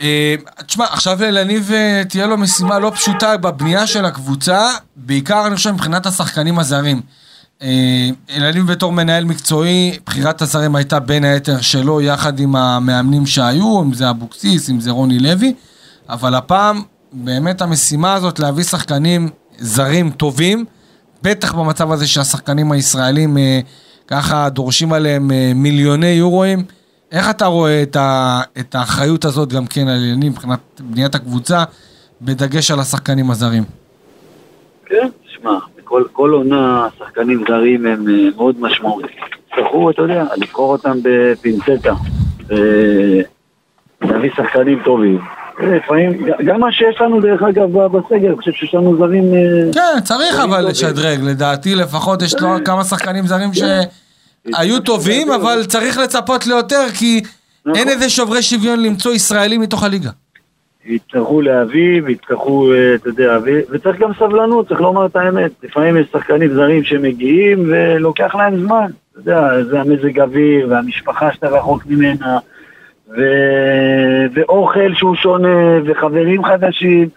אה, 0.00 0.34
תשמע, 0.66 0.84
עכשיו 0.84 1.18
לניב 1.20 1.70
אה, 1.72 2.02
תהיה 2.08 2.26
לו 2.26 2.36
משימה 2.36 2.78
לא 2.78 2.90
פשוטה 2.94 3.36
בבנייה 3.36 3.86
של 3.86 4.04
הקבוצה, 4.04 4.60
בעיקר 4.96 5.46
אני 5.46 5.56
חושב 5.56 5.70
מבחינת 5.70 6.06
השחקנים 6.06 6.58
הזרים. 6.58 7.00
אה, 7.62 8.08
אלניב 8.30 8.66
בתור 8.66 8.92
מנהל 8.92 9.24
מקצועי, 9.24 9.98
בחירת 10.06 10.42
הזרים 10.42 10.76
הייתה 10.76 11.00
בין 11.00 11.24
היתר 11.24 11.60
שלו 11.60 12.00
יחד 12.00 12.40
עם 12.40 12.56
המאמנים 12.56 13.26
שהיו, 13.26 13.82
אם 13.82 13.92
זה 13.92 14.10
אבוקסיס, 14.10 14.70
אם 14.70 14.80
זה 14.80 14.90
רוני 14.90 15.18
לוי, 15.18 15.54
אבל 16.08 16.34
הפעם 16.34 16.82
באמת 17.12 17.62
המשימה 17.62 18.14
הזאת 18.14 18.38
להביא 18.38 18.64
שחקנים 18.64 19.28
זרים 19.58 20.10
טובים, 20.10 20.64
בטח 21.22 21.54
במצב 21.54 21.92
הזה 21.92 22.06
שהשחקנים 22.06 22.72
הישראלים 22.72 23.36
ככה 24.06 24.48
דורשים 24.48 24.92
עליהם 24.92 25.30
מיליוני 25.54 26.06
יורואים. 26.06 26.64
איך 27.12 27.30
אתה 27.30 27.46
רואה 27.46 27.82
את, 27.82 27.96
ה, 27.96 28.40
את 28.58 28.74
האחריות 28.74 29.24
הזאת 29.24 29.52
גם 29.52 29.66
כן 29.66 29.88
על 29.88 29.96
עניינים 29.96 30.32
מבחינת 30.32 30.60
בניית 30.80 31.14
הקבוצה, 31.14 31.64
בדגש 32.22 32.70
על 32.70 32.80
השחקנים 32.80 33.30
הזרים? 33.30 33.64
כן, 34.86 35.08
שמע, 35.26 35.50
בכל 35.88 36.04
כל 36.12 36.30
עונה 36.30 36.88
שחקנים 36.98 37.44
זרים 37.48 37.86
הם 37.86 38.08
אה, 38.08 38.28
מאוד 38.36 38.60
משמעותיים. 38.60 39.16
יצטרכו, 39.50 39.90
אתה 39.90 40.02
יודע, 40.02 40.24
לבחור 40.36 40.72
אותם 40.72 40.98
בפינצטה, 41.02 41.94
ולהביא 44.00 44.30
שחקנים 44.36 44.80
טובים. 44.84 45.18
לפעמים, 45.60 46.26
גם 46.44 46.60
מה 46.60 46.72
שיש 46.72 47.00
לנו 47.00 47.20
דרך 47.20 47.42
אגב 47.42 47.86
בסגר, 47.86 48.28
אני 48.28 48.36
חושב 48.36 48.52
שיש 48.52 48.74
לנו 48.74 48.96
זרים... 48.98 49.34
אה, 49.34 49.72
כן, 49.72 50.00
צריך 50.04 50.38
אבל 50.44 50.68
לשדרג, 50.68 51.20
לדעתי 51.22 51.74
לפחות 51.74 52.22
יש 52.22 52.40
לו 52.40 52.48
כמה 52.64 52.84
שחקנים 52.84 53.26
זרים 53.26 53.54
ש... 53.54 53.62
היו 54.54 54.80
טובים, 54.80 55.32
אבל 55.32 55.64
צריך 55.64 55.98
לצפות 55.98 56.46
ליותר, 56.46 56.86
כי 56.98 57.20
נכון. 57.66 57.78
אין 57.78 57.88
איזה 57.88 58.10
שוברי 58.10 58.42
שוויון 58.42 58.82
למצוא 58.82 59.12
ישראלים 59.12 59.60
מתוך 59.60 59.82
הליגה. 59.82 60.10
יצטרכו 60.88 61.40
להביא, 61.40 62.02
ויצטרכו, 62.04 62.72
אה, 62.72 62.94
אתה 62.94 63.08
יודע, 63.08 63.38
וצריך 63.70 63.98
גם 63.98 64.10
סבלנות, 64.18 64.68
צריך 64.68 64.80
לומר 64.80 65.06
את 65.06 65.16
האמת. 65.16 65.50
לפעמים 65.62 65.96
יש 65.96 66.06
שחקנים 66.12 66.54
זרים 66.54 66.84
שמגיעים 66.84 67.64
ולוקח 67.68 68.34
להם 68.34 68.56
זמן. 68.56 68.90
אתה 69.12 69.20
יודע, 69.20 69.64
זה 69.64 69.80
המזג 69.80 70.20
אוויר 70.20 70.66
והמשפחה 70.70 71.32
שאתה 71.32 71.48
רחוק 71.48 71.86
ממנה, 71.86 72.38
ו... 73.16 73.22
ואוכל 74.32 74.94
שהוא 74.94 75.16
שונה, 75.16 75.78
וחברים 75.86 76.44
חדשים. 76.44 77.08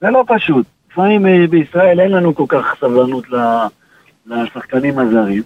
זה 0.00 0.10
לא 0.10 0.24
פשוט. 0.26 0.66
לפעמים 0.90 1.26
אה, 1.26 1.46
בישראל 1.50 2.00
אין 2.00 2.10
לנו 2.10 2.34
כל 2.34 2.44
כך 2.48 2.76
סבלנות 2.80 3.24
לשחקנים 4.26 4.98
הזרים. 4.98 5.42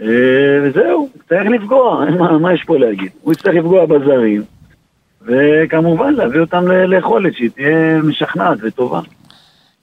אה, 0.00 0.60
וזהו, 0.62 1.08
צריך 1.28 1.50
לפגוע, 1.50 2.04
מה, 2.18 2.38
מה 2.38 2.54
יש 2.54 2.64
פה 2.64 2.78
להגיד? 2.78 3.10
הוא 3.22 3.32
יצטרך 3.32 3.54
לפגוע 3.54 3.86
בזרים, 3.86 4.42
וכמובן 5.26 6.14
להביא 6.14 6.40
אותם 6.40 6.68
ליכולת 6.68 7.34
שהיא 7.34 7.50
תהיה 7.54 8.02
משכנעת 8.02 8.58
וטובה. 8.62 9.00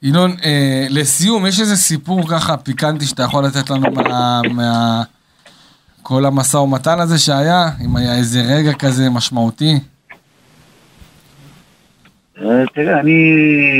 ינון, 0.02 0.30
אה, 0.44 0.86
לסיום, 0.90 1.46
יש 1.46 1.60
איזה 1.60 1.76
סיפור 1.76 2.28
ככה 2.28 2.56
פיקנטי 2.56 3.04
שאתה 3.04 3.22
יכול 3.22 3.44
לתת 3.44 3.70
לנו 3.70 3.90
מה... 3.90 4.40
מה... 4.54 5.02
כל 6.02 6.24
המשא 6.24 6.56
ומתן 6.56 7.00
הזה 7.00 7.18
שהיה, 7.18 7.68
אם 7.84 7.96
היה 7.96 8.16
איזה 8.16 8.40
רגע 8.42 8.72
כזה 8.72 9.10
משמעותי? 9.10 9.74
אה, 12.38 12.64
תראה, 12.74 13.00
אני 13.00 13.12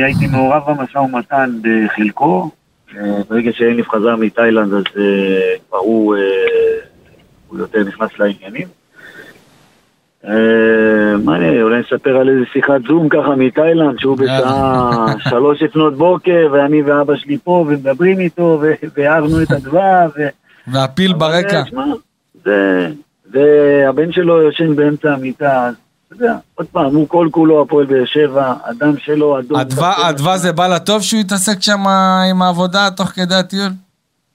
הייתי 0.05 0.27
מעורב 0.27 0.63
במשא 0.67 0.99
ומתן 0.99 1.51
בחלקו, 1.63 2.51
אה, 2.97 3.23
ברגע 3.31 3.51
שאליף 3.53 3.89
חזר 3.89 4.17
מתאילנד 4.17 4.73
אז 4.73 4.85
אה, 4.99 5.57
כבר 5.69 5.79
הוא 5.79 6.17
יותר 7.53 7.85
נכנס 7.85 8.11
לעניינים. 8.19 8.69
מה 10.25 11.37
אני, 11.37 11.63
אולי 11.63 11.81
נספר 11.81 12.17
על 12.17 12.29
איזה 12.29 12.45
שיחת 12.53 12.81
זום 12.89 13.09
ככה 13.09 13.35
מתאילנד, 13.37 13.99
שהוא 13.99 14.19
בשעה 14.19 15.07
שלוש 15.19 15.63
לפנות 15.63 15.97
בוקר, 15.97 16.49
ואני 16.53 16.83
ואבא 16.83 17.17
שלי 17.17 17.39
פה, 17.45 17.65
ומדברים 17.69 18.21
איתו, 18.21 18.61
והערנו 18.97 19.43
את 19.43 19.51
הדבר. 19.51 20.07
והפיל 20.67 21.13
ברקע. 21.13 21.63
זה, 22.45 22.89
והבן 23.33 24.13
שלו 24.13 24.43
יושן 24.43 24.77
באמצע 24.77 25.13
המיטה, 25.13 25.67
אז 25.67 25.75
אתה 26.07 26.25
יודע, 26.25 26.35
עוד 26.55 26.67
פעם, 26.73 26.95
הוא 26.95 27.09
כל 27.09 27.29
כולו 27.31 27.63
הפועל 27.63 27.87
באר 27.87 28.05
שבע, 28.05 28.55
אדם 28.63 28.99
שלו 28.99 29.39
אדום. 29.39 29.61
אדווה 30.09 30.39
זה 30.39 30.53
בא 30.53 30.67
לטוב 30.67 31.03
שהוא 31.03 31.21
יתעסק 31.21 31.63
שם 31.63 31.81
עם 32.31 32.43
העבודה 32.43 32.89
תוך 32.97 33.09
כדי 33.09 33.35
הטיול? 33.35 33.71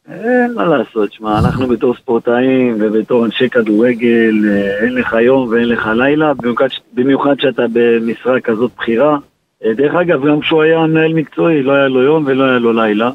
אין 0.09 0.53
מה 0.53 0.65
לעשות, 0.65 1.13
שמע, 1.13 1.39
אנחנו 1.39 1.67
בתור 1.67 1.95
ספורטאים 1.95 2.77
ובתור 2.79 3.25
אנשי 3.25 3.49
כדורגל, 3.49 4.33
אה, 4.49 4.83
אין 4.83 4.93
לך 4.93 5.15
יום 5.21 5.47
ואין 5.49 5.69
לך 5.69 5.89
לילה, 5.95 6.33
במיוחד, 6.33 6.67
במיוחד 6.93 7.39
שאתה 7.39 7.63
במשרה 7.73 8.41
כזאת 8.41 8.71
בכירה. 8.77 9.17
אה, 9.65 9.73
דרך 9.73 9.95
אגב, 9.95 10.25
גם 10.25 10.39
כשהוא 10.39 10.63
היה 10.63 10.79
מנהל 10.79 11.13
מקצועי, 11.13 11.63
לא 11.63 11.71
היה 11.71 11.87
לו 11.87 12.01
יום 12.01 12.23
ולא 12.27 12.43
היה 12.43 12.59
לו 12.59 12.73
לילה. 12.73 13.11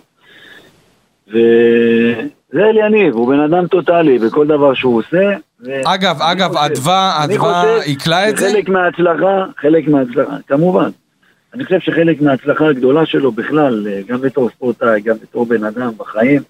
ו... 1.33 1.39
זה 2.53 2.65
אליניב, 2.65 3.15
הוא 3.15 3.29
בן 3.29 3.41
אדם 3.41 3.67
טוטאלי 3.67 4.19
בכל 4.19 4.47
דבר 4.47 4.75
שהוא 4.75 4.99
עושה. 4.99 5.37
אגב, 5.85 6.23
אגב, 6.23 6.57
אדווה, 6.57 7.25
אדווה 7.25 7.83
עיכלה 7.83 8.29
את 8.29 8.37
זה? 8.37 8.51
חלק 8.53 8.69
מההצלחה, 8.69 9.45
חלק 9.57 9.89
מההצלחה, 9.89 10.37
כמובן. 10.47 10.91
אני 11.55 11.65
חושב 11.65 11.81
שחלק 11.81 12.21
מההצלחה 12.21 12.69
הגדולה 12.69 13.07
שלו 13.07 13.33
בכלל, 13.33 13.87
גם 14.07 14.21
בתור 14.21 14.51
ספורטאי, 14.51 15.01
גם 15.01 15.17
בתור 15.23 15.47
בן 15.47 15.65
אדם 15.65 15.91
בחיים, 15.97 16.43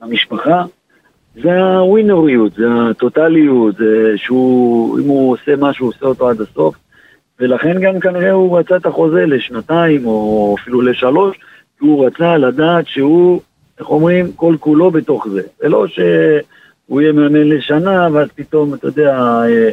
במשפחה, 0.00 0.64
זה 1.42 1.62
הווינריות, 1.62 2.54
זה 2.54 2.66
הטוטליות, 2.90 3.76
זה 3.76 4.12
שהוא, 4.16 5.00
אם 5.00 5.08
הוא 5.08 5.32
עושה 5.32 5.56
משהו, 5.58 5.86
הוא 5.86 5.92
עושה 5.94 6.06
אותו 6.06 6.28
עד 6.28 6.40
הסוף, 6.40 6.76
ולכן 7.40 7.80
גם 7.80 8.00
כנראה 8.00 8.30
הוא 8.30 8.58
רצה 8.58 8.76
את 8.76 8.86
החוזה 8.86 9.26
לשנתיים, 9.26 10.06
או 10.06 10.56
אפילו 10.60 10.82
לשלוש, 10.82 11.36
כי 11.78 11.86
הוא 11.86 12.06
רצה 12.06 12.36
לדעת 12.36 12.86
שהוא 12.86 13.40
איך 13.78 13.90
אומרים, 13.90 14.32
כל 14.32 14.56
כולו 14.60 14.90
בתוך 14.90 15.28
זה. 15.28 15.42
זה 15.58 15.68
לא 15.68 15.86
שהוא 15.86 17.00
יהיה 17.00 17.12
מאמן 17.12 17.48
לשנה, 17.48 18.08
ואז 18.12 18.28
פתאום, 18.34 18.74
אתה 18.74 18.86
יודע, 18.86 19.18
אה, 19.18 19.70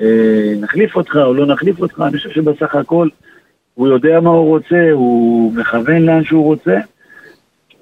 אה, 0.00 0.52
נחליף 0.60 0.96
אותך 0.96 1.16
או 1.16 1.34
לא 1.34 1.46
נחליף 1.46 1.80
אותך, 1.80 2.02
אני 2.06 2.16
חושב 2.18 2.30
שבסך 2.30 2.74
הכל 2.74 3.08
הוא 3.74 3.88
יודע 3.88 4.20
מה 4.20 4.30
הוא 4.30 4.48
רוצה, 4.48 4.90
הוא 4.92 5.52
מכוון 5.52 6.02
לאן 6.02 6.24
שהוא 6.24 6.44
רוצה, 6.44 6.78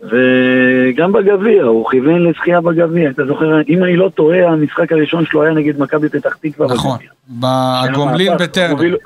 וגם 0.02 1.12
בגביע, 1.12 1.62
הוא 1.62 1.90
כיוון 1.90 2.22
לזכייה 2.22 2.60
בגביע. 2.60 3.10
אתה 3.10 3.22
זוכר, 3.26 3.60
אם 3.68 3.84
אני 3.84 3.96
לא 3.96 4.10
טועה, 4.14 4.48
המשחק 4.48 4.92
הראשון 4.92 5.24
שלו 5.26 5.42
היה 5.42 5.52
נגד 5.52 5.80
מכבי 5.80 6.08
פתח 6.08 6.36
תקווה 6.42 6.74
נכון, 6.74 6.98
בגומלין 7.28 8.36
בטרנר. 8.36 8.96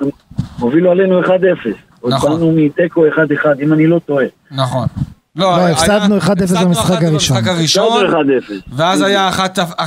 הובילו 0.58 0.90
עלינו 0.90 1.22
1-0. 1.22 1.28
נכון. 2.08 2.30
עוד 2.30 2.40
באנו 2.40 2.52
מתיקו 2.56 3.06
1-1, 3.06 3.46
אם 3.62 3.72
אני 3.72 3.86
לא 3.86 3.98
טועה. 4.06 4.26
נכון. 4.50 4.86
לא, 5.36 5.56
לא 5.56 5.68
הפסדנו 5.68 6.18
1-0 6.18 6.28
במשחק 6.64 7.02
הראשון. 7.46 8.06
ואז 8.72 9.02
היה 9.02 9.30
1-0 9.30 9.82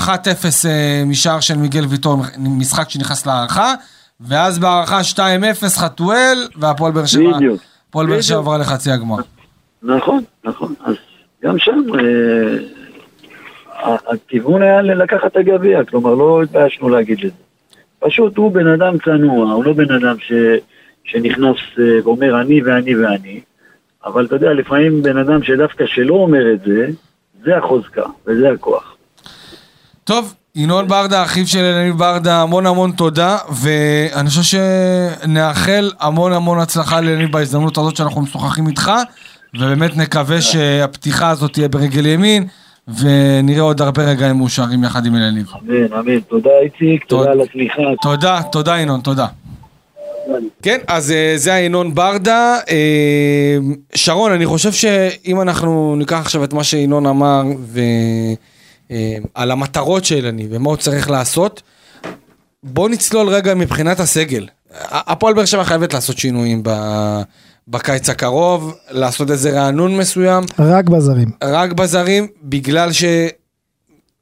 אה, 0.66 1.04
משער 1.06 1.40
של 1.40 1.58
מיגל 1.58 1.86
ויטור, 1.86 2.22
משחק 2.38 2.90
שנכנס 2.90 3.26
להערכה, 3.26 3.74
ואז 4.22 4.60
בהערכה 4.60 5.00
2-0 5.14 5.20
חתואל, 5.78 6.48
והפועל 6.56 6.92
באר 6.92 8.22
שבע 8.22 8.38
עברה 8.38 8.58
לחצי 8.58 8.92
הגמר. 8.92 9.18
נכון, 9.84 10.24
נכון. 10.44 10.74
אז 10.86 10.96
גם 11.44 11.58
שם 11.58 11.82
אה, 12.00 13.96
הכיוון 14.08 14.62
היה 14.62 14.82
לקחת 14.82 15.32
את 15.32 15.38
הגביע, 15.38 15.84
כלומר 15.84 16.14
לא 16.14 16.44
התביישנו 16.44 16.90
להגיד 16.90 17.18
את 17.26 17.32
זה. 17.32 17.44
פשוט 18.00 18.38
הוא 18.38 18.52
בן 18.52 18.68
אדם 18.68 18.98
צנוע, 19.06 19.54
הוא 19.54 19.66
לא 19.66 19.74
בן 19.74 19.92
אדם 19.92 20.16
שנכנס 21.04 21.58
אה, 21.80 21.84
ואומר 22.04 22.42
אני 22.42 22.62
ואני 22.62 22.96
ואני. 22.96 23.42
אבל 24.06 24.26
אתה 24.26 24.36
יודע, 24.36 24.54
לפעמים 24.54 25.04
בן 25.04 25.18
אדם 25.18 25.44
שדווקא 25.44 25.86
שלא 25.86 26.14
אומר 26.14 26.54
את 26.54 26.60
זה, 26.66 26.88
זה 27.44 27.58
החוזקה 27.58 28.04
וזה 28.28 28.50
הכוח. 28.52 28.96
טוב, 30.04 30.34
ינון 30.56 30.88
ברדה, 30.88 31.24
אחיו 31.24 31.48
של 31.48 31.60
אלניב 31.60 31.98
ברדה, 31.98 32.42
המון 32.42 32.66
המון 32.66 32.92
תודה, 32.92 33.38
ואני 33.62 34.30
חושב 34.30 34.60
שנאחל 35.24 35.92
המון 36.00 36.34
המון 36.34 36.60
הצלחה 36.60 37.02
לאלניב 37.02 37.32
בהזדמנות 37.32 37.78
הזאת 37.78 37.96
שאנחנו 37.96 38.22
משוחחים 38.22 38.68
איתך, 38.68 38.92
ובאמת 39.56 39.98
נקווה 39.98 40.42
שהפתיחה 40.42 41.30
הזאת 41.30 41.54
תהיה 41.54 41.68
ברגל 41.68 42.06
ימין, 42.06 42.48
ונראה 42.88 43.62
עוד 43.62 43.82
הרבה 43.82 44.04
רגעים 44.04 44.36
מאושרים 44.38 44.84
יחד 44.84 45.06
עם 45.06 45.16
אלניב. 45.16 45.46
אמן, 45.64 45.94
אמן. 45.94 46.20
תודה 46.20 46.50
איציק, 46.62 47.06
תודה. 47.06 47.22
תודה 47.24 47.32
על 47.32 47.42
הסליחה. 47.42 47.82
תודה, 48.02 48.42
תודה 48.52 48.80
ינון, 48.80 49.02
תודה. 49.02 49.28
כן, 50.62 50.78
אז 50.88 51.12
אה, 51.12 51.34
זה 51.36 51.54
היה 51.54 51.66
ינון 51.66 51.96
ברדה. 51.96 52.58
אה, 52.70 53.58
שרון, 53.96 54.32
אני 54.32 54.46
חושב 54.46 54.72
שאם 54.72 55.42
אנחנו 55.42 55.96
ניקח 55.96 56.18
עכשיו 56.20 56.44
את 56.44 56.54
מה 56.54 56.64
שינון 56.64 57.06
אמר 57.06 57.44
ועל 58.90 59.52
המטרות 59.52 60.06
של 60.06 60.26
אלניב 60.26 60.48
ומה 60.52 60.70
הוא 60.70 60.78
צריך 60.78 61.10
לעשות, 61.10 61.62
בוא 62.64 62.90
נצלול 62.90 63.28
רגע 63.30 63.56
מבחינת 63.56 64.00
הסגל. 64.00 64.48
הפועל 64.82 65.34
באר 65.34 65.46
שבע 65.46 65.64
חייבת 65.64 65.94
לעשות 65.94 66.18
שינויים 66.18 66.62
ב- 66.64 67.22
בקיץ 67.68 68.10
הקרוב, 68.10 68.76
לעשות 68.90 69.32
איזה 69.32 69.52
רענון 69.52 69.98
מסוים, 69.98 70.44
רק 70.60 70.90
בזרים. 70.90 71.32
רק 71.44 71.72
בזרים, 71.72 72.28
בגלל 72.44 72.90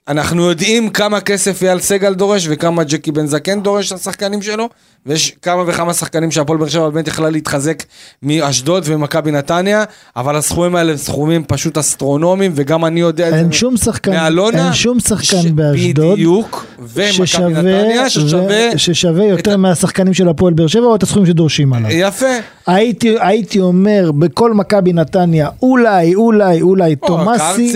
שאנחנו 0.08 0.42
יודעים 0.42 0.90
כמה 0.90 1.22
כסף 1.22 1.64
אייל 1.64 1.80
סגל 1.80 2.14
דורש 2.14 2.48
וכמה 2.50 2.84
ג'קי 2.84 3.12
בן 3.12 3.28
זקן 3.28 3.64
דורש 3.64 3.92
לשחקנים 3.92 4.42
שלו, 4.42 4.70
ויש 5.06 5.34
כמה 5.42 5.64
וכמה 5.68 5.94
שחקנים 5.94 6.32
שהפועל 6.32 6.60
באר 6.60 6.68
שבע 6.68 6.90
באמת 6.90 7.08
יכלה 7.08 7.30
להתחזק 7.30 7.84
מאשדוד 8.24 8.84
ומכבי 8.86 9.32
נתניה, 9.32 9.84
אבל 10.16 10.36
הסכומים 10.36 10.76
האלה 10.76 10.92
הם 10.92 10.98
סכומים 10.98 11.44
פשוט 11.48 11.78
אסטרונומיים, 11.78 12.52
וגם 12.56 12.86
אני 12.86 13.00
יודע 13.00 13.28
את 13.28 13.34
זה 13.34 13.40
אין 13.40 13.52
שום 13.52 13.78
שחקן, 13.78 14.12
מאלונה, 14.12 14.66
אין 14.66 14.74
שום 14.74 15.00
שחקן 15.00 15.24
ש- 15.42 15.46
באשדוד. 15.46 16.14
בדיוק, 16.14 16.66
ומכבי 16.80 17.54
נתניה, 17.54 18.10
ששווה, 18.10 18.78
ששווה 18.78 19.26
את 19.26 19.38
יותר 19.38 19.54
ה- 19.54 19.58
מהשחקנים 19.58 20.14
של 20.14 20.30
הפועל 20.30 20.54
באר 20.54 20.68
שבע 20.68 20.86
או 20.86 20.96
את 20.96 21.04
הסכומים 21.04 21.26
שדורשים 21.26 21.74
עליו. 21.74 21.92
יפה, 21.92 22.26
הייתי, 22.68 23.16
הייתי 23.20 23.60
אומר 23.60 24.12
בכל 24.20 24.54
מכבי 24.54 24.94
נתניה 24.94 25.50
אולי 25.62 26.16
אולי 26.16 26.62
אולי 26.62 26.96
תומאסי. 26.96 27.72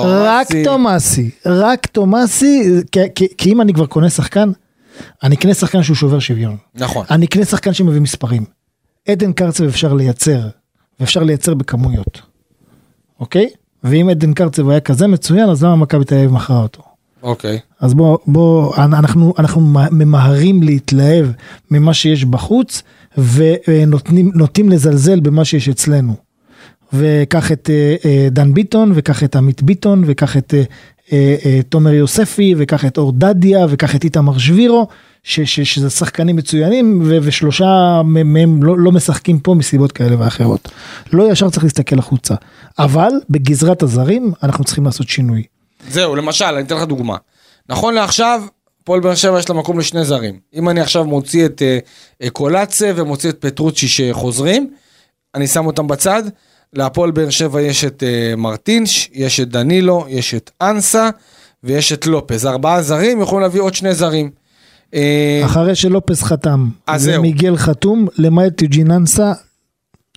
רק 0.00 0.46
תומאסי, 0.64 1.30
רק 1.46 1.86
תומאסי, 1.86 2.62
כי, 2.92 3.00
כי, 3.14 3.26
כי 3.38 3.52
אם 3.52 3.60
אני 3.60 3.72
כבר 3.74 3.86
קונה 3.86 4.10
שחקן, 4.10 4.50
אני 5.22 5.34
אקנה 5.34 5.54
שחקן 5.54 5.82
שהוא 5.82 5.96
שובר 5.96 6.18
שוויון. 6.18 6.56
נכון, 6.74 7.06
אני 7.10 7.26
אקנה 7.26 7.44
שחקן 7.44 7.72
שמביא 7.72 8.00
מספרים. 8.00 8.44
עדן 9.08 9.32
קרצב 9.32 9.64
אפשר 9.64 9.94
לייצר, 9.94 10.48
ואפשר 11.00 11.22
לייצר 11.22 11.54
בכמויות, 11.54 12.20
אוקיי? 13.20 13.48
ואם 13.84 14.08
עדן 14.08 14.32
קרצב 14.32 14.68
היה 14.68 14.80
כזה 14.80 15.06
מצוין, 15.06 15.48
אז 15.48 15.64
למה 15.64 15.76
מכבי 15.76 16.04
תל 16.04 16.14
אביב 16.14 16.30
מכרה 16.30 16.62
אותו? 16.62 16.82
אוקיי, 17.22 17.58
אז 17.80 17.94
בוא, 17.94 18.18
בוא, 18.26 18.76
אנחנו, 18.76 19.34
אנחנו 19.38 19.60
ממהרים 19.90 20.62
להתלהב 20.62 21.26
ממה 21.70 21.94
שיש 21.94 22.24
בחוץ, 22.24 22.82
ונותנים 23.18 24.30
נוטים 24.34 24.68
לזלזל 24.68 25.20
במה 25.20 25.44
שיש 25.44 25.68
אצלנו. 25.68 26.14
וקח 26.92 27.52
את 27.52 27.70
אה, 27.70 27.96
אה, 28.04 28.28
דן 28.30 28.54
ביטון, 28.54 28.92
וקח 28.94 29.24
את 29.24 29.36
עמית 29.36 29.62
ביטון, 29.62 30.02
וקח 30.06 30.36
את 30.36 30.54
אה, 30.54 30.62
תומר 31.68 31.92
יוספי, 31.92 32.54
וקח 32.58 32.84
את 32.84 32.98
אור 32.98 33.12
דדיה, 33.12 33.66
וקח 33.68 33.96
את 33.96 34.04
איתמר 34.04 34.38
שבירו, 34.38 34.88
ש, 35.22 35.40
ש, 35.40 35.60
שזה 35.60 35.90
שחקנים 35.90 36.36
מצוינים, 36.36 37.02
ו, 37.04 37.18
ושלושה 37.22 38.00
מהם 38.04 38.62
לא, 38.62 38.78
לא 38.78 38.92
משחקים 38.92 39.38
פה 39.38 39.54
מסיבות 39.54 39.92
כאלה 39.92 40.16
ואחרות. 40.18 40.68
לא 41.12 41.32
ישר 41.32 41.50
צריך 41.50 41.64
להסתכל 41.64 41.98
החוצה. 41.98 42.34
אבל 42.78 43.10
בגזרת 43.30 43.82
הזרים, 43.82 44.32
אנחנו 44.42 44.64
צריכים 44.64 44.84
לעשות 44.84 45.08
שינוי. 45.08 45.42
זהו, 45.88 46.16
למשל, 46.16 46.44
אני 46.44 46.62
אתן 46.62 46.76
לך 46.76 46.82
דוגמה. 46.82 47.16
נכון 47.68 47.94
לעכשיו, 47.94 48.42
הפועל 48.82 49.00
באר 49.00 49.14
שבע 49.14 49.38
יש 49.38 49.48
לה 49.48 49.54
מקום 49.54 49.78
לשני 49.78 50.04
זרים. 50.04 50.38
אם 50.54 50.68
אני 50.68 50.80
עכשיו 50.80 51.04
מוציא 51.04 51.46
את 51.46 51.62
אה, 51.62 51.78
אה, 52.22 52.30
קולאצה 52.30 52.92
ומוציא 52.96 53.30
את 53.30 53.40
פטרוצ'י 53.40 53.88
שחוזרים, 53.88 54.70
אני 55.34 55.46
שם 55.46 55.66
אותם 55.66 55.86
בצד. 55.86 56.22
להפועל 56.72 57.10
באר 57.10 57.30
שבע 57.30 57.62
יש 57.62 57.84
את 57.84 58.02
אה, 58.02 58.36
מרטינש, 58.36 59.10
יש 59.12 59.40
את 59.40 59.48
דנילו, 59.48 60.04
יש 60.08 60.34
את 60.34 60.50
אנסה 60.60 61.10
ויש 61.64 61.92
את 61.92 62.06
לופז. 62.06 62.46
ארבעה 62.46 62.82
זרים 62.82 63.20
יכולים 63.20 63.42
להביא 63.42 63.60
עוד 63.60 63.74
שני 63.74 63.94
זרים. 63.94 64.30
אה, 64.94 65.42
אחרי 65.44 65.74
שלופס 65.74 66.22
חתם, 66.22 66.68
אז 66.86 67.02
זהו. 67.02 67.18
ומיגל 67.18 67.56
חתום, 67.56 68.06
למעט 68.18 68.62
יוג'ין 68.62 68.90
אנסה, 68.90 69.32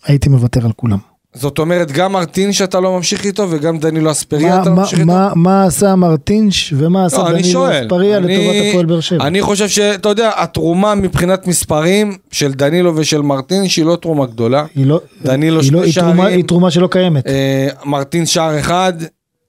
הייתי 0.05 0.29
מוותר 0.29 0.65
על 0.65 0.71
כולם. 0.71 1.12
זאת 1.35 1.59
אומרת, 1.59 1.91
גם 1.91 2.11
מרטינש 2.13 2.61
אתה 2.61 2.79
לא 2.79 2.91
ממשיך 2.97 3.25
איתו 3.25 3.47
וגם 3.49 3.77
דנילו 3.77 4.11
אספריה 4.11 4.61
אתה 4.61 4.69
לא 4.69 4.75
מה- 4.75 4.81
ממשיך 4.81 4.99
איתו? 4.99 5.11
מה- 5.11 5.31
מה 5.35 5.63
עשה 5.65 5.95
מרטינש 5.95 6.73
ומה 6.77 7.05
עשה 7.05 7.17
לא, 7.17 7.31
דנילו. 7.31 7.69
אספריה 7.71 8.19
לטובת 8.19 8.35
הפועל 8.69 8.85
באר 8.85 8.99
שבע? 8.99 9.27
אני 9.27 9.41
חושב 9.41 9.67
שאתה 9.67 10.09
יודע, 10.09 10.31
התרומה 10.35 10.95
מבחינת 10.95 11.47
מספרים 11.47 12.17
של 12.31 12.53
דנילו 12.53 12.93
ושל 12.95 13.21
מרטינש 13.21 13.77
היא 13.77 13.85
לא 13.85 13.95
תרומה 13.95 14.25
גדולה. 14.25 14.65
היא 14.75 14.85
לא- 14.85 15.01
דנילו 15.23 15.61
היא 15.61 15.71
לא- 15.71 15.83
היא 15.83 15.93
תרומה- 15.93 16.15
שערים. 16.23 16.35
היא 16.37 16.43
תרומה 16.43 16.71
שלא 16.71 16.87
קיימת. 16.87 17.27
אה, 17.27 17.67
מרטין 17.85 18.25
שער 18.25 18.59
אחד, 18.59 18.93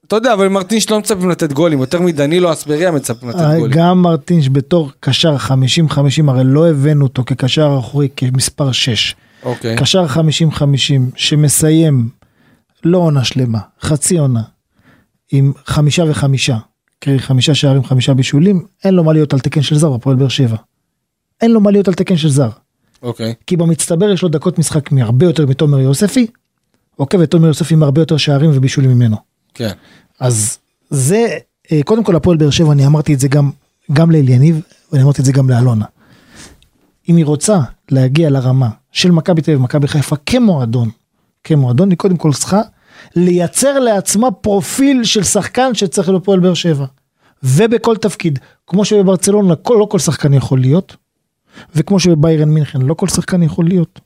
אתה 0.07 0.15
יודע, 0.15 0.33
אבל 0.33 0.47
מרטינש 0.47 0.89
לא 0.89 0.99
מצפים 0.99 1.29
לתת 1.29 1.53
גולים, 1.53 1.79
יותר 1.79 2.01
מדנילו 2.01 2.51
אספריה 2.53 2.91
מצפים 2.91 3.29
לתת 3.29 3.39
אה, 3.39 3.57
גולים. 3.59 3.77
גם 3.77 4.01
מרטינש 4.01 4.49
בתור 4.51 4.91
קשר 4.99 5.35
50-50, 5.37 5.49
הרי 6.29 6.41
לא 6.43 6.69
הבאנו 6.69 7.03
אותו 7.05 7.23
כקשר 7.25 7.77
אחורי 7.79 8.07
כמספר 8.15 8.71
6. 8.71 9.15
אוקיי. 9.45 9.75
קשר 9.77 10.05
50-50 10.05 10.61
שמסיים 11.15 12.09
לא 12.83 12.97
עונה 12.97 13.23
שלמה, 13.23 13.59
חצי 13.81 14.17
עונה, 14.17 14.43
עם 15.31 15.53
חמישה 15.65 16.03
וחמישה, 16.09 16.57
קרי 16.99 17.19
חמישה 17.19 17.55
שערים, 17.55 17.83
חמישה 17.83 18.13
בישולים, 18.13 18.65
אין 18.83 18.93
לו 18.93 19.03
מה 19.03 19.13
להיות 19.13 19.33
על 19.33 19.39
תקן 19.39 19.61
של 19.61 19.77
זר 19.77 19.91
בפועל 19.91 20.15
באר 20.15 20.27
שבע. 20.27 20.57
אין 21.41 21.51
לו 21.51 21.61
מה 21.61 21.71
להיות 21.71 21.87
על 21.87 21.93
תקן 21.93 22.17
של 22.17 22.29
זר. 22.29 22.49
אוקיי. 23.01 23.33
כי 23.47 23.57
במצטבר 23.57 24.09
יש 24.09 24.21
לו 24.21 24.29
דקות 24.29 24.59
משחק 24.59 24.91
מהרבה 24.91 25.25
יותר 25.25 25.45
מתומר 25.45 25.79
יוספי, 25.79 26.27
אוקיי, 26.99 27.19
ותומר 27.23 27.47
יוספי 27.47 27.73
עם 27.73 27.83
הרבה 27.83 28.01
יותר 28.01 28.17
שערים 28.17 28.51
ובישולים 28.53 28.91
ממנו. 28.91 29.17
כן. 29.53 29.71
אז 30.19 30.57
זה, 30.89 31.37
אה, 31.71 31.83
קודם 31.83 32.03
כל 32.03 32.15
הפועל 32.15 32.37
באר 32.37 32.49
שבע, 32.49 32.71
אני 32.71 32.85
אמרתי 32.85 33.13
את 33.13 33.19
זה 33.19 33.27
גם, 33.27 33.51
גם 33.93 34.11
לאליניב, 34.11 34.61
ואני 34.91 35.03
אמרתי 35.03 35.21
את 35.21 35.25
זה 35.25 35.31
גם 35.31 35.49
לאלונה. 35.49 35.85
אם 37.09 37.15
היא 37.15 37.25
רוצה 37.25 37.59
להגיע 37.91 38.29
לרמה 38.29 38.69
של 38.91 39.11
מכבי 39.11 39.41
תל 39.41 39.51
אביב 39.51 39.61
ומכבי 39.61 39.87
חיפה 39.87 40.15
כמועדון, 40.25 40.89
כמועדון, 41.43 41.89
היא 41.89 41.97
קודם 41.97 42.17
כל 42.17 42.33
צריכה 42.33 42.61
לייצר 43.15 43.79
לעצמה 43.79 44.31
פרופיל 44.31 45.03
של 45.03 45.23
שחקן 45.23 45.73
שצריך 45.73 46.09
להיות 46.09 46.21
הפועל 46.21 46.39
באר 46.39 46.53
שבע. 46.53 46.85
ובכל 47.43 47.97
תפקיד, 47.97 48.39
כמו 48.67 48.85
שבברצלונה 48.85 49.55
כל, 49.55 49.77
לא 49.79 49.85
כל 49.85 49.99
שחקן 49.99 50.33
יכול 50.33 50.59
להיות, 50.59 50.95
וכמו 51.75 51.99
שבביירן 51.99 52.49
מינכן 52.49 52.81
לא 52.81 52.93
כל 52.93 53.07
שחקן 53.07 53.43
יכול 53.43 53.65
להיות. 53.67 53.99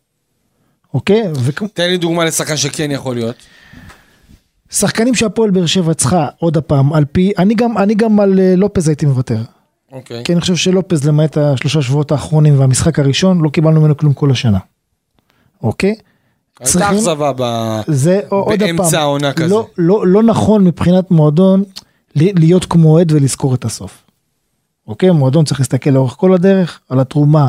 אוקיי? 0.93 1.23
וכמו... 1.43 1.67
תן 1.73 1.89
לי 1.89 1.97
דוגמה 1.97 2.25
לשחקן 2.25 2.57
שכן 2.57 2.91
יכול 2.91 3.15
להיות. 3.15 3.35
שחקנים 4.69 5.15
שהפועל 5.15 5.51
באר 5.51 5.65
שבע 5.65 5.93
צריכה 5.93 6.27
עוד 6.37 6.57
הפעם 6.57 6.93
על 6.93 7.05
פי 7.05 7.31
אני 7.37 7.55
גם 7.55 7.77
אני 7.77 7.95
גם 7.95 8.19
על 8.19 8.39
אה, 8.39 8.55
לופז 8.55 8.87
הייתי 8.87 9.05
מוותר 9.05 9.41
אוקיי. 9.91 10.23
כי 10.23 10.33
אני 10.33 10.41
חושב 10.41 10.55
שלופז 10.55 11.07
למעט 11.07 11.37
השלושה 11.37 11.81
שבועות 11.81 12.11
האחרונים 12.11 12.59
והמשחק 12.59 12.99
הראשון 12.99 13.41
לא 13.41 13.49
קיבלנו 13.49 13.81
ממנו 13.81 13.97
כלום 13.97 14.13
כל 14.13 14.31
השנה. 14.31 14.59
אוקיי? 15.63 15.89
הייתה 16.59 16.73
צריכים- 16.73 16.97
אכזבה 16.97 17.31
ב... 17.37 17.43
זה 17.87 18.19
עוד 18.29 18.61
הפעם 18.63 18.77
באמצע 18.77 18.99
העונה 18.99 19.33
כזה. 19.33 19.47
לא, 19.47 19.67
לא, 19.77 20.07
לא 20.07 20.23
נכון 20.23 20.63
מבחינת 20.63 21.11
מועדון 21.11 21.63
להיות 22.15 22.65
כמו 22.65 22.89
אוהד 22.91 23.11
ולזכור 23.11 23.55
את 23.55 23.65
הסוף. 23.65 24.03
אוקיי? 24.87 25.11
מועדון 25.11 25.45
צריך 25.45 25.59
להסתכל 25.59 25.89
לאורך 25.89 26.13
כל 26.13 26.33
הדרך 26.33 26.79
על 26.89 26.99
התרומה 26.99 27.47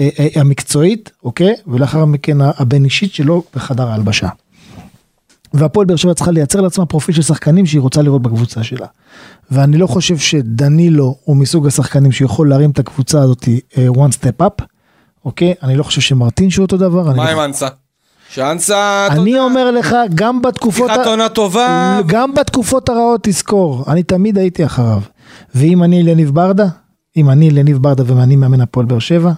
אה, 0.00 0.08
אה, 0.18 0.40
המקצועית, 0.40 1.10
אוקיי? 1.24 1.54
ולאחר 1.66 2.04
מכן 2.04 2.36
הבין 2.40 2.84
אישית 2.84 3.14
שלו 3.14 3.42
בחדר 3.54 3.88
ההלבשה. 3.88 4.28
והפועל 5.54 5.86
באר 5.86 5.96
שבע 5.96 6.14
צריכה 6.14 6.30
לייצר 6.30 6.60
לעצמה 6.60 6.86
פרופיל 6.86 7.14
של 7.14 7.22
שחקנים 7.22 7.66
שהיא 7.66 7.80
רוצה 7.80 8.02
לראות 8.02 8.22
בקבוצה 8.22 8.62
שלה. 8.62 8.86
ואני 9.50 9.78
לא 9.78 9.86
חושב 9.86 10.18
שדנילו 10.18 11.16
הוא 11.24 11.36
מסוג 11.36 11.66
השחקנים 11.66 12.12
שיכול 12.12 12.48
להרים 12.48 12.70
את 12.70 12.78
הקבוצה 12.78 13.22
הזאת 13.22 13.48
אה, 13.78 13.88
one 13.88 14.12
step 14.12 14.44
up, 14.44 14.64
אוקיי? 15.24 15.54
אני 15.62 15.76
לא 15.76 15.82
חושב 15.82 16.00
שמרטין 16.00 16.50
שהוא 16.50 16.64
אותו 16.64 16.76
דבר. 16.76 17.10
אני 17.10 17.16
מה 17.16 17.24
לא- 17.24 17.30
עם 17.30 17.38
אנסה? 17.38 17.68
שאנסה, 18.28 19.06
אני 19.10 19.38
אומר 19.38 19.70
לך, 19.70 19.96
גם 20.14 20.42
בתקופות... 20.42 20.90
פתיחת 20.90 21.06
עונה 21.06 21.28
טובה. 21.28 22.00
גם 22.06 22.34
בתקופות 22.34 22.88
הרעות 22.88 23.20
תזכור, 23.22 23.84
אני 23.88 24.02
תמיד 24.02 24.38
הייתי 24.38 24.66
אחריו. 24.66 25.00
ואם 25.54 25.82
אני 25.82 26.02
לניב 26.02 26.30
ברדה, 26.30 26.66
אם 27.16 27.30
אני 27.30 27.50
לניב 27.50 27.78
ברדה 27.78 28.02
ואני 28.06 28.36
מאמן 28.36 28.60
הפועל 28.60 28.86
באר 28.86 28.98
שבע, 28.98 29.32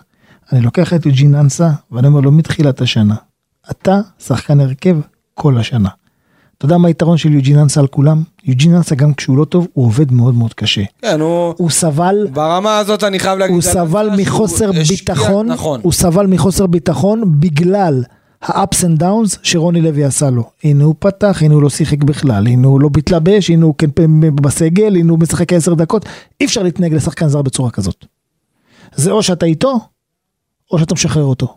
אני 0.52 0.60
לוקח 0.60 0.92
את 0.92 1.06
יוג'ין 1.06 1.34
אנסה 1.34 1.70
ואני 1.92 2.06
אומר 2.06 2.20
לו 2.20 2.32
מתחילת 2.32 2.80
השנה, 2.80 3.14
אתה 3.70 4.00
שחקן 4.18 4.60
הרכב 4.60 4.96
כל 5.34 5.58
השנה. 5.58 5.88
אתה 6.58 6.66
יודע 6.66 6.78
מה 6.78 6.88
היתרון 6.88 7.16
של 7.16 7.32
יוג'ין 7.32 7.58
אנסה 7.58 7.80
על 7.80 7.86
כולם? 7.86 8.22
יוג'ין 8.44 8.74
אנסה 8.74 8.94
גם 8.94 9.14
כשהוא 9.14 9.38
לא 9.38 9.44
טוב, 9.44 9.66
הוא 9.72 9.86
עובד 9.86 10.12
מאוד 10.12 10.34
מאוד 10.34 10.54
קשה. 10.54 10.82
כן, 11.02 11.20
הוא... 11.20 11.54
הוא 11.56 11.70
סבל 11.70 12.26
ברמה 12.32 12.78
הזאת 12.78 13.04
אני 13.04 13.18
חייב 13.18 13.38
להגיד... 13.38 13.54
הוא 13.54 13.62
סבל 13.62 14.06
שהוא 14.10 14.22
מחוסר 14.22 14.70
השקיע- 14.70 14.84
ביטחון, 15.14 15.46
נכון. 15.46 15.80
הוא 15.82 15.92
סבל 15.92 16.26
מחוסר 16.26 16.66
ביטחון 16.66 17.40
בגלל 17.40 18.02
ה-ups 18.42 18.76
and 18.84 19.00
downs 19.00 19.38
שרוני 19.42 19.80
לוי 19.80 20.04
עשה 20.04 20.30
לו. 20.30 20.50
הנה 20.64 20.84
הוא 20.84 20.94
פתח, 20.98 21.38
הנה 21.42 21.54
הוא 21.54 21.62
לא 21.62 21.70
שיחק 21.70 22.02
בכלל, 22.04 22.46
הנה 22.46 22.66
הוא 22.68 22.80
לא 22.80 22.88
מתלבש, 22.96 23.50
הנה 23.50 23.64
הוא 23.64 23.74
כן 23.78 23.90
בסגל, 24.34 24.96
הנה 24.96 25.10
הוא 25.10 25.18
משחק 25.18 25.52
10 25.52 25.74
דקות. 25.74 26.04
אי 26.40 26.46
אפשר 26.46 26.62
להתנהג 26.62 26.94
לשחקן 26.94 27.28
זר 27.28 27.42
בצורה 27.42 27.70
כזאת. 27.70 28.06
זה 28.94 29.10
או 29.10 29.22
שאתה 29.22 29.46
איתו, 29.46 29.80
או 30.72 30.78
שאתה 30.78 30.94
משחרר 30.94 31.24
אותו. 31.24 31.56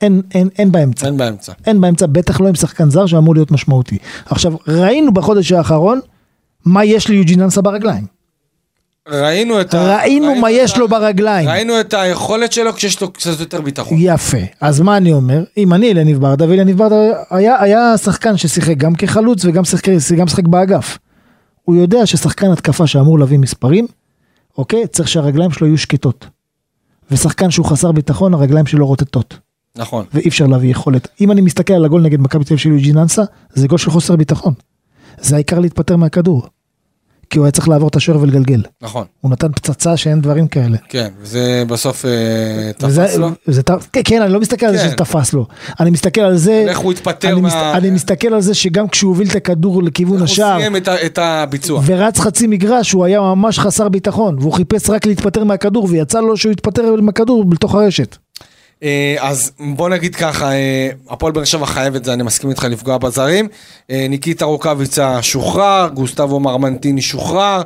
אין, 0.00 0.22
אין, 0.34 0.48
אין 0.58 0.72
באמצע. 0.72 1.06
אין 1.06 1.16
באמצע. 1.16 1.52
אין 1.66 1.80
באמצע, 1.80 2.06
בטח 2.06 2.40
לא 2.40 2.48
עם 2.48 2.54
שחקן 2.54 2.90
זר 2.90 3.06
שאמור 3.06 3.34
להיות 3.34 3.50
משמעותי. 3.50 3.98
עכשיו, 4.26 4.52
ראינו 4.68 5.14
בחודש 5.14 5.52
האחרון 5.52 6.00
מה 6.64 6.84
יש 6.84 7.08
ליוג'ין 7.08 7.40
אנסה 7.42 7.60
ברגליים. 7.62 8.06
ראינו 9.08 9.60
את 9.60 9.74
ה... 9.74 9.96
ראינו 9.96 10.34
מה 10.34 10.50
יש 10.50 10.74
ה- 10.74 10.78
לו 10.78 10.88
ברגליים. 10.88 11.48
ראינו 11.48 11.80
את 11.80 11.94
היכולת 11.94 12.52
שלו 12.52 12.72
כשיש 12.74 13.00
לו 13.00 13.12
קצת 13.12 13.40
יותר 13.40 13.60
ביטחון. 13.60 13.98
יפה. 14.00 14.38
אז 14.60 14.80
מה 14.80 14.96
אני 14.96 15.12
אומר? 15.12 15.44
אם 15.56 15.74
אני 15.74 15.90
אלניב 15.92 16.18
ברדה, 16.20 16.48
ואלניב 16.48 16.78
ברדה 16.78 16.96
היה, 17.30 17.62
היה 17.62 17.98
שחקן 17.98 18.36
ששיחק 18.36 18.76
גם 18.76 18.94
כחלוץ 18.94 19.44
וגם 19.44 19.64
שיחק, 19.64 19.88
גם 20.18 20.28
שיחק 20.28 20.44
באגף. 20.44 20.98
הוא 21.62 21.76
יודע 21.76 22.06
ששחקן 22.06 22.50
התקפה 22.50 22.86
שאמור 22.86 23.18
להביא 23.18 23.38
מספרים, 23.38 23.86
אוקיי? 24.58 24.86
צריך 24.86 25.08
שהרגליים 25.08 25.50
שלו 25.50 25.66
יהיו 25.66 25.78
שקטות. 25.78 26.26
ושחקן 27.10 27.50
שהוא 27.50 27.66
חסר 27.66 27.92
ביטחון, 27.92 28.34
הרגליים 28.34 28.66
שלו 28.66 28.86
רוטטות. 28.86 29.38
נכון. 29.76 30.04
ואי 30.14 30.28
אפשר 30.28 30.46
להביא 30.46 30.70
יכולת. 30.70 31.08
אם 31.20 31.30
אני 31.30 31.40
מסתכל 31.40 31.74
על 31.74 31.84
הגול 31.84 32.02
נגד 32.02 32.20
מכבי 32.20 32.44
תל 32.44 32.54
אביב 32.54 32.58
של 32.58 32.70
יוג'ין 32.70 32.98
אנסה, 32.98 33.22
זה 33.54 33.68
גול 33.68 33.78
של 33.78 33.90
חוסר 33.90 34.16
ביטחון. 34.16 34.54
זה 35.20 35.34
העיקר 35.34 35.58
להתפטר 35.58 35.96
מהכדור. 35.96 36.46
כי 37.30 37.38
הוא 37.38 37.46
היה 37.46 37.52
צריך 37.52 37.68
לעבור 37.68 37.88
את 37.88 37.96
השוער 37.96 38.18
ולגלגל. 38.20 38.62
נכון. 38.82 39.04
הוא 39.20 39.30
נתן 39.30 39.52
פצצה 39.52 39.96
שאין 39.96 40.20
דברים 40.20 40.48
כאלה. 40.48 40.76
כן, 40.88 41.08
וזה 41.20 41.62
בסוף 41.68 42.04
אה, 42.04 42.10
תפס 42.72 42.84
וזה- 42.84 43.18
לו. 43.18 43.28
זה 43.46 43.62
כן, 43.92 44.00
כן, 44.04 44.22
אני 44.22 44.32
לא 44.32 44.40
מסתכל 44.40 44.66
על 44.66 44.72
זה 44.72 44.78
כן. 44.82 44.86
שזה 44.86 44.96
תפס 44.96 45.32
לו. 45.32 45.46
אני 45.80 45.90
מסתכל 45.90 46.20
על 46.20 46.36
זה... 46.36 46.64
איך 46.68 46.78
הוא 46.78 46.92
התפטר 46.92 47.32
אני, 47.32 47.40
מה- 47.40 47.48
מסת, 47.48 47.56
אני 47.74 47.90
מסתכל 47.90 48.28
על 48.34 48.40
זה 48.40 48.54
שגם 48.54 48.88
כשהוא 48.88 49.08
הוביל 49.08 49.28
את 49.30 49.36
הכדור 49.36 49.82
לכיוון 49.82 50.16
הוא 50.16 50.24
השער, 50.24 50.58
סיים 50.58 50.76
את 50.76 50.88
את 50.88 51.18
הביצוע. 51.18 51.82
ורץ 51.86 52.18
חצי 52.20 52.46
מגרש, 52.46 52.92
הוא 52.92 53.04
היה 53.04 53.20
ממש 53.20 53.58
חסר 53.58 53.88
ביטחון, 53.88 54.36
והוא 54.40 54.52
חיפש 54.52 54.90
רק 54.90 55.06
להתפטר 55.06 55.44
מהכדור, 55.44 55.86
ויצא 55.90 56.20
לו 56.20 56.36
שהוא 56.36 56.52
התפטר 56.52 56.94
מהכדור 57.02 57.44
בתוך 57.44 57.74
הרשת. 57.74 58.16
אה, 58.82 59.16
אז 59.20 59.52
בוא 59.58 59.88
נגיד 59.88 60.16
ככה, 60.16 60.52
אה, 60.52 60.90
הפועל 61.10 61.32
באר 61.32 61.44
שבע 61.44 61.66
חייב 61.66 61.94
את 61.94 62.04
זה, 62.04 62.12
אני 62.12 62.22
מסכים 62.22 62.50
איתך 62.50 62.64
לפגוע 62.64 62.98
בזרים. 62.98 63.48
אה, 63.90 64.06
ניקיטה 64.08 64.44
רוקאביצה 64.44 65.22
שוחרר, 65.22 65.88
גוסטבו 65.94 66.40
מרמנטיני 66.40 67.02
שוחרר, 67.02 67.62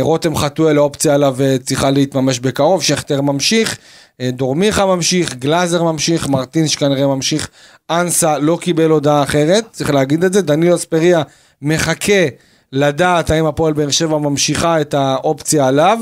רותם 0.00 0.36
חתואל 0.36 0.78
האופציה 0.78 1.14
עליו 1.14 1.36
צריכה 1.62 1.90
להתממש 1.90 2.38
בקרוב, 2.38 2.82
שכטר 2.82 3.20
ממשיך, 3.20 3.78
דורמיכה 4.22 4.86
ממשיך, 4.86 5.34
גלאזר 5.34 5.82
ממשיך, 5.82 6.28
מרטינש 6.28 6.76
כנראה 6.76 7.06
ממשיך, 7.06 7.48
אנסה 7.90 8.38
לא 8.38 8.58
קיבל 8.60 8.90
הודעה 8.90 9.22
אחרת, 9.22 9.64
צריך 9.72 9.90
להגיד 9.90 10.24
את 10.24 10.32
זה, 10.32 10.42
דנילו 10.42 10.74
אספריה 10.74 11.22
מחכה 11.62 12.26
לדעת 12.72 13.30
האם 13.30 13.46
הפועל 13.46 13.72
באר 13.72 13.90
שבע 13.90 14.18
ממשיכה 14.18 14.80
את 14.80 14.94
האופציה 14.94 15.68
עליו. 15.68 15.98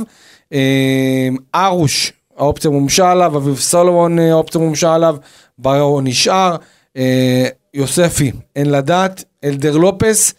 ארוש, 1.54 2.12
האופציה 2.38 2.70
מומשה 2.70 3.10
עליו, 3.10 3.36
אביב 3.36 3.56
סולומון, 3.56 4.18
אה, 4.18 4.30
האופציה 4.30 4.60
מומשה 4.60 4.94
עליו, 4.94 5.16
בררו 5.58 6.00
נשאר, 6.00 6.56
אה, 6.96 7.46
יוספי, 7.74 8.32
אין 8.56 8.70
לדעת, 8.70 9.24
אלדר 9.44 9.76
לופס, 9.76 10.34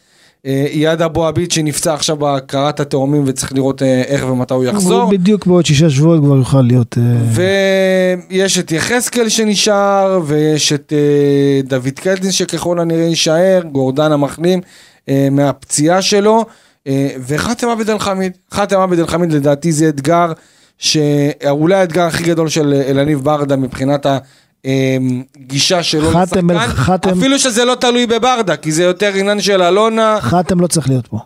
אה, 0.46 0.66
אייד 0.70 1.02
אבו 1.02 1.26
עביד 1.26 1.52
שנפצע 1.52 1.94
עכשיו 1.94 2.18
בהכרת 2.18 2.80
התאומים 2.80 3.24
וצריך 3.26 3.54
לראות 3.54 3.82
איך 3.82 4.26
ומתי 4.30 4.54
הוא 4.54 4.66
יחזור. 4.66 5.10
בדיוק 5.10 5.46
בעוד 5.46 5.66
שישה 5.66 5.90
שבועות 5.90 6.20
כבר 6.22 6.36
יוכל 6.36 6.62
להיות... 6.62 6.98
ויש 8.30 8.60
את 8.60 8.72
יחזקאל 8.72 9.30
שנשאר, 9.30 10.20
ויש 10.26 10.74
את 10.74 10.94
דוד 11.64 12.00
קלטין 12.00 12.32
שככל 12.32 12.80
הנראה 12.80 13.04
יישאר, 13.04 13.62
גורדן 13.72 14.12
המחלים 14.12 14.62
מהפציעה 15.32 16.02
שלו, 16.02 16.46
וחאתם 17.28 17.70
עבד 17.70 17.90
אל 17.90 18.00
חמיד. 18.00 18.32
חאתם 18.52 18.80
עבד 18.80 19.00
אל 19.00 19.08
חמיד 19.08 19.32
לדעתי 19.32 19.72
זה 19.72 19.90
אתגר, 19.90 20.32
שאולי 20.78 21.76
האתגר 21.76 22.04
הכי 22.04 22.24
גדול 22.24 22.50
של 22.50 22.74
אלניב 22.88 23.20
ברדה 23.20 23.56
מבחינת 23.56 24.06
הגישה 24.66 25.84
שלו 25.84 26.12
חאתם 26.12 26.52
אל- 26.52 26.56
לשחקן, 26.58 26.74
חאתם- 26.82 27.10
אפילו 27.10 27.40
שזה 27.40 27.66
לא 27.66 27.76
תלוי 27.76 28.08
בברדה, 28.08 28.56
כי 28.56 28.72
זה 28.72 28.84
יותר 28.84 29.12
עניין 29.16 29.42
של 29.42 29.62
אלונה, 29.62 30.18
חתם 30.22 30.60
לא 30.60 30.68
צריך 30.68 30.90
להיות 30.90 31.08
פה. 31.08 31.20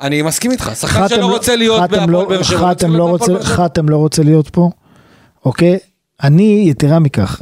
אני 0.00 0.22
מסכים 0.22 0.50
איתך, 0.50 0.70
שחקן 0.80 0.94
חתם 1.04 1.08
שלא 1.08 1.18
לא- 1.18 1.26
רוצה 1.32 1.56
להיות 1.56 1.80
חתם 1.82 1.90
בהפועל 1.92 2.10
לא- 2.10 2.28
באר 2.28 2.42
שבע, 2.42 2.58
חתם 2.70 2.96
לא 2.96 3.12
בהפועל 3.12 3.32
באר 3.32 3.44
שבע. 3.44 3.54
חתם 3.54 3.88
לא 3.88 3.96
רוצה 3.96 4.22
להיות 4.22 4.48
פה, 4.50 4.70
אוקיי? 5.44 5.78
אני, 6.22 6.66
יתרה 6.70 6.98
מכך, 6.98 7.40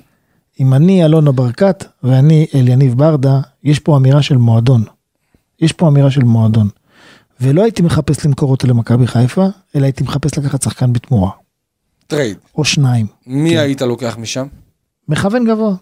אם 0.60 0.74
אני 0.74 1.04
אלונה 1.04 1.32
ברקת 1.32 1.84
ואני 2.02 2.46
אליניב 2.54 2.94
ברדה, 2.98 3.40
יש 3.64 3.78
פה 3.78 3.96
אמירה 3.96 4.22
של 4.22 4.36
מועדון. 4.36 4.84
יש 5.60 5.72
פה 5.72 5.88
אמירה 5.88 6.10
של 6.10 6.24
מועדון. 6.24 6.68
ולא 7.40 7.62
הייתי 7.62 7.82
מחפש 7.82 8.26
למכור 8.26 8.50
אותו 8.50 8.66
למכבי 8.66 9.06
חיפה, 9.06 9.46
אלא 9.76 9.84
הייתי 9.84 10.04
מחפש 10.04 10.38
לקחת 10.38 10.62
שחקן 10.62 10.92
בתמורה. 10.92 11.30
trade, 12.06 12.36
או 12.58 12.64
שניים. 12.64 13.06
מי 13.26 13.50
כן. 13.50 13.56
היית 13.58 13.82
לוקח 13.82 14.16
משם? 14.20 14.46
מכוון 15.08 15.44
גבוה. 15.46 15.74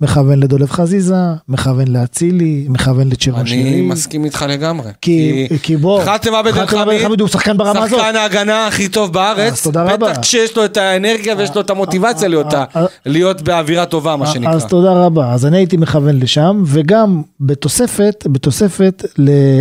מכוון 0.00 0.40
לדולב 0.40 0.70
חזיזה, 0.70 1.14
מכוון 1.48 1.88
לאצילי, 1.88 2.66
מכוון 2.68 3.00
אני 3.00 3.10
לצ'רשילי. 3.10 3.82
מסכים 3.82 4.24
איתך 4.24 4.44
לגמרי. 4.48 4.90
כי, 5.00 5.46
כי 5.62 5.76
בוא, 5.76 6.04
חאתם 6.04 6.34
עבד 6.34 6.56
אל 6.58 6.66
חמיד, 6.66 7.20
הוא 7.20 7.28
שחקן 7.28 7.56
ברמה 7.56 7.82
הזאת. 7.84 7.98
שחקן 8.00 8.16
ההגנה 8.16 8.66
הכי 8.66 8.88
טוב 8.88 9.12
בארץ, 9.12 9.52
אז 9.52 9.62
תודה 9.62 9.82
רבה. 9.82 9.96
בטח 10.10 10.20
כשיש 10.20 10.56
לו 10.56 10.64
את 10.64 10.76
האנרגיה 10.76 11.34
ויש 11.38 11.54
לו 11.54 11.60
את 11.60 11.70
המוטיבציה 11.70 12.28
להיות 12.28 12.52
ה- 12.54 12.64
אה, 12.76 12.86
להיות 13.06 13.42
באווירה 13.42 13.86
טובה 13.86 14.16
מה 14.16 14.26
שנקרא. 14.26 14.52
אז 14.52 14.64
תודה 14.66 14.92
רבה. 14.92 15.32
אז 15.32 15.46
אני 15.46 15.56
הייתי 15.56 15.76
מכוון 15.76 16.18
לשם, 16.20 16.62
וגם 16.66 17.22
בתוספת, 17.40 18.26
בתוספת 18.30 19.04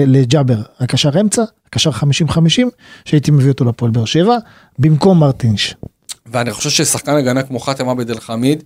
לג'אבר, 0.08 0.58
הקשר 0.80 1.22
אמצע, 1.22 1.44
הקשר 1.68 1.90
50-50, 1.92 1.96
שהייתי 3.06 3.32
מביא 3.32 3.52
אותו 3.52 3.66
לפועל 3.66 3.92
באר 3.92 4.06
שבע, 4.06 4.38
במקום 4.80 5.20
מרטינש. 5.20 5.74
ואני 6.34 6.52
חושב 6.52 6.70
ששחקן 6.70 7.16
הגנה 7.16 7.44
כמו 7.44 7.60
חאתם 7.60 7.90
עבד 7.90 8.10
אל 8.10 8.20
חמיד, 8.20 8.64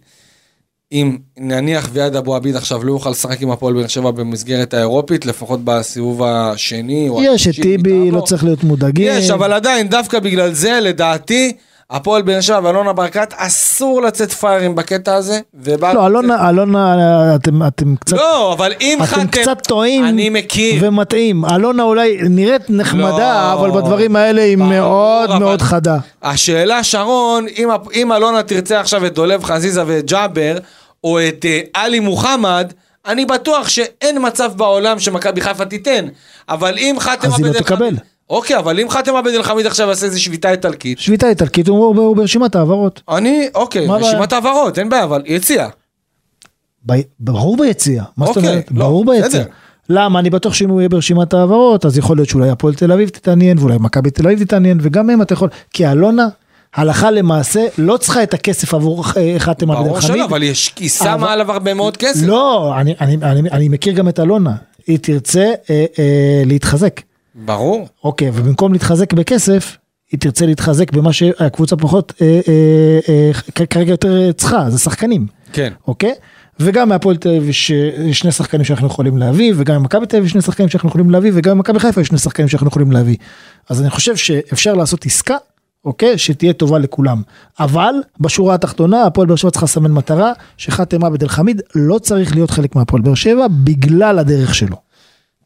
אם 0.91 1.17
נניח 1.37 1.89
ויד 1.93 2.15
אבו 2.15 2.35
עביד 2.35 2.55
עכשיו 2.55 2.83
לא 2.83 2.91
יוכל 2.91 3.09
לשחק 3.09 3.41
עם 3.41 3.51
הפועל 3.51 3.73
באר 3.73 3.87
שבע 3.87 4.11
במסגרת 4.11 4.73
האירופית, 4.73 5.25
לפחות 5.25 5.59
בסיבוב 5.63 6.23
השני 6.23 7.09
או 7.09 7.23
יש 7.23 7.47
את 7.47 7.55
טיבי. 7.61 8.11
לא 8.11 8.21
צריך 8.21 8.43
להיות 8.43 8.63
מודאגים. 8.63 9.07
יש, 9.09 9.29
אבל 9.29 9.53
עדיין, 9.53 9.87
דווקא 9.87 10.19
בגלל 10.19 10.53
זה, 10.53 10.79
לדעתי, 10.81 11.53
הפועל 11.91 12.21
באר 12.21 12.41
שבע 12.41 12.59
ואלונה 12.63 12.93
ברקת, 12.93 13.33
אסור 13.37 14.01
לצאת 14.01 14.31
פראיירים 14.31 14.75
בקטע 14.75 15.15
הזה. 15.15 15.39
ובר- 15.53 15.93
לא, 15.93 16.07
אלונה, 16.07 16.49
אלונה, 16.49 16.95
אתם, 17.35 17.63
אתם 17.67 17.95
קצת... 17.95 18.17
לא, 18.17 18.53
אבל 18.53 18.73
אם 18.81 18.97
אתם 19.03 19.05
חתם... 19.07 19.27
קצת 19.27 19.57
טועים 19.67 20.05
אני 20.05 20.29
מכיר. 20.29 20.83
ומטעים. 20.87 21.45
אלונה 21.45 21.83
אולי 21.83 22.17
נראית 22.29 22.69
נחמדה, 22.69 23.07
לא. 23.43 23.53
אבל 23.53 23.71
בדברים 23.71 24.15
האלה 24.15 24.41
היא 24.41 24.57
ברור, 24.57 24.69
מאוד 24.69 25.29
אבל- 25.29 25.39
מאוד 25.39 25.61
חדה. 25.61 25.97
השאלה, 26.23 26.83
שרון, 26.83 27.45
אם, 27.57 27.69
אם 27.93 28.13
אלונה 28.13 28.43
תרצה 28.43 28.79
עכשיו 28.79 29.05
את 29.05 29.13
דולב 29.13 29.43
חזיזה 29.43 29.83
ואת 29.87 30.05
ג'אבר, 30.05 30.57
או 31.03 31.19
את 31.19 31.45
אה, 31.45 31.59
עלי 31.73 31.99
מוחמד, 31.99 32.73
אני 33.07 33.25
בטוח 33.25 33.69
שאין 33.69 34.17
מצב 34.27 34.51
בעולם 34.55 34.99
שמכבי 34.99 35.41
חיפה 35.41 35.65
תיתן. 35.65 36.05
אבל 36.49 36.77
אם 36.77 36.95
חתם 36.99 37.27
אז 37.27 37.33
היא 37.39 37.45
לא 37.45 37.53
תקבל. 37.53 37.95
אוקיי, 38.29 38.57
אבל 38.57 38.79
אם 38.79 38.89
חתם 38.89 39.15
עבד 39.15 39.31
אל 39.31 39.43
חמיד 39.43 39.65
עכשיו 39.65 39.87
יעשה 39.87 40.05
איזה 40.05 40.19
שביתה 40.19 40.51
איטלקית, 40.51 40.99
שביתה 40.99 41.29
איטלקית 41.29 41.67
הוא 41.67 42.15
ברשימת 42.15 42.55
העברות. 42.55 43.01
אני, 43.09 43.49
אוקיי? 43.55 43.87
רשימת 43.87 44.33
העברות, 44.33 44.79
אין 44.79 44.89
בעיה, 44.89 45.03
אבל 45.03 45.23
יציאה. 45.25 45.69
ברור 47.19 47.57
ביציאה, 47.57 48.03
מה 48.17 48.25
זאת 48.25 48.37
אוקיי, 48.37 48.49
אומרת? 48.49 48.67
לא, 48.71 48.79
ברור 48.79 49.05
ביציאה. 49.05 49.43
למה? 49.89 50.19
אני 50.19 50.29
בטוח 50.29 50.53
שאם 50.53 50.69
הוא 50.69 50.81
יהיה 50.81 50.89
ברשימת 50.89 51.33
העברות, 51.33 51.85
אז 51.85 51.97
יכול 51.97 52.17
להיות 52.17 52.29
שאולי 52.29 52.49
הפועל 52.49 52.75
תל 52.75 52.91
אביב 52.91 53.09
תתעניין, 53.09 53.57
ואולי 53.59 53.75
מכבי 53.79 54.11
תל 54.11 54.27
אביב 54.27 54.43
תתעניין, 54.43 54.77
וגם 54.81 55.09
הם 55.09 55.21
אתה 55.21 55.33
יכול, 55.33 55.49
כי 55.73 55.87
אלונה, 55.87 56.27
הלכה 56.75 57.11
למעשה, 57.11 57.65
לא 57.77 57.97
צריכה 57.97 58.23
את 58.23 58.33
הכסף 58.33 58.73
עבור 58.73 59.03
אה, 59.17 59.35
חתם 59.37 59.71
עבד 59.71 59.83
ברור 59.83 59.95
אל 59.95 60.01
שלא. 60.01 60.25
אבל 60.25 60.43
יש, 60.43 60.73
היא 60.79 60.89
שמה 60.89 61.33
עליו 61.33 61.51
הרבה 61.51 61.73
מאוד 61.73 61.97
כסף. 61.97 62.27
לא, 62.27 62.73
אני, 62.79 62.95
אני, 63.01 63.15
אני, 63.15 63.49
אני 63.51 63.69
מכיר 63.69 63.93
גם 63.93 64.09
את 64.09 64.19
אלונה, 64.19 64.55
היא 64.87 64.99
תרצה 65.01 65.51
אה, 65.69 65.85
אה, 65.99 66.43
להתחזק. 66.45 67.01
ברור. 67.45 67.87
אוקיי, 68.03 68.29
ובמקום 68.33 68.73
להתחזק 68.73 69.13
בכסף, 69.13 69.77
היא 70.11 70.19
תרצה 70.19 70.45
להתחזק 70.45 70.91
במה 70.91 71.13
שהקבוצה 71.13 71.75
פחות, 71.75 72.13
אה, 72.21 72.39
אה, 72.47 72.99
אה, 73.09 73.65
כרגע 73.65 73.91
יותר 73.91 74.31
צריכה, 74.31 74.69
זה 74.69 74.79
שחקנים. 74.79 75.27
כן. 75.53 75.73
אוקיי? 75.87 76.13
וגם 76.59 76.89
מהפועל 76.89 77.17
תל 77.17 77.29
אביב 77.29 77.49
יש 77.49 77.71
אה, 77.71 78.13
שני 78.13 78.31
שחקנים 78.31 78.63
שאנחנו 78.63 78.87
יכולים 78.87 79.17
להביא, 79.17 79.53
וגם 79.55 79.81
ממכבי 79.81 80.05
תל 80.05 80.15
אביב 80.15 80.25
יש 80.25 80.31
שני 80.31 80.41
שחקנים 80.41 80.69
שאנחנו 80.69 80.89
יכולים 80.89 81.09
להביא, 81.09 81.31
וגם 81.33 81.57
ממכבי 81.57 81.79
חיפה 81.79 82.01
יש 82.01 82.07
שני 82.07 82.17
שחקנים 82.17 82.47
שאנחנו 82.47 82.67
יכולים 82.67 82.91
להביא. 82.91 83.15
אז 83.69 83.81
אני 83.81 83.89
חושב 83.89 84.15
שאפשר 84.15 84.73
לעשות 84.73 85.05
עסקה, 85.05 85.35
אוקיי? 85.85 86.17
שתהיה 86.17 86.53
טובה 86.53 86.79
לכולם. 86.79 87.21
אבל 87.59 87.93
בשורה 88.19 88.55
התחתונה, 88.55 89.03
הפועל 89.03 89.27
באר 89.27 89.35
שבע 89.35 89.51
צריכה 89.51 89.63
לסמן 89.63 89.91
מטרה, 89.91 90.31
שחאתם 90.57 91.03
עבד 91.03 91.23
אל 91.23 91.29
חמיד 91.29 91.61
לא 91.75 91.99
צריך 91.99 92.35
להיות 92.35 92.51
חלק 92.51 92.75
מהפועל 92.75 93.01
באר 93.01 93.15
שבע 93.15 93.47
בגלל 93.63 94.19
הדרך 94.19 94.55
שלו. 94.55 94.86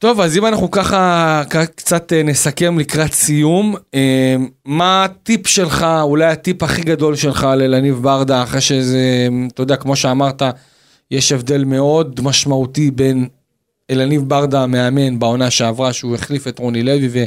טוב, 0.01 0.21
אז 0.21 0.37
אם 0.37 0.45
אנחנו 0.45 0.71
ככה 0.71 1.43
קצת 1.75 2.13
אה, 2.13 2.23
נסכם 2.23 2.79
לקראת 2.79 3.13
סיום, 3.13 3.75
אה, 3.93 4.35
מה 4.65 5.03
הטיפ 5.03 5.47
שלך, 5.47 5.85
אולי 6.01 6.25
הטיפ 6.25 6.63
הכי 6.63 6.81
גדול 6.81 7.15
שלך 7.15 7.47
ללניב 7.57 7.95
ברדה, 7.95 8.43
אחרי 8.43 8.61
שזה, 8.61 9.27
אתה 9.53 9.61
יודע, 9.61 9.75
כמו 9.75 9.95
שאמרת, 9.95 10.41
יש 11.11 11.31
הבדל 11.31 11.63
מאוד 11.63 12.19
משמעותי 12.23 12.91
בין 12.91 13.27
אלניב 13.89 14.29
ברדה 14.29 14.63
המאמן 14.63 15.19
בעונה 15.19 15.49
שעברה, 15.49 15.93
שהוא 15.93 16.15
החליף 16.15 16.47
את 16.47 16.59
רוני 16.59 16.83
לוי, 16.83 17.09
ו, 17.11 17.23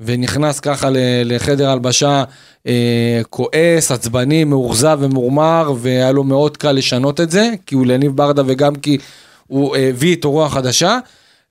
ונכנס 0.00 0.60
ככה 0.60 0.88
לחדר 1.24 1.70
הלבשה 1.70 2.24
אה, 2.66 3.20
כועס, 3.30 3.92
עצבני, 3.92 4.44
מאוכזב 4.44 4.98
ומורמר, 5.00 5.72
והיה 5.78 6.12
לו 6.12 6.24
מאוד 6.24 6.56
קל 6.56 6.72
לשנות 6.72 7.20
את 7.20 7.30
זה, 7.30 7.50
כי 7.66 7.74
הוא 7.74 7.86
ליניב 7.86 8.16
ברדה 8.16 8.42
וגם 8.46 8.74
כי 8.74 8.98
הוא 9.46 9.76
אה, 9.76 9.88
הביא 9.88 10.10
איתו 10.10 10.30
רוח 10.30 10.54
חדשה. 10.54 10.98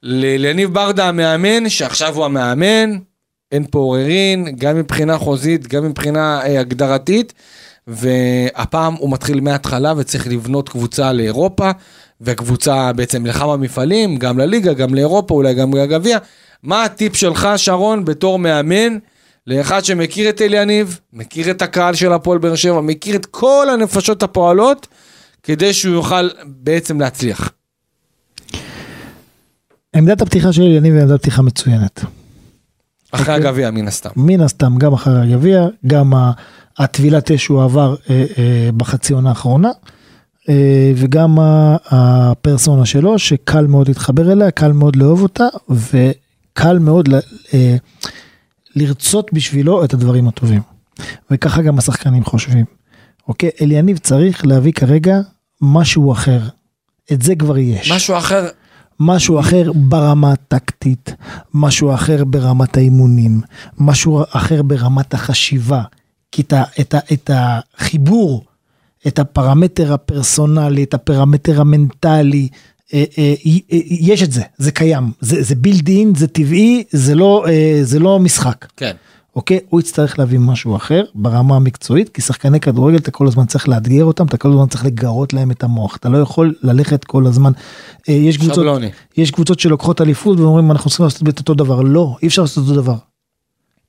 ליניב 0.03 0.73
ברדה 0.73 1.09
המאמן, 1.09 1.69
שעכשיו 1.69 2.15
הוא 2.15 2.25
המאמן, 2.25 2.97
אין 3.51 3.65
פה 3.71 3.79
עוררין, 3.79 4.55
גם 4.55 4.75
מבחינה 4.75 5.17
חוזית, 5.17 5.67
גם 5.67 5.85
מבחינה 5.85 6.41
אה, 6.41 6.59
הגדרתית, 6.59 7.33
והפעם 7.87 8.93
הוא 8.93 9.11
מתחיל 9.11 9.39
מההתחלה 9.39 9.93
וצריך 9.97 10.27
לבנות 10.27 10.69
קבוצה 10.69 11.13
לאירופה, 11.13 11.71
והקבוצה 12.21 12.93
בעצם 12.93 13.25
לכמה 13.25 13.57
מפעלים, 13.57 14.17
גם 14.17 14.37
לליגה, 14.37 14.73
גם 14.73 14.95
לאירופה, 14.95 15.33
אולי 15.33 15.53
גם 15.53 15.73
לגביע. 15.73 16.17
מה 16.63 16.83
הטיפ 16.83 17.15
שלך, 17.15 17.49
שרון, 17.57 18.05
בתור 18.05 18.39
מאמן, 18.39 18.97
לאחד 19.47 19.85
שמכיר 19.85 20.29
את 20.29 20.41
אליניב, 20.41 20.99
מכיר 21.13 21.51
את 21.51 21.61
הקהל 21.61 21.95
של 21.95 22.13
הפועל 22.13 22.37
באר 22.37 22.55
שבע, 22.55 22.81
מכיר 22.81 23.15
את 23.15 23.25
כל 23.25 23.67
הנפשות 23.73 24.23
הפועלות, 24.23 24.87
כדי 25.43 25.73
שהוא 25.73 25.93
יוכל 25.93 26.29
בעצם 26.45 26.99
להצליח. 26.99 27.51
עמדת 29.97 30.21
הפתיחה 30.21 30.53
של 30.53 30.61
אליניב 30.61 30.93
היא 30.93 31.01
עמדת 31.03 31.21
פתיחה 31.21 31.41
מצוינת. 31.41 32.05
אחרי 33.11 33.35
אוקיי. 33.35 33.35
הגביע, 33.35 33.71
מן 33.71 33.87
הסתם. 33.87 34.09
מן 34.15 34.41
הסתם, 34.41 34.77
גם 34.77 34.93
אחרי 34.93 35.21
הגביע, 35.21 35.67
גם 35.87 36.13
הטבילת 36.77 37.31
אש 37.31 37.43
שהוא 37.43 37.63
עבר 37.63 37.95
אה, 38.09 38.25
אה, 38.37 38.69
בחצי 38.77 39.13
עונה 39.13 39.29
האחרונה, 39.29 39.69
אה, 40.49 40.91
וגם 40.95 41.37
הפרסונה 41.85 42.85
שלו, 42.85 43.19
שקל 43.19 43.67
מאוד 43.67 43.87
להתחבר 43.87 44.31
אליה, 44.31 44.51
קל 44.51 44.71
מאוד 44.71 44.95
לאהוב 44.95 45.21
אותה, 45.21 45.45
וקל 45.69 46.79
מאוד 46.79 47.07
ל, 47.07 47.15
אה, 47.53 47.75
לרצות 48.75 49.33
בשבילו 49.33 49.83
את 49.83 49.93
הדברים 49.93 50.27
הטובים. 50.27 50.61
וככה 51.31 51.61
גם 51.61 51.77
השחקנים 51.77 52.23
חושבים. 52.23 52.65
אוקיי, 53.27 53.49
אליניב 53.61 53.97
צריך 53.97 54.45
להביא 54.45 54.71
כרגע 54.73 55.19
משהו 55.61 56.11
אחר. 56.11 56.39
את 57.13 57.21
זה 57.21 57.35
כבר 57.35 57.57
יש. 57.57 57.91
משהו 57.91 58.17
אחר, 58.17 58.47
משהו 58.99 59.39
אחר 59.39 59.71
ברמה 59.75 60.31
הטקטית, 60.31 61.13
משהו 61.53 61.93
אחר 61.93 62.23
ברמת 62.23 62.77
האימונים, 62.77 63.41
משהו 63.77 64.23
אחר 64.29 64.61
ברמת 64.61 65.13
החשיבה. 65.13 65.81
כי 66.31 66.41
את, 66.41 66.53
ה, 66.53 66.63
את, 66.79 66.93
ה, 66.93 66.99
את 67.13 67.29
החיבור, 67.33 68.45
את 69.07 69.19
הפרמטר 69.19 69.93
הפרסונלי, 69.93 70.83
את 70.83 70.93
הפרמטר 70.93 71.61
המנטלי, 71.61 72.47
אה, 72.93 73.03
אה, 73.17 73.33
אה, 73.71 73.77
יש 73.89 74.23
את 74.23 74.31
זה, 74.31 74.41
זה 74.57 74.71
קיים, 74.71 75.11
זה, 75.21 75.43
זה 75.43 75.55
בילד 75.55 75.87
אין, 75.87 76.15
זה 76.15 76.27
טבעי, 76.27 76.83
זה 76.91 77.15
לא, 77.15 77.45
זה 77.83 77.99
לא 77.99 78.19
משחק. 78.19 78.65
כן. 78.77 78.95
אוקיי? 79.38 79.59
הוא 79.69 79.79
יצטרך 79.79 80.19
להביא 80.19 80.39
משהו 80.39 80.75
אחר 80.75 81.03
ברמה 81.15 81.55
המקצועית, 81.55 82.09
כי 82.09 82.21
שחקני 82.21 82.59
כדורגל 82.59 82.97
אתה 82.97 83.11
כל 83.11 83.27
הזמן 83.27 83.45
צריך 83.45 83.69
לאתגר 83.69 84.03
אותם, 84.05 84.25
אתה 84.25 84.38
כל 84.38 84.49
הזמן 84.49 84.67
צריך 84.67 84.85
לגרות 84.85 85.33
להם 85.33 85.51
את 85.51 85.63
המוח, 85.63 85.95
אתה 85.95 86.09
לא 86.09 86.17
יכול 86.17 86.53
ללכת 86.63 87.03
כל 87.03 87.25
הזמן. 87.27 87.51
אה, 88.09 88.13
יש 88.13 88.38
קבוצות, 88.38 88.55
שבלוני. 88.55 88.89
יש 89.17 89.31
קבוצות 89.31 89.59
שלוקחות 89.59 90.01
אליפות 90.01 90.39
ואומרים 90.39 90.71
אנחנו 90.71 90.89
צריכים 90.89 91.03
לעשות 91.03 91.29
את 91.29 91.39
אותו 91.39 91.53
דבר, 91.53 91.81
לא, 91.81 92.15
אי 92.21 92.27
אפשר 92.27 92.41
לעשות 92.41 92.63
אותו 92.67 92.81
דבר. 92.81 92.95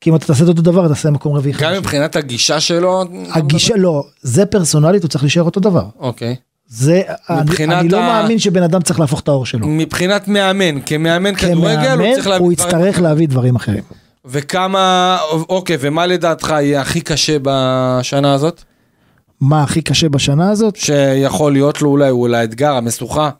כי 0.00 0.10
אם 0.10 0.14
אתה 0.16 0.26
תעשה 0.26 0.44
את 0.44 0.48
אותו 0.48 0.62
דבר 0.62 0.86
אתה 0.86 0.94
תעשה 0.94 1.10
מקום 1.10 1.34
רביעי 1.34 1.52
גם 1.52 1.58
חמישי. 1.60 1.78
מבחינת 1.80 2.16
הגישה 2.16 2.60
שלו, 2.60 3.04
הגישה 3.32 3.76
לא, 3.76 4.04
זה 4.22 4.46
פרסונלית 4.46 5.02
הוא 5.02 5.08
צריך 5.08 5.24
להישאר 5.24 5.42
אותו 5.42 5.60
דבר. 5.60 5.84
אוקיי. 5.98 6.36
זה, 6.66 7.02
אני, 7.30 7.40
מבחינת 7.40 7.80
אני 7.80 7.88
לא 7.88 8.00
ה- 8.00 8.22
מאמין 8.22 8.38
שבן 8.38 8.62
אדם 8.62 8.82
צריך 8.82 9.00
להפוך 9.00 9.20
את 9.20 9.28
העור 9.28 9.46
שלו. 9.46 9.66
מבחינת 9.68 10.28
מאמן, 10.28 10.80
כמאמן 10.86 11.34
כדורגל, 11.34 11.98
הוא 12.38 12.54
צריך 12.54 13.00
להביא 13.00 13.28
דברים 13.28 13.56
אחרים. 13.56 13.82
וכמה, 14.28 15.18
אוקיי, 15.48 15.76
ומה 15.80 16.06
לדעתך 16.06 16.50
יהיה 16.50 16.80
הכי 16.80 17.00
קשה 17.00 17.36
בשנה 17.42 18.32
הזאת? 18.32 18.62
מה 19.40 19.62
הכי 19.62 19.82
קשה 19.82 20.08
בשנה 20.08 20.50
הזאת? 20.50 20.76
שיכול 20.76 21.52
להיות 21.52 21.82
לו 21.82 21.90
אולי, 21.90 22.10
אולי 22.10 22.38
האתגר, 22.38 22.72
המשוכה. 22.72 23.30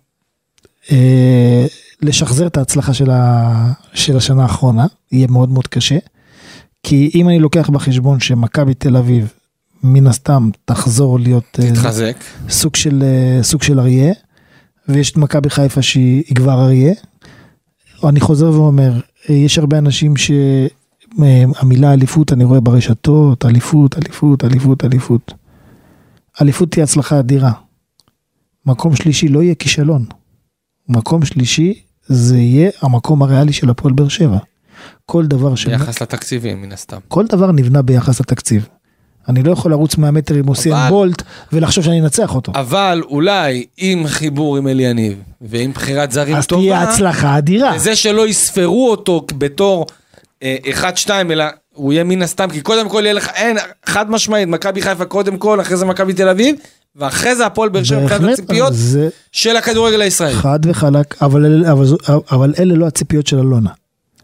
אה, 0.93 1.67
לשחזר 2.03 2.47
את 2.47 2.57
ההצלחה 2.57 2.95
של, 2.95 3.11
ה, 3.11 3.73
של 3.95 4.17
השנה 4.17 4.43
האחרונה, 4.43 4.87
יהיה 5.13 5.27
מאוד 5.31 5.49
מאוד 5.49 5.67
קשה. 5.67 5.99
כי 6.83 7.11
אם 7.15 7.29
אני 7.29 7.39
לוקח 7.39 7.71
בחשבון 7.71 8.21
שמכבי 8.21 8.75
תל 8.75 8.97
אביב, 8.97 9.33
מן 9.83 10.07
הסתם 10.07 10.51
תחזור 10.65 11.19
להיות 11.19 11.59
אה, 11.63 11.71
תתחזק. 11.71 12.17
סוג 12.49 12.77
של, 12.77 13.03
אה, 13.03 13.43
סוג 13.43 13.63
של 13.63 13.81
אריה, 13.81 14.13
ויש 14.89 15.11
את 15.11 15.17
מכבי 15.17 15.51
חיפה 15.51 15.83
שהיא 15.83 16.23
היא 16.29 16.37
כבר 16.37 16.65
אריה. 16.65 16.95
אני 18.05 18.21
חוזר 18.21 18.51
ואומר, 18.51 18.93
אה, 18.93 19.01
יש 19.29 19.59
הרבה 19.59 19.79
אנשים 19.79 20.15
שהמילה 20.17 21.93
אליפות 21.93 22.33
אני 22.33 22.45
רואה 22.45 22.61
ברשתות, 22.61 23.45
אליפות, 23.45 23.99
אליפות, 23.99 24.45
אליפות, 24.45 24.85
אליפות. 24.85 25.35
אליפות 26.41 26.71
תהיה 26.71 26.85
הצלחה 26.85 27.19
אדירה. 27.19 27.53
מקום 28.67 28.97
שלישי 28.97 29.29
לא 29.29 29.43
יהיה 29.43 29.55
כישלון. 29.55 30.05
מקום 30.89 31.25
שלישי 31.25 31.83
זה 32.07 32.39
יהיה 32.39 32.71
המקום 32.83 33.23
הריאלי 33.23 33.53
של 33.53 33.71
הפועל 33.71 33.95
באר 33.95 34.09
שבע. 34.09 34.39
כל 35.07 35.27
דבר 35.27 35.55
ש... 35.55 35.67
ביחס 35.67 36.03
לתקציבים, 36.03 36.63
מן 36.63 36.73
הסתם. 36.73 36.99
כל 37.09 37.27
דבר 37.27 37.53
נבנה 37.53 37.83
ביחס 37.83 38.21
לתקציב. 38.21 38.69
אני 39.29 39.43
לא 39.43 39.53
יכול 39.53 39.71
לרוץ 39.71 39.97
100 39.97 40.11
מטר 40.11 40.35
עם 40.35 40.49
אוסיאן 40.49 40.77
אבל- 40.77 40.89
בולט 40.89 41.23
ולחשוב 41.53 41.85
שאני 41.85 42.01
אנצח 42.01 42.35
אותו. 42.35 42.53
אבל 42.55 43.03
אולי 43.09 43.65
עם 43.77 44.07
חיבור 44.07 44.57
עם 44.57 44.69
אלי 44.69 44.83
יניב, 44.83 45.19
ועם 45.41 45.73
בחירת 45.73 46.13
זרים 46.13 46.37
אז 46.37 46.47
טובה, 46.47 46.63
תהיה 46.63 46.83
הצלחה 46.83 47.39
אדירה. 47.39 47.73
וזה 47.77 47.97
שלא 47.97 48.29
יספרו 48.29 48.91
אותו 48.91 49.27
בתור 49.39 49.87
אה, 50.43 50.57
1-2, 51.05 51.11
אלא 51.31 51.45
הוא 51.75 51.93
יהיה 51.93 52.05
מן 52.05 52.23
הסתם, 52.23 52.49
כי 52.51 52.61
קודם 52.61 52.89
כל 52.89 53.01
יהיה 53.05 53.13
לך, 53.13 53.29
אין, 53.35 53.57
חד 53.87 54.11
משמעית, 54.11 54.49
מכבי 54.49 54.83
חיפה 54.83 55.05
קודם 55.05 55.37
כל, 55.39 55.61
אחרי 55.61 55.77
זה 55.77 55.85
מכבי 55.85 56.13
תל 56.13 56.29
אביב, 56.29 56.57
ואחרי 56.97 57.35
זה 57.37 57.47
הפועל 57.47 57.69
באר 57.69 57.83
שבע 57.85 58.01
מבחינת 58.05 58.33
הציפיות 58.33 58.73
זה 58.75 59.09
של 59.33 59.57
הכדורגל 59.57 60.01
הישראלי. 60.01 60.35
חד 60.35 60.59
וחלק, 60.67 61.23
אבל, 61.23 61.65
אבל, 61.71 61.85
זו- 61.85 61.97
אבל 62.31 62.55
אלה 62.59 62.75
לא 62.75 62.87
הציפיות 62.87 63.27
של 63.27 63.39
אלונה. 63.39 63.71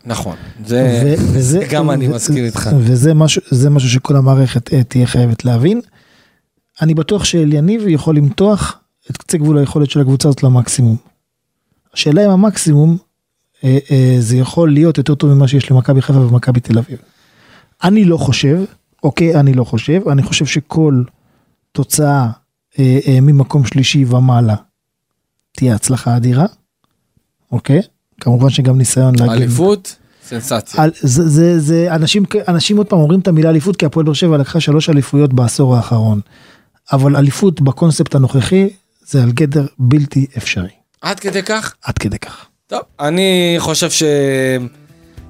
נכון, 0.07 0.37
זה 0.67 1.03
ו- 1.05 1.23
וזה- 1.35 1.67
גם 1.71 1.91
אני 1.91 2.09
ו- 2.09 2.15
מסכים 2.15 2.45
איתך. 2.45 2.71
וזה 2.79 3.15
משהו, 3.15 3.43
משהו 3.71 3.89
שכל 3.89 4.17
המערכת 4.17 4.73
אה, 4.73 4.85
תהיה 4.85 5.07
חייבת 5.07 5.45
להבין. 5.45 5.81
אני 6.83 6.95
בטוח 6.95 7.25
שאליניב 7.25 7.83
יכול 7.89 8.17
למתוח 8.17 8.81
את 9.11 9.17
קצה 9.17 9.39
גבול 9.39 9.59
היכולת 9.59 9.91
של 9.91 10.01
הקבוצה 10.01 10.29
הזאת 10.29 10.43
למקסימום. 10.43 10.97
השאלה 11.95 12.27
אם 12.27 12.31
המקסימום 12.31 12.97
אה, 13.65 13.79
אה, 13.91 14.17
זה 14.21 14.37
יכול 14.37 14.73
להיות 14.73 14.99
יותר 14.99 15.15
טוב 15.15 15.35
ממה 15.35 15.49
שיש 15.49 15.71
למכבי 15.71 16.03
חיפה 16.03 16.19
ומכבי 16.19 16.61
תל 16.61 16.79
אביב. 16.79 16.99
אני 17.85 18.05
לא 18.05 18.17
חושב, 18.17 18.61
אוקיי, 19.03 19.41
אני 19.41 19.53
לא 19.55 19.65
חושב, 19.65 20.09
אני 20.09 20.23
חושב 20.23 20.47
שכל 20.47 21.03
תוצאה 21.73 22.31
אה, 22.79 22.99
אה, 23.09 23.19
ממקום 23.21 23.65
שלישי 23.67 24.05
ומעלה 24.05 24.55
תהיה 25.53 25.75
הצלחה 25.75 26.17
אדירה, 26.17 26.47
אוקיי? 27.53 27.81
כמובן 28.21 28.51
שגם 28.51 28.79
ניסיון 28.79 29.15
להגיד... 29.19 29.43
אליפות, 29.43 29.97
סנסציה. 30.29 30.83
על, 30.83 30.91
זה, 31.01 31.29
זה, 31.29 31.61
זה, 31.61 31.95
אנשים, 31.95 32.23
אנשים 32.49 32.77
עוד 32.77 32.87
פעם 32.87 32.99
אומרים 32.99 33.21
את 33.21 33.29
המילה 33.29 33.51
אליפות 33.51 33.77
כי 33.77 33.87
הפועל 33.87 34.07
באר 34.07 34.15
שבע 34.15 34.39
לקחה 34.39 34.61
שלוש 34.61 34.91
אליפויות 34.91 35.33
בעשור 35.33 35.77
האחרון. 35.77 36.21
אבל 36.93 37.17
אליפות 37.17 37.61
בקונספט 37.61 38.15
הנוכחי 38.15 38.69
זה 39.07 39.23
על 39.23 39.33
גדר 39.33 39.67
בלתי 39.79 40.27
אפשרי. 40.37 40.69
עד 41.01 41.21
כדי 41.21 41.43
כך? 41.43 41.75
עד 41.85 41.99
כדי 41.99 42.19
כך. 42.19 42.47
טוב, 42.67 42.81
אני 43.01 43.55
חושב 43.59 43.91
ש... 43.91 44.03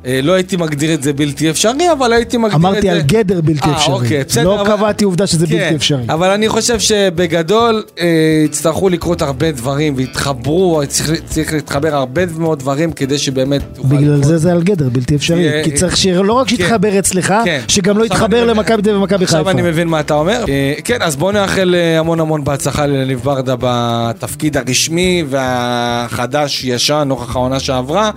אה, 0.06 0.20
לא 0.22 0.32
הייתי 0.32 0.56
מגדיר 0.56 0.94
את 0.94 1.02
זה 1.02 1.12
בלתי 1.12 1.50
אפשרי, 1.50 1.92
אבל 1.92 2.12
הייתי 2.12 2.36
מגדיר 2.36 2.56
את 2.56 2.62
זה... 2.62 2.68
אמרתי 2.68 2.90
על 2.90 3.00
גדר 3.00 3.40
בלתי 3.40 3.68
אה, 3.68 3.76
אפשרי. 3.76 3.94
אוקיי, 3.94 4.24
בסדר, 4.28 4.44
לא 4.44 4.60
אבל- 4.60 4.76
קבעתי 4.76 5.04
עובדה 5.04 5.26
שזה 5.26 5.46
כן, 5.46 5.52
בלתי 5.58 5.74
אפשרי. 5.74 6.02
אבל 6.08 6.30
אני 6.30 6.48
חושב 6.48 6.78
שבגדול 6.80 7.84
אה, 8.00 8.06
יצטרכו 8.44 8.88
לקרות 8.88 9.22
הרבה 9.22 9.52
דברים 9.52 9.94
ויתחברו, 9.96 10.82
צריך, 10.88 11.10
צריך 11.26 11.52
להתחבר 11.52 11.94
הרבה 11.94 12.22
מאוד 12.38 12.58
דברים 12.58 12.92
כדי 12.92 13.18
שבאמת... 13.18 13.62
בגלל. 13.84 14.22
זה 14.24 14.38
זה 14.38 14.52
על 14.52 14.62
גדר 14.62 14.88
בלתי 14.88 15.14
אפשרי. 15.16 15.64
כי 15.64 15.70
צריך 15.70 15.96
שלא 15.96 16.32
רק 16.32 16.48
שיתחבר 16.48 16.98
אצלך, 16.98 17.34
כן. 17.44 17.60
שגם 17.68 17.98
לא 17.98 18.04
יתחבר 18.04 18.44
למכבי 18.44 18.82
תל 18.82 18.90
אביב 18.90 19.00
ומכבי 19.02 19.26
חיפה. 19.26 19.38
עכשיו 19.38 19.50
אני 19.50 19.62
מבין 19.62 19.88
מה 19.88 20.00
אתה 20.00 20.14
אומר. 20.14 20.44
אה, 20.48 20.72
כן, 20.84 21.02
אז 21.02 21.16
בואו 21.16 21.32
נאחל 21.32 21.74
המון 21.98 22.20
המון 22.20 22.44
בהצלחה 22.44 22.86
לניב 22.86 23.20
ברדה 23.24 23.54
בתפקיד 23.60 24.56
הרשמי 24.56 25.24
והחדש-ישן 25.28 27.04
נוכח 27.06 27.36
העונה 27.36 27.60
שעברה. 27.60 28.10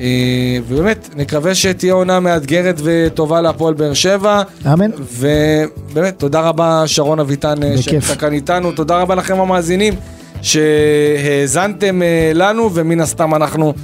אה, 0.00 0.58
ובאמת, 0.68 1.08
נקווה 1.16 1.54
שתהיה 1.54 1.92
עונה 1.94 2.20
מאתגרת 2.20 2.80
וטובה 2.84 3.40
להפועל 3.40 3.74
באר 3.74 3.94
שבע. 3.94 4.42
אמן. 4.72 4.90
ובאמת, 5.18 6.18
תודה 6.18 6.40
רבה 6.40 6.82
שרון 6.86 7.20
אביטן. 7.20 7.76
שאתה 7.80 8.16
כאן 8.16 8.32
איתנו, 8.32 8.72
תודה 8.72 9.00
רבה 9.00 9.14
לכם 9.14 9.40
המאזינים 9.40 9.94
שהאזנתם 10.42 12.02
אה, 12.02 12.32
לנו, 12.34 12.70
ומן 12.74 13.00
הסתם 13.00 13.34
אנחנו 13.34 13.74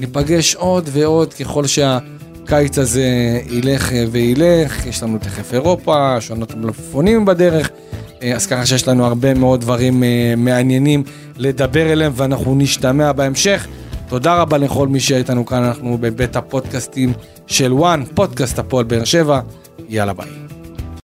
ניפגש 0.00 0.54
עוד 0.54 0.88
ועוד 0.92 1.34
ככל 1.34 1.64
שהקיץ 1.66 2.78
הזה 2.78 3.06
ילך 3.50 3.92
אה, 3.92 4.04
וילך, 4.10 4.86
יש 4.86 5.02
לנו 5.02 5.18
תכף 5.18 5.54
אירופה, 5.54 6.20
שונות 6.20 6.54
מלפפונים 6.54 7.24
בדרך, 7.24 7.70
אז 8.34 8.46
ככה 8.46 8.66
שיש 8.66 8.88
לנו 8.88 9.06
הרבה 9.06 9.34
מאוד 9.34 9.60
דברים 9.60 10.02
מעניינים 10.36 11.02
לדבר 11.36 11.92
אליהם 11.92 12.12
ואנחנו 12.16 12.54
נשתמע 12.54 13.12
בהמשך. 13.12 13.66
תודה 14.12 14.34
רבה 14.34 14.58
לכל 14.58 14.88
מי 14.88 15.00
שהיה 15.00 15.18
איתנו 15.18 15.46
כאן, 15.46 15.62
אנחנו 15.62 15.98
בבית 16.00 16.36
הפודקאסטים 16.36 17.12
של 17.46 17.72
וואן, 17.72 18.04
פודקאסט 18.14 18.58
הפועל 18.58 18.84
באר 18.84 19.04
שבע. 19.04 19.40
יאללה 19.88 20.12
ביי. 20.12 20.51